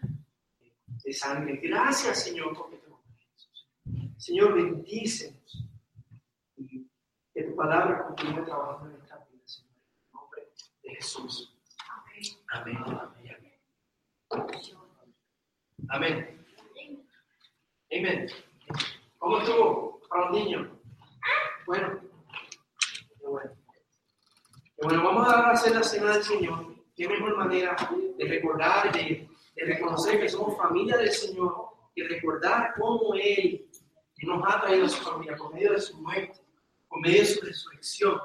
de 1.05 1.13
sangre. 1.13 1.57
Gracias, 1.57 2.25
Señor, 2.25 2.57
porque 2.57 2.82
Señor, 4.23 4.55
bendícenos 4.55 5.67
y 6.57 6.89
que 7.35 7.43
tu 7.43 7.57
palabra 7.57 8.07
continúe 8.07 8.45
trabajando 8.45 8.95
en 8.95 9.03
esta 9.03 9.17
vida, 9.17 9.43
Señor, 9.45 9.73
en 9.75 9.99
el 9.99 10.13
nombre 10.13 10.43
de 10.85 10.95
Jesús. 10.95 11.59
Amén. 12.53 12.79
Amén. 12.79 13.17
Amén. 15.89 16.47
Amén. 17.91 18.27
¿Cómo 19.19 19.39
estuvo 19.41 20.01
para 20.09 20.27
los 20.27 20.39
niños? 20.39 20.69
Bueno, 21.67 22.01
bueno. 23.29 23.51
bueno, 24.85 25.03
vamos 25.03 25.29
a 25.29 25.51
hacer 25.51 25.75
la 25.75 25.83
cena 25.83 26.13
del 26.13 26.23
Señor. 26.23 26.77
Qué 26.95 27.09
mejor 27.09 27.37
manera 27.39 27.75
de 28.17 28.25
recordar, 28.25 28.93
de, 28.93 29.29
de 29.57 29.65
reconocer 29.65 30.21
que 30.21 30.29
somos 30.29 30.57
familia 30.57 30.97
del 30.97 31.11
Señor 31.11 31.71
y 31.97 32.05
recordar 32.05 32.75
cómo 32.79 33.15
Él 33.15 33.69
nos 34.27 34.43
ha 34.47 34.61
traído 34.61 34.87
a 34.87 34.89
su 34.89 35.03
familia 35.03 35.37
por 35.37 35.53
medio 35.53 35.73
de 35.73 35.81
su 35.81 35.97
muerte, 35.99 36.41
por 36.89 37.01
medio 37.01 37.21
de 37.21 37.27
su 37.27 37.41
resurrección. 37.41 38.21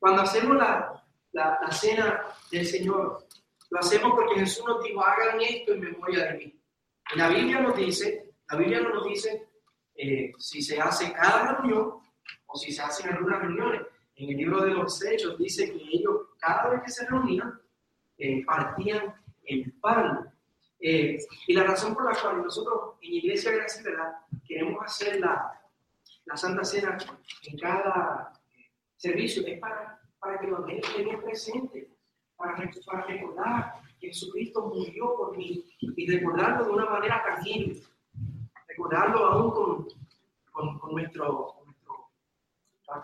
Cuando 0.00 0.22
hacemos 0.22 0.56
la, 0.56 1.04
la, 1.32 1.58
la 1.60 1.72
cena 1.72 2.22
del 2.50 2.66
Señor, 2.66 3.26
lo 3.70 3.78
hacemos 3.80 4.12
porque 4.14 4.40
Jesús 4.40 4.64
nos 4.66 4.82
dijo, 4.84 5.04
hagan 5.04 5.40
esto 5.40 5.72
en 5.72 5.80
memoria 5.80 6.26
de 6.26 6.38
mí. 6.38 6.60
Y 7.14 7.18
la 7.18 7.28
Biblia 7.28 7.60
nos 7.60 7.76
dice, 7.76 8.34
la 8.50 8.58
Biblia 8.58 8.80
no 8.80 8.90
nos 8.90 9.06
dice 9.06 9.48
eh, 9.96 10.32
si 10.38 10.62
se 10.62 10.80
hace 10.80 11.12
cada 11.12 11.54
reunión 11.56 11.94
o 12.46 12.56
si 12.56 12.72
se 12.72 12.82
hacen 12.82 13.12
algunas 13.12 13.40
reuniones. 13.40 13.82
En 14.16 14.30
el 14.30 14.36
libro 14.36 14.64
de 14.64 14.70
los 14.70 15.04
Hechos 15.04 15.36
dice 15.38 15.72
que 15.72 15.82
ellos, 15.92 16.28
cada 16.38 16.70
vez 16.70 16.82
que 16.84 16.90
se 16.90 17.06
reunían, 17.06 17.60
eh, 18.18 18.44
partían 18.44 19.14
el 19.44 19.72
pan 19.80 20.32
eh, 20.78 21.18
y 21.48 21.54
la 21.54 21.64
razón 21.64 21.94
por 21.94 22.04
la 22.04 22.20
cual 22.20 22.42
nosotros 22.42 22.94
en 23.00 23.14
Iglesia 23.14 23.52
Gracia 23.52 23.82
Verdad 23.82 24.12
queremos 24.46 24.82
hacer 24.84 25.20
la, 25.20 25.60
la 26.26 26.36
Santa 26.36 26.64
Cena 26.64 26.96
en 27.42 27.58
cada 27.58 28.32
eh, 28.54 28.70
servicio 28.96 29.46
es 29.46 29.58
para, 29.58 30.00
para 30.18 30.38
que 30.38 30.46
los 30.46 30.64
niños 30.66 30.88
estén 30.88 31.20
presentes, 31.22 31.88
para, 32.36 32.56
recordar 33.06 33.74
que 34.00 34.08
Jesucristo 34.08 34.66
murió 34.66 35.14
por 35.16 35.36
mí 35.36 35.64
y 35.80 36.10
recordarlo 36.10 36.64
de 36.64 36.70
una 36.70 36.86
manera 36.86 37.22
tangible, 37.24 37.80
recordarlo 38.68 39.26
aún 39.26 39.50
con, 39.50 39.88
con, 40.52 40.78
con 40.78 40.92
nuestro, 40.92 41.54
con 41.54 41.64
nuestro 41.66 42.10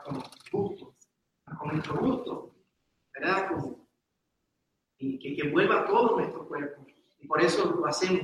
con 0.04 0.22
gusto, 0.52 0.94
con 1.58 1.68
nuestro 1.68 1.94
gusto, 1.96 2.54
¿verdad? 3.14 3.50
y 4.98 5.18
que, 5.18 5.34
que 5.34 5.48
vuelva 5.48 5.86
todo 5.86 6.16
nuestro 6.16 6.46
cuerpo 6.46 6.86
y 7.20 7.26
por 7.26 7.40
eso 7.40 7.64
lo 7.64 7.86
hacemos. 7.86 8.22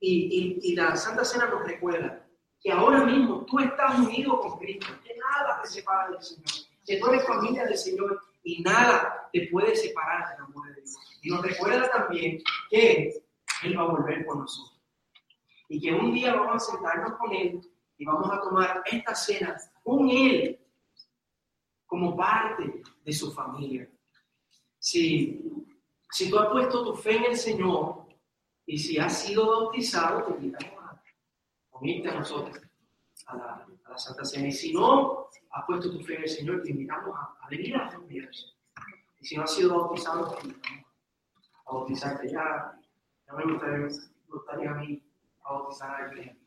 Y, 0.00 0.60
y, 0.62 0.74
la 0.74 0.94
Santa 0.94 1.24
Cena 1.24 1.46
nos 1.46 1.64
recuerda 1.64 2.25
que 2.60 2.72
ahora 2.72 3.04
mismo 3.04 3.44
tú 3.44 3.58
estás 3.58 3.98
unido 3.98 4.40
con 4.40 4.58
Cristo, 4.58 4.86
que 5.04 5.14
nada 5.16 5.60
te 5.62 5.68
separa 5.68 6.10
del 6.10 6.22
Señor, 6.22 6.44
que 6.84 6.98
tú 6.98 7.06
eres 7.08 7.26
familia 7.26 7.64
del 7.64 7.76
Señor 7.76 8.20
y 8.42 8.62
nada 8.62 9.28
te 9.32 9.48
puede 9.50 9.74
separar 9.76 10.30
del 10.30 10.44
amor 10.44 10.68
de 10.68 10.74
Dios. 10.82 10.96
Y 11.22 11.30
nos 11.30 11.42
recuerda 11.42 11.90
también 11.90 12.42
que 12.70 13.22
Él 13.62 13.78
va 13.78 13.82
a 13.82 13.88
volver 13.88 14.24
por 14.24 14.38
nosotros. 14.38 14.80
Y 15.68 15.80
que 15.80 15.92
un 15.92 16.14
día 16.14 16.34
vamos 16.34 16.62
a 16.62 16.72
sentarnos 16.72 17.18
con 17.18 17.32
Él 17.34 17.60
y 17.98 18.04
vamos 18.04 18.30
a 18.30 18.40
tomar 18.40 18.82
esta 18.86 19.14
cena 19.14 19.56
con 19.82 20.08
Él 20.08 20.58
como 21.86 22.16
parte 22.16 22.82
de 23.04 23.12
su 23.12 23.32
familia. 23.32 23.88
Si, 24.78 25.66
si 26.10 26.30
tú 26.30 26.38
has 26.38 26.48
puesto 26.48 26.84
tu 26.84 26.94
fe 26.94 27.16
en 27.16 27.24
el 27.24 27.36
Señor, 27.36 28.06
y 28.66 28.78
si 28.78 28.98
has 28.98 29.22
sido 29.22 29.46
bautizado, 29.46 30.24
te 30.24 30.32
invitamos 30.32 30.75
unirte 31.80 32.08
a 32.08 32.14
nosotros, 32.14 32.58
a 33.26 33.36
la, 33.36 33.66
a 33.84 33.90
la 33.90 33.98
Santa 33.98 34.24
Cena. 34.24 34.48
Y 34.48 34.52
si 34.52 34.72
no 34.72 35.28
has 35.50 35.64
puesto 35.66 35.90
tu 35.90 36.00
fe 36.00 36.16
en 36.16 36.22
el 36.22 36.28
Señor, 36.28 36.62
te 36.62 36.70
invitamos 36.70 37.16
a, 37.16 37.48
venir 37.48 37.76
a 37.76 37.84
las. 37.84 38.54
Y 39.18 39.26
si 39.26 39.36
no 39.36 39.44
has 39.44 39.54
sido 39.54 39.80
bautizado, 39.80 40.34
te 40.34 40.46
invitamos 40.46 40.84
a 41.66 41.72
bautizarte. 41.72 42.30
Ya, 42.30 42.78
ya 43.26 43.32
me 43.34 43.52
gustaría, 43.52 43.88
gustaría 44.28 44.70
a 44.70 44.74
mí 44.74 45.02
a 45.44 45.52
bautizar 45.52 45.90
a 45.90 46.08
alguien. 46.08 46.38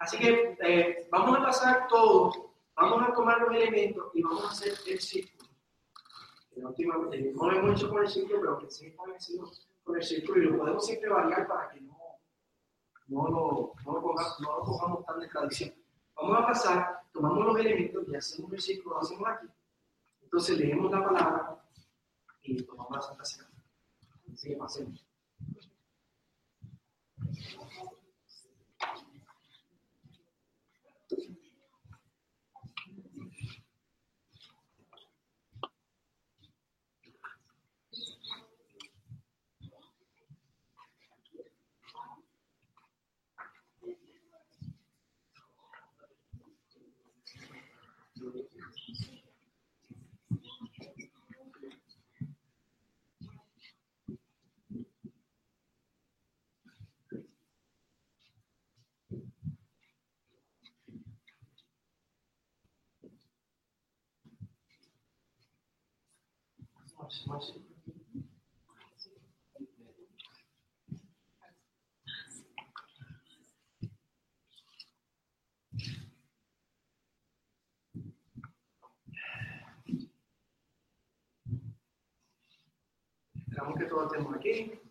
Así 0.00 0.18
que 0.18 0.56
eh, 0.60 1.08
vamos 1.10 1.38
a 1.38 1.42
pasar 1.42 1.88
todo, 1.88 2.52
vamos 2.76 3.08
a 3.08 3.12
tomar 3.12 3.40
los 3.40 3.54
elementos 3.54 4.10
y 4.14 4.22
vamos 4.22 4.44
a 4.44 4.50
hacer 4.50 4.74
el 4.86 5.00
círculo. 5.00 5.48
La 6.56 6.68
última, 6.68 6.94
eh, 7.12 7.32
no 7.34 7.50
lo 7.50 7.58
hemos 7.58 7.78
hecho 7.78 7.88
con 7.88 8.02
el 8.02 8.08
círculo, 8.08 8.40
pero 8.40 8.58
que 8.58 8.70
sí 8.70 8.86
establecido 8.86 9.50
con 9.84 9.96
el 9.96 10.02
círculo 10.02 10.42
y 10.42 10.46
lo 10.46 10.58
podemos 10.58 10.86
siempre 10.86 11.08
variar 11.08 11.46
para 11.46 11.70
que 11.70 11.80
no, 11.80 11.97
no, 13.08 13.26
lo, 13.28 13.74
no, 13.84 13.92
lo, 13.92 14.02
pongamos, 14.02 14.40
no 14.40 14.58
lo 14.58 14.64
pongamos 14.64 15.06
tan 15.06 15.20
de 15.20 15.28
tradición. 15.28 15.74
Vamos 16.16 16.38
a 16.38 16.46
pasar, 16.46 17.00
tomamos 17.12 17.46
los 17.46 17.58
elementos 17.60 18.04
y 18.08 18.16
hacemos 18.16 18.52
el 18.52 18.60
círculo, 18.60 18.96
lo 18.96 19.00
hacemos 19.02 19.28
aquí. 19.28 19.46
Entonces 20.22 20.58
leemos 20.58 20.90
la 20.90 21.04
palabra 21.04 21.64
y 22.42 22.62
tomamos 22.62 22.92
la 22.92 23.02
Santa 23.02 23.24
Cena. 23.24 23.48
Así 24.32 24.48
que 24.48 24.56
pasemos. 24.56 25.04
Esperamos 83.48 83.78
que 83.78 83.84
todos 83.86 84.12
estemos 84.12 84.36
aquí. 84.36 84.87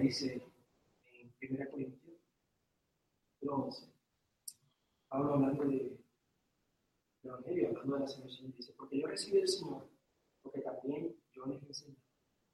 Dice 0.00 0.42
en 1.06 1.56
1 1.58 1.70
Corintios 1.70 2.20
11, 3.40 3.86
Pablo 5.08 5.34
hablando 5.34 5.64
de 5.64 5.98
Evangelio, 7.22 7.68
hablando 7.68 7.94
de 7.94 8.00
la 8.00 8.06
salvación, 8.06 8.52
dice, 8.52 8.74
porque 8.74 9.00
yo 9.00 9.06
recibí 9.06 9.38
del 9.38 9.48
Señor, 9.48 9.88
porque 10.42 10.60
también 10.60 11.16
yo 11.32 11.46
les 11.46 11.62
enseñé. 11.62 11.96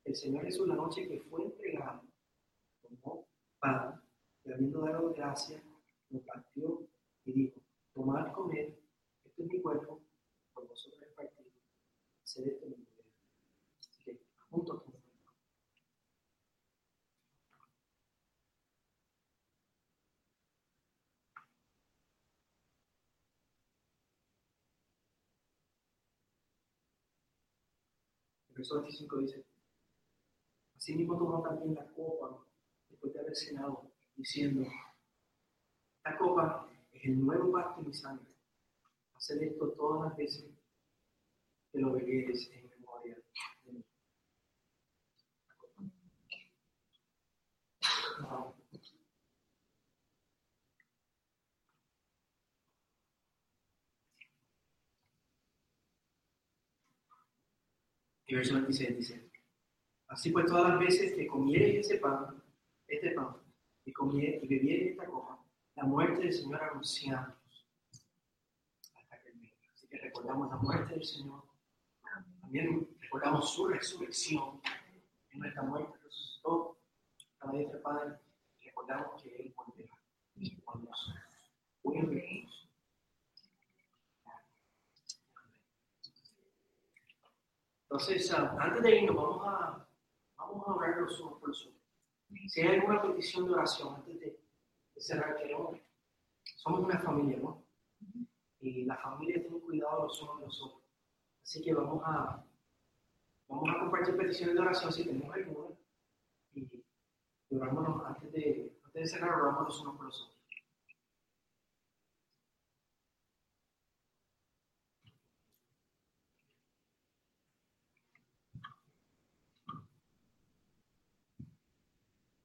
El 0.05 0.15
Señor 0.15 0.45
Jesús, 0.45 0.69
la 0.69 0.77
noche 0.77 1.09
que 1.09 1.21
fue 1.21 1.43
entregado, 1.45 2.05
tomó 2.81 3.27
pan, 3.59 4.01
y 4.45 4.53
habiendo 4.53 4.81
dado 4.81 5.13
gracia, 5.13 5.63
lo 6.11 6.21
partió 6.21 6.87
y 7.25 7.33
dijo, 7.33 7.61
tomad, 7.93 8.33
comer, 8.33 8.79
esto 9.25 9.43
es 9.43 9.49
mi 9.49 9.61
cuerpo, 9.61 10.01
por 10.55 10.69
vosotros 10.69 11.03
es 11.03 11.09
partido, 11.15 11.51
hacer 12.23 12.49
esto 12.49 12.67
mi 12.67 12.87
Así 13.81 14.05
que, 14.05 14.21
juntos 14.49 14.83
verso 28.55 28.81
25 28.81 29.19
dice, 29.19 29.45
así 30.77 30.95
mismo 30.95 31.17
tomó 31.19 31.43
también 31.43 31.75
la 31.75 31.87
copa 31.93 32.45
después 32.89 33.13
de 33.13 33.21
haber 33.21 33.37
cenado, 33.37 33.91
diciendo, 34.17 34.67
esta 35.99 36.19
copa 36.19 36.69
es 36.93 37.05
el 37.05 37.25
nuevo 37.25 37.53
pacto 37.53 37.81
en 37.81 37.87
mi 37.89 37.95
sangre. 37.95 38.27
Hacer 39.15 39.43
esto 39.45 39.71
todas 39.73 40.09
las 40.09 40.17
veces 40.17 40.51
que 41.71 41.79
lo 41.79 41.93
bebieres 41.93 42.51
en 42.51 42.69
memoria 42.69 43.17
de 43.65 43.73
mí. 43.73 43.85
Y 58.33 58.35
verso 58.35 58.55
26 58.55 58.97
dice, 58.97 59.31
así 60.09 60.31
pues 60.31 60.47
todas 60.47 60.71
las 60.71 60.79
veces 60.79 61.13
que 61.13 61.27
comieres 61.27 61.85
ese 61.85 61.99
pan, 61.99 62.43
este 62.87 63.11
pan, 63.11 63.37
y, 63.85 63.93
comieres, 63.93 64.43
y 64.43 64.47
bebieres 64.47 64.93
esta 64.93 65.05
copa, 65.05 65.45
la 65.75 65.85
muerte 65.85 66.23
del 66.23 66.33
Señor 66.33 66.63
anunciamos 66.63 67.69
hasta 68.95 69.21
que. 69.21 69.53
Así 69.75 69.87
que 69.87 69.99
recordamos 69.99 70.49
la 70.49 70.57
muerte 70.57 70.95
del 70.95 71.05
Señor, 71.05 71.45
también 72.41 72.89
recordamos 73.03 73.53
su 73.53 73.69
resurrección, 73.69 74.63
en 75.29 75.39
nuestra 75.39 75.65
muerte 75.65 75.93
resucitó, 76.03 76.79
día 77.53 77.69
del 77.69 77.83
Padre, 77.83 78.19
recordamos 78.65 79.23
que 79.23 79.37
Él 79.37 79.55
volverá 79.55 79.93
con 80.65 80.87
nosotros. 80.87 82.62
Entonces, 87.93 88.33
antes 88.33 88.83
de 88.83 89.01
irnos, 89.03 89.15
vamos 89.15 89.47
a, 89.47 89.87
vamos 90.39 90.67
a 90.67 90.73
orar 90.73 90.97
los 90.97 91.21
unos 91.21 91.39
por 91.39 91.51
los 91.51 91.67
otros. 91.67 91.83
Si 92.47 92.63
hay 92.63 92.79
alguna 92.79 93.03
petición 93.03 93.45
de 93.45 93.53
oración 93.53 93.97
antes 93.97 94.19
de, 94.19 94.41
de 94.95 95.01
cerrar, 95.01 95.37
queremos, 95.37 95.79
somos 96.57 96.81
una 96.81 96.99
familia, 97.01 97.37
¿no? 97.37 97.63
Y 98.61 98.87
la 98.87 98.97
familia 98.97 99.43
tiene 99.43 99.61
cuidado 99.61 100.05
los 100.05 100.23
unos 100.23 100.41
de 100.41 100.47
los 100.47 100.63
otros. 100.63 100.83
Así 101.43 101.61
que 101.61 101.75
vamos 101.75 102.03
a, 102.07 102.43
vamos 103.47 103.69
a 103.69 103.81
compartir 103.81 104.17
peticiones 104.17 104.55
de 104.55 104.61
oración 104.63 104.91
si 104.91 105.05
tenemos 105.05 105.35
alguna. 105.35 105.77
Y 106.55 107.57
oramos 107.57 108.07
antes 108.07 108.33
de, 108.33 108.73
antes 108.85 109.03
de 109.03 109.07
cerrar, 109.07 109.39
oramos 109.39 109.65
los 109.65 109.81
unos 109.83 109.97
por 109.97 110.07
los 110.07 110.23
otros. 110.23 110.42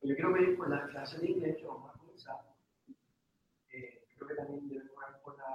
Yo 0.08 0.16
quiero 0.16 0.32
pedir 0.32 0.56
por 0.56 0.70
la 0.70 0.88
clase 0.88 1.20
de 1.20 1.32
inglés 1.32 1.58
que 1.58 1.66
vamos 1.66 1.94
a 1.94 1.98
comenzar. 2.00 2.38
Eh, 3.74 4.06
creo 4.16 4.26
que 4.26 4.36
también 4.36 4.70
debemos 4.70 4.96
orar 4.96 5.22
por 5.22 5.38
la, 5.38 5.54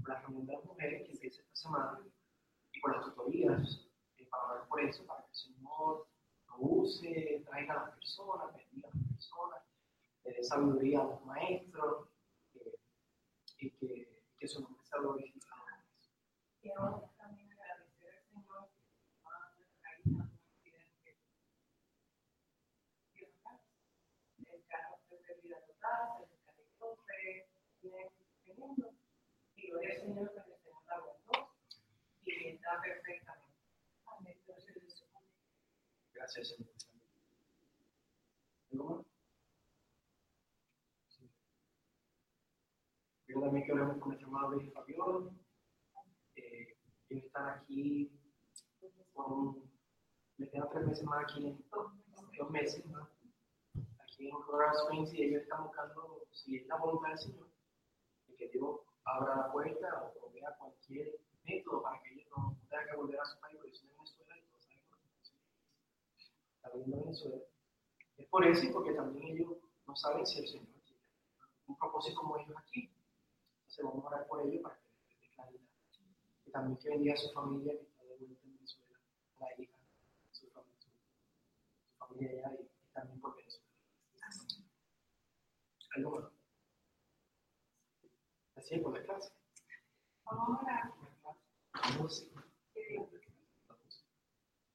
por 0.00 0.08
la 0.08 0.20
reunión 0.20 0.46
de 0.46 0.52
las 0.52 0.64
mujeres 0.64 1.02
que 1.04 1.12
empieza 1.14 1.42
esta 1.42 1.56
semana 1.56 2.00
y 2.72 2.80
por 2.80 2.94
las 2.94 3.04
tutorías, 3.06 3.88
eh, 4.16 4.28
para 4.30 4.44
orar 4.44 4.68
por 4.68 4.80
eso, 4.80 5.04
para 5.06 5.22
que 5.22 5.30
el 5.30 5.34
Señor 5.34 6.06
lo 6.46 6.56
use, 6.56 7.42
traiga 7.50 7.74
a 7.74 7.86
las 7.86 7.94
personas, 7.96 8.54
bendiga 8.54 8.90
a 8.90 8.96
las 8.96 9.08
personas, 9.08 9.62
le 10.22 10.34
dé 10.34 10.44
sabiduría 10.44 11.00
a 11.00 11.04
los 11.04 11.24
maestros 11.24 12.10
eh, 12.54 12.78
y 13.58 13.70
que, 13.72 14.22
que 14.38 14.46
su 14.46 14.62
nombre 14.62 14.86
sea 14.86 15.00
glorificado. 15.00 15.64
Quiero 16.60 17.10
también 17.18 17.50
agradecer 17.50 18.14
al 18.14 18.22
Señor 18.22 18.68
el 24.54 24.64
carro 24.66 24.98
fue 25.08 25.18
de 25.18 25.40
vida 25.42 25.60
total, 25.66 26.08
se 26.18 26.34
descargó, 26.34 26.96
fue 27.04 27.48
bien 27.82 28.08
teniendo, 28.44 28.94
y 29.56 29.70
gloria 29.70 29.94
al 29.94 30.00
Señor 30.00 30.32
que 30.32 30.38
el 30.38 30.58
Señor 30.58 30.82
la 30.86 30.94
aguantó 30.94 31.54
y 32.24 32.48
está 32.48 32.80
Gracias, 36.12 36.48
Señor. 36.48 36.68
Yo 43.28 43.40
también 43.40 43.64
quiero 43.64 43.82
hablar 43.82 43.98
con 43.98 44.08
nuestra 44.08 44.28
madre 44.28 44.64
y 44.64 44.70
Fabiola. 44.70 45.30
Eh, 46.36 46.76
están 47.08 47.60
aquí 47.60 48.12
un, 49.14 49.70
me 50.36 50.50
quedan 50.50 50.68
tres 50.70 50.86
meses 50.86 51.04
más 51.04 51.24
aquí, 51.24 51.56
dos 51.70 52.50
meses 52.50 52.84
más 52.86 53.08
aquí 54.00 54.28
en 54.28 54.36
Colorado 54.42 54.78
Springs 54.82 55.14
y 55.14 55.24
ellos 55.24 55.42
están 55.42 55.64
buscando 55.64 56.26
si 56.32 56.56
es 56.56 56.66
la 56.66 56.76
voluntad 56.76 57.10
del 57.10 57.18
Señor 57.18 57.48
que 58.36 58.48
Dios 58.48 58.80
abra 59.04 59.36
la 59.36 59.52
puerta 59.52 60.04
o 60.04 60.20
provea 60.20 60.54
cualquier 60.58 61.18
método 61.44 61.82
para 61.82 62.00
que 62.02 62.17
tengan 62.68 62.86
que 62.88 62.96
volver 62.96 63.20
a 63.20 63.24
su 63.24 63.38
país, 63.40 63.56
porque 63.56 63.74
son 63.74 63.88
en 63.90 63.96
Venezuela 63.96 64.36
y 64.38 64.42
todos 64.42 64.64
saben 64.64 64.80
que 64.80 66.54
está 66.56 66.70
viendo 66.74 67.00
Venezuela. 67.00 67.42
Es 68.16 68.26
por 68.28 68.46
eso 68.46 68.64
y 68.64 68.72
porque 68.72 68.92
también 68.92 69.26
ellos 69.26 69.56
no 69.86 69.96
saben 69.96 70.26
si 70.26 70.40
el 70.40 70.48
Señor 70.48 70.66
tiene 70.84 71.02
un 71.66 71.78
propósito 71.78 72.20
como 72.20 72.36
ellos 72.36 72.56
aquí. 72.56 72.90
Entonces 73.60 73.84
vamos 73.84 74.04
a 74.04 74.08
orar 74.08 74.26
por 74.26 74.46
ellos 74.46 74.62
para 74.62 74.76
que 74.76 74.88
les 74.88 75.20
dé 75.20 75.28
claridad. 75.34 75.62
Y 76.46 76.50
también 76.50 76.78
que 76.78 76.88
bendiga 76.90 77.14
a 77.14 77.16
su 77.16 77.32
familia 77.32 77.72
que 77.78 77.84
está 77.84 78.02
de 78.04 78.16
vuelta 78.16 78.44
en 78.44 78.54
Venezuela, 78.54 78.98
a 79.36 79.40
la 79.40 79.62
hija, 79.62 79.78
su 80.32 80.50
familia, 80.50 80.80
su, 80.80 80.90
su 80.90 81.98
familia 81.98 82.30
allá 82.30 82.56
y, 82.58 82.62
y 82.62 82.92
también 82.92 83.20
por 83.20 83.36
Venezuela. 83.36 83.68
¿Algo 85.96 86.10
más? 86.10 86.32
Así 88.56 88.74
es 88.74 88.82
por 88.82 88.98
la 88.98 89.04
clase. 89.04 89.32
Vamos 90.24 90.58
a 90.58 90.62
orar. 90.62 90.92
Vamos. 91.72 92.28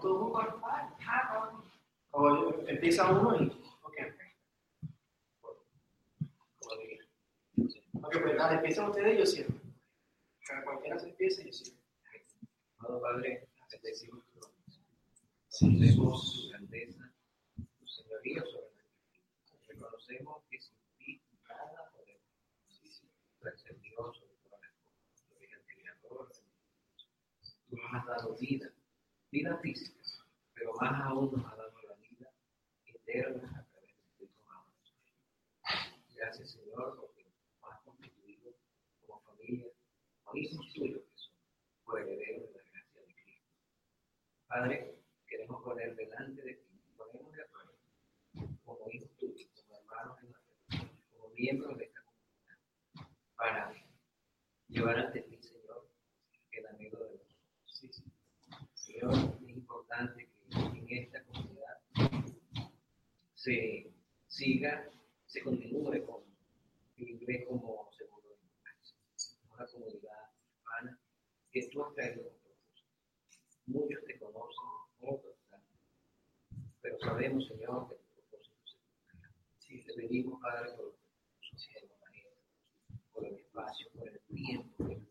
Todo 0.00 0.18
juntos. 0.18 0.44
Ah, 0.62 1.30
no. 1.32 1.64
O 2.10 2.68
empieza 2.68 3.10
uno 3.10 3.42
y. 3.42 3.48
Ok. 3.82 3.96
Ok, 8.08 8.16
pues 8.22 8.36
empiezan 8.52 8.90
ustedes 8.90 9.18
yo 9.18 9.26
cierro. 9.26 9.54
Cualquiera 10.64 10.98
se 10.98 11.08
empiece 11.08 11.42
y 11.42 11.46
yo 11.46 11.52
cierro. 11.52 11.78
Amado 12.78 13.02
Padre, 13.02 13.48
bendecimos 13.70 14.24
tu 14.26 14.40
Reconocemos 15.50 16.48
grandeza, 16.50 17.12
vida. 18.22 18.44
Reconocemos 19.66 20.42
que 20.50 20.60
sin 20.60 20.76
ti 20.98 21.22
nada 21.48 21.90
podemos. 21.92 22.22
El 23.64 23.80
Dios 23.80 24.16
sobre 24.16 24.36
el. 24.36 24.70
Tú 27.68 27.76
nos 27.76 27.94
has 27.94 28.06
dado 28.06 28.34
vida, 28.36 28.70
vida 29.30 29.58
física, 29.58 30.00
pero 30.54 30.72
más 30.80 31.00
aún 31.02 31.30
nos 31.32 31.44
has 31.46 31.56
dado 31.56 31.74
la 31.86 31.94
vida 31.96 32.30
eterna 32.86 33.48
a 33.58 33.64
través 33.64 33.94
de 34.18 34.26
tu 34.26 34.42
amado. 34.42 34.66
Gracias, 36.14 36.50
Señor, 36.50 36.96
porque 36.98 37.24
nos 37.24 37.72
has 37.72 37.80
constituido 37.82 38.54
como 39.06 39.20
familia, 39.20 39.66
como 40.24 40.36
hijos 40.38 40.72
tuyos 40.74 41.02
que 41.02 41.16
son, 41.16 41.34
coherederos 41.84 42.52
de 42.52 42.58
la 42.58 42.70
gracia 42.70 43.00
de 43.02 43.14
Cristo. 43.14 43.52
Padre, 44.46 44.98
queremos 45.26 45.62
poner 45.62 45.94
delante 45.94 46.42
de 46.42 46.54
ti, 46.54 46.80
ponernos 46.96 47.32
de 47.32 47.42
acuerdo, 47.42 47.74
como 48.64 48.90
hijos 48.90 49.10
tuyos, 49.18 49.50
como 49.54 49.78
hermanos 49.78 50.18
en 50.22 50.32
la 50.32 50.38
fe, 50.38 50.90
como 51.10 51.28
miembros 51.34 51.76
de 51.76 51.84
esta 51.84 52.00
comunidad, 52.02 53.08
para 53.36 53.74
llevar 54.68 54.98
ante 54.98 55.20
ti, 55.20 55.38
Señor, 55.42 55.86
el 56.52 56.66
anhelo 56.66 56.98
de 57.04 57.10
los 57.10 57.28
sí, 57.66 57.90
sí. 57.92 58.02
Señor, 58.98 59.14
es 59.14 59.50
importante 59.50 60.28
que 60.50 60.58
en 60.58 61.04
esta 61.04 61.22
comunidad 61.22 61.78
se 63.34 63.92
siga, 64.26 64.90
se 65.26 65.40
continúe 65.42 66.04
con 66.04 66.24
el 66.96 67.08
inglés 67.08 67.44
como 67.46 67.88
segundo 67.96 68.28
lenguaje. 68.28 68.76
Una 69.54 69.66
comunidad 69.66 70.32
hispana 70.50 70.98
que 71.52 71.68
tú 71.68 71.84
has 71.84 71.94
traído 71.94 72.24
con. 72.24 72.38
Muchos 73.66 74.04
te 74.04 74.18
conocen, 74.18 74.64
otros 75.00 75.36
no. 75.52 75.58
Pero 76.80 76.98
sabemos, 76.98 77.46
Señor, 77.46 77.88
que 77.88 77.94
tu 77.94 78.14
propósito 78.14 78.58
se 78.64 78.78
cumplirá. 78.78 79.32
Si 79.58 79.84
te 79.84 79.94
pedimos, 79.94 80.40
Padre, 80.40 80.72
por 80.72 80.86
los 80.86 81.62
siervos, 81.62 81.98
por 83.12 83.24
el 83.26 83.34
espacio, 83.34 83.86
por 83.94 84.08
el 84.08 84.20
tiempo, 84.26 84.88
eh, 84.88 85.08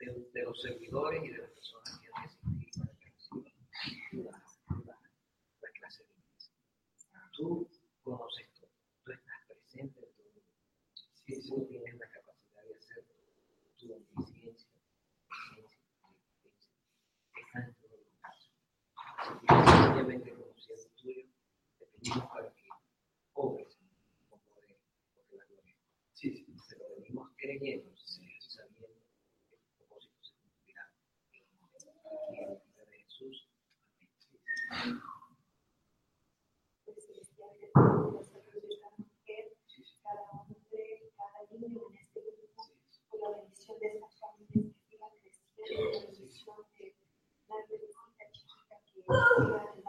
de, 0.00 0.30
de, 0.32 0.42
los 0.42 0.60
servidores 0.60 1.22
y 1.24 1.28
de 1.28 1.38
las 1.38 1.50
personas 1.50 2.00
que 2.00 2.08
han 2.14 2.58
decidido 2.58 2.84
para 2.84 2.98
que 2.98 3.10
reciban 3.10 4.24
la, 4.24 4.76
la, 4.86 4.98
la 5.60 5.70
clase 5.78 6.04
de 6.04 6.14
inglés. 6.14 6.52
Tú 7.40 7.66
conoces 8.02 8.52
todo, 8.52 8.68
tú 9.02 9.12
estás 9.12 9.34
presente 9.48 9.98
en 9.98 10.12
todo. 10.12 10.42
Si 11.24 11.48
tú 11.48 11.66
tienes 11.70 11.94
la 11.98 12.10
capacidad 12.10 12.62
de 12.68 12.74
hacer 12.74 13.06
tu 13.78 13.94
omnisciencia, 13.94 14.68
está 17.34 17.64
en 17.64 17.74
todos 17.76 17.98
los 17.98 18.12
casos. 18.20 18.52
Así 19.16 19.32
que 19.40 19.54
sencillamente 19.56 20.34
conociendo 20.34 20.84
tuyo, 21.00 21.26
te 21.78 21.86
pedimos 21.86 22.28
para 22.28 22.52
que 22.52 22.68
obres 23.32 23.78
con 24.28 24.40
poder, 24.40 24.78
porque 25.16 25.36
la 25.36 25.44
gloria. 25.46 25.76
Sí, 26.12 26.44
sí, 26.44 26.56
te 26.68 26.76
lo 26.76 26.94
venimos 26.94 27.30
creyendo, 27.38 27.90
sabiendo 27.96 28.86
que 29.48 29.56
tu 29.56 29.66
propósito 29.78 30.22
se 30.24 30.34
cumplirá 30.42 30.92
en 31.32 31.48
el 31.48 31.58
nombre 31.58 32.84
de 32.84 32.98
Jesús. 32.98 33.48
Amén. 34.72 35.00
cada 40.10 40.22
hombre, 41.50 41.59
niño 41.70 41.86
en 41.88 41.96
este 41.98 42.20
grupo, 42.20 42.66
la 43.20 43.30
bendición 43.30 43.78
de 43.78 43.86
estas 43.86 44.20
familias 44.20 44.74
que 44.74 44.90
sigan 44.90 45.10
creciendo, 45.22 45.62
la 45.78 45.96
bendición 46.02 46.56
de 46.66 46.90
la 47.48 47.56
bebecita 47.68 48.24
chiquita 48.32 48.76
que 48.84 48.90
siga 48.90 49.14
adelante 49.16 49.80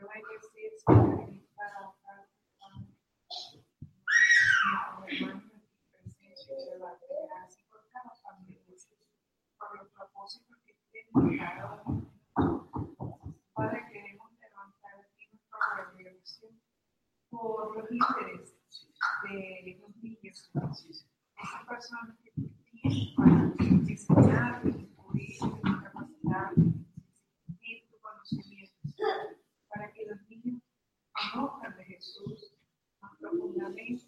la 0.00 0.12
que 0.26 1.27
12, 10.28 10.44
porque 10.46 10.76
tenemos 10.92 11.38
cada 11.38 11.82
uno. 11.86 12.12
Padre, 13.54 13.80
queremos 13.90 14.30
levantar 14.38 15.00
aquí 15.00 15.28
nuestra 15.32 15.86
congregación 15.86 16.60
por 17.30 17.76
los 17.78 17.90
intereses 17.90 18.54
de 19.24 19.78
los 19.80 19.96
niños, 19.96 20.50
esas 21.34 21.66
personas 21.66 22.16
que 22.22 22.30
tienen 22.32 23.14
para 23.16 23.30
enseñar, 23.88 24.62
descubrir 24.64 25.34
su 25.34 25.60
capacidad, 25.62 26.52
sentir 27.46 27.88
tu 27.90 27.98
conocimiento, 27.98 28.76
para 29.68 29.92
que 29.92 30.06
los 30.06 30.20
niños 30.28 30.62
conozcan 31.32 31.74
de 31.74 31.84
Jesús 31.84 32.54
más 33.00 33.16
profundamente. 33.18 34.04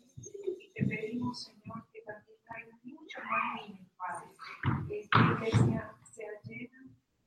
Y 0.59 0.73
te 0.75 0.85
pedimos, 0.85 1.45
Señor, 1.45 1.89
que 1.91 2.03
también 2.03 2.37
traigas 2.47 2.85
muchos 2.85 3.25
más 3.25 3.69
niños, 3.69 3.89
Padre, 3.97 4.87
que 4.87 5.01
esta 5.01 5.19
iglesia 5.19 6.00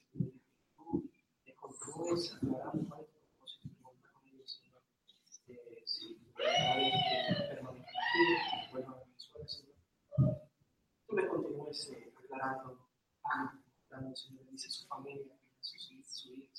Venezuela, 1.54 2.05
Señor 2.16 2.96
tú 11.08 11.16
le 11.16 11.28
continúes 11.28 11.92
aclarando, 12.16 12.88
dando, 13.90 14.16
Señor, 14.16 14.46
bendice 14.46 14.70
su 14.70 14.88
familia, 14.88 15.36
su 15.60 16.34
hija, 16.34 16.50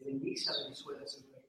bendice 0.00 0.50
a 0.50 0.64
Venezuela, 0.64 1.06
Señor, 1.06 1.42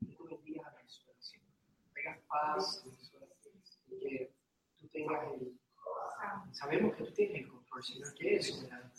que 0.00 0.12
tú 0.16 0.24
bendigas 0.26 0.66
a 0.66 0.76
Venezuela, 0.76 1.20
Señor. 1.20 1.48
Tengas 1.94 2.18
paz 2.26 2.82
en 2.84 2.90
Venezuela, 2.90 3.26
que 3.88 4.34
tú 4.76 4.88
tengas 4.88 5.32
el, 5.32 5.60
sabemos 6.52 6.96
que 6.96 7.04
tú 7.04 7.12
tienes 7.12 7.42
el 7.42 7.48
control, 7.48 7.84
Señor, 7.84 8.14
que 8.14 8.36
es 8.36 8.48
soberano. 8.48 8.90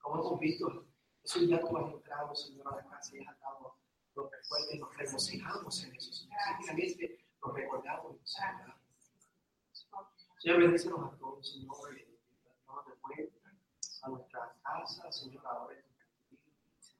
Como 0.00 0.20
hemos 0.20 0.40
visto, 0.40 0.86
esos 1.28 1.46
día 1.46 1.60
tú 1.60 1.76
has 1.76 1.92
entrado, 1.92 2.34
Señor, 2.34 2.72
a 2.72 2.76
la 2.76 2.88
casa 2.88 3.14
y 3.14 3.20
has 3.20 3.38
dado 3.38 3.76
los 4.14 4.30
recuerdos 4.30 4.74
y 4.74 4.78
nos 4.78 4.96
regocijamos 4.96 5.84
en 5.84 5.94
eso, 5.94 6.10
Señor. 6.10 6.38
Simplemente 6.56 7.26
nos 7.44 7.54
recordamos 7.54 8.16
y. 8.24 8.74
Señor, 10.38 10.60
bendícenos 10.60 11.12
a 11.12 11.18
todos, 11.18 11.52
Señor, 11.52 11.98
y 11.98 12.18
nos 12.66 12.86
de 12.86 12.92
vuelta 13.02 13.50
a 14.02 14.08
nuestra 14.08 14.56
casa, 14.62 15.12
Señor, 15.12 15.46
ahora 15.46 15.76
en 15.76 15.84
tu. 15.84 16.96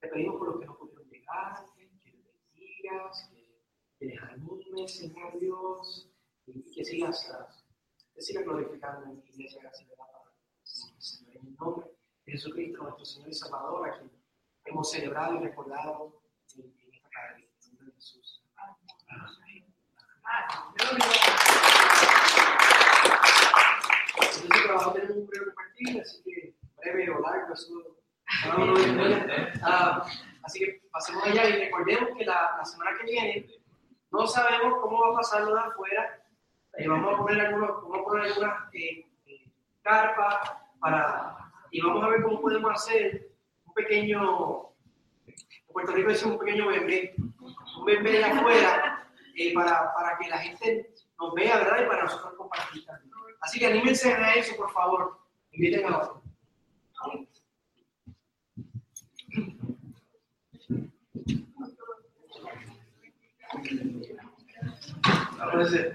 Te 0.00 0.08
pedimos 0.08 0.36
por 0.36 0.48
los 0.48 0.60
que 0.60 0.66
no 0.66 0.76
pudieron 0.76 1.08
llegar, 1.08 1.64
que 1.74 1.84
les 1.84 2.26
bendigas, 2.26 3.30
que, 3.30 3.62
que 3.98 4.04
les 4.04 4.22
animes, 4.24 4.94
Señor 4.94 5.40
Dios, 5.40 6.10
y 6.44 6.70
que 6.74 6.84
sigas, 6.84 7.64
te 8.12 8.20
sigas 8.20 8.44
glorificando 8.44 9.06
en 9.06 9.22
tu 9.22 9.26
iglesia, 9.28 9.62
gracias 9.62 9.88
a 9.88 9.92
la 9.92 9.96
palabra. 9.96 10.32
Señor, 10.64 11.36
en 11.38 11.46
el 11.46 11.56
nombre 11.56 11.97
Jesucristo, 12.30 12.82
nuestro 12.82 13.04
Señor 13.04 13.28
y 13.28 13.34
Salvador, 13.34 13.88
a 13.88 13.92
quien 13.92 14.10
hemos 14.64 14.90
celebrado 14.90 15.36
y 15.36 15.38
recordado 15.44 16.20
en 16.56 16.64
en 16.64 16.70
el 16.70 17.68
nombre 17.68 17.86
de 17.86 17.92
Jesús. 17.92 18.42
Entonces, 24.14 24.48
trabajo 24.64 24.92
tenemos 24.92 25.16
un 25.16 25.26
breve 25.26 25.46
compartir, 25.46 26.00
así 26.00 26.22
que 26.22 26.54
breve 26.76 27.10
o 27.10 27.20
largo, 27.20 27.54
eso. 27.54 27.96
Ah, 29.62 30.06
así 30.42 30.58
que 30.60 30.82
pasemos 30.92 31.24
allá 31.24 31.48
y 31.48 31.64
recordemos 31.64 32.10
que 32.16 32.24
la, 32.24 32.56
la 32.58 32.64
semana 32.64 32.90
que 32.98 33.04
viene 33.04 33.46
no 34.10 34.26
sabemos 34.26 34.80
cómo 34.80 35.00
va 35.00 35.12
a 35.12 35.16
pasar 35.16 35.42
lo 35.42 35.54
de 35.54 35.60
afuera. 35.60 36.22
Eh, 36.74 36.88
vamos 36.88 37.14
a 37.14 37.18
poner 37.18 37.46
algunos, 37.46 37.82
vamos 37.82 37.98
a 37.98 38.04
poner 38.04 38.24
algunas 38.26 38.74
eh, 38.74 39.06
eh, 39.26 39.50
carpas 39.82 40.52
para, 40.80 41.37
y 41.70 41.80
vamos 41.80 42.04
a 42.04 42.08
ver 42.08 42.22
cómo 42.22 42.40
podemos 42.40 42.70
hacer 42.72 43.30
un 43.64 43.74
pequeño, 43.74 44.72
Puerto 45.72 45.92
Rico 45.92 46.08
decimos 46.08 46.34
un 46.34 46.40
pequeño 46.40 46.68
bebé, 46.68 47.14
un 47.18 47.84
bebé 47.84 48.12
de 48.12 48.24
afuera, 48.24 49.08
eh, 49.36 49.54
para, 49.54 49.94
para 49.94 50.18
que 50.18 50.28
la 50.28 50.38
gente 50.38 50.90
nos 51.20 51.34
vea, 51.34 51.58
¿verdad? 51.58 51.84
Y 51.84 51.86
para 51.86 52.04
nosotros 52.04 52.34
compartir. 52.36 52.84
Así 53.40 53.58
que 53.58 53.66
anímense 53.66 54.12
a 54.12 54.34
eso, 54.34 54.56
por 54.56 54.72
favor. 54.72 55.20
Inviten 55.52 55.86
a 55.86 55.98
otros. 55.98 56.18
Entonces, 65.40 65.94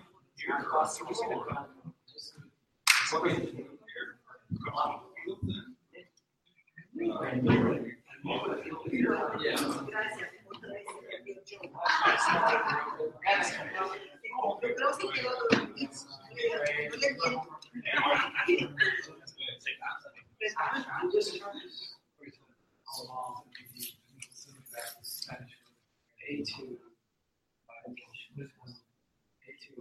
A 26.29 26.43
two. 26.43 26.90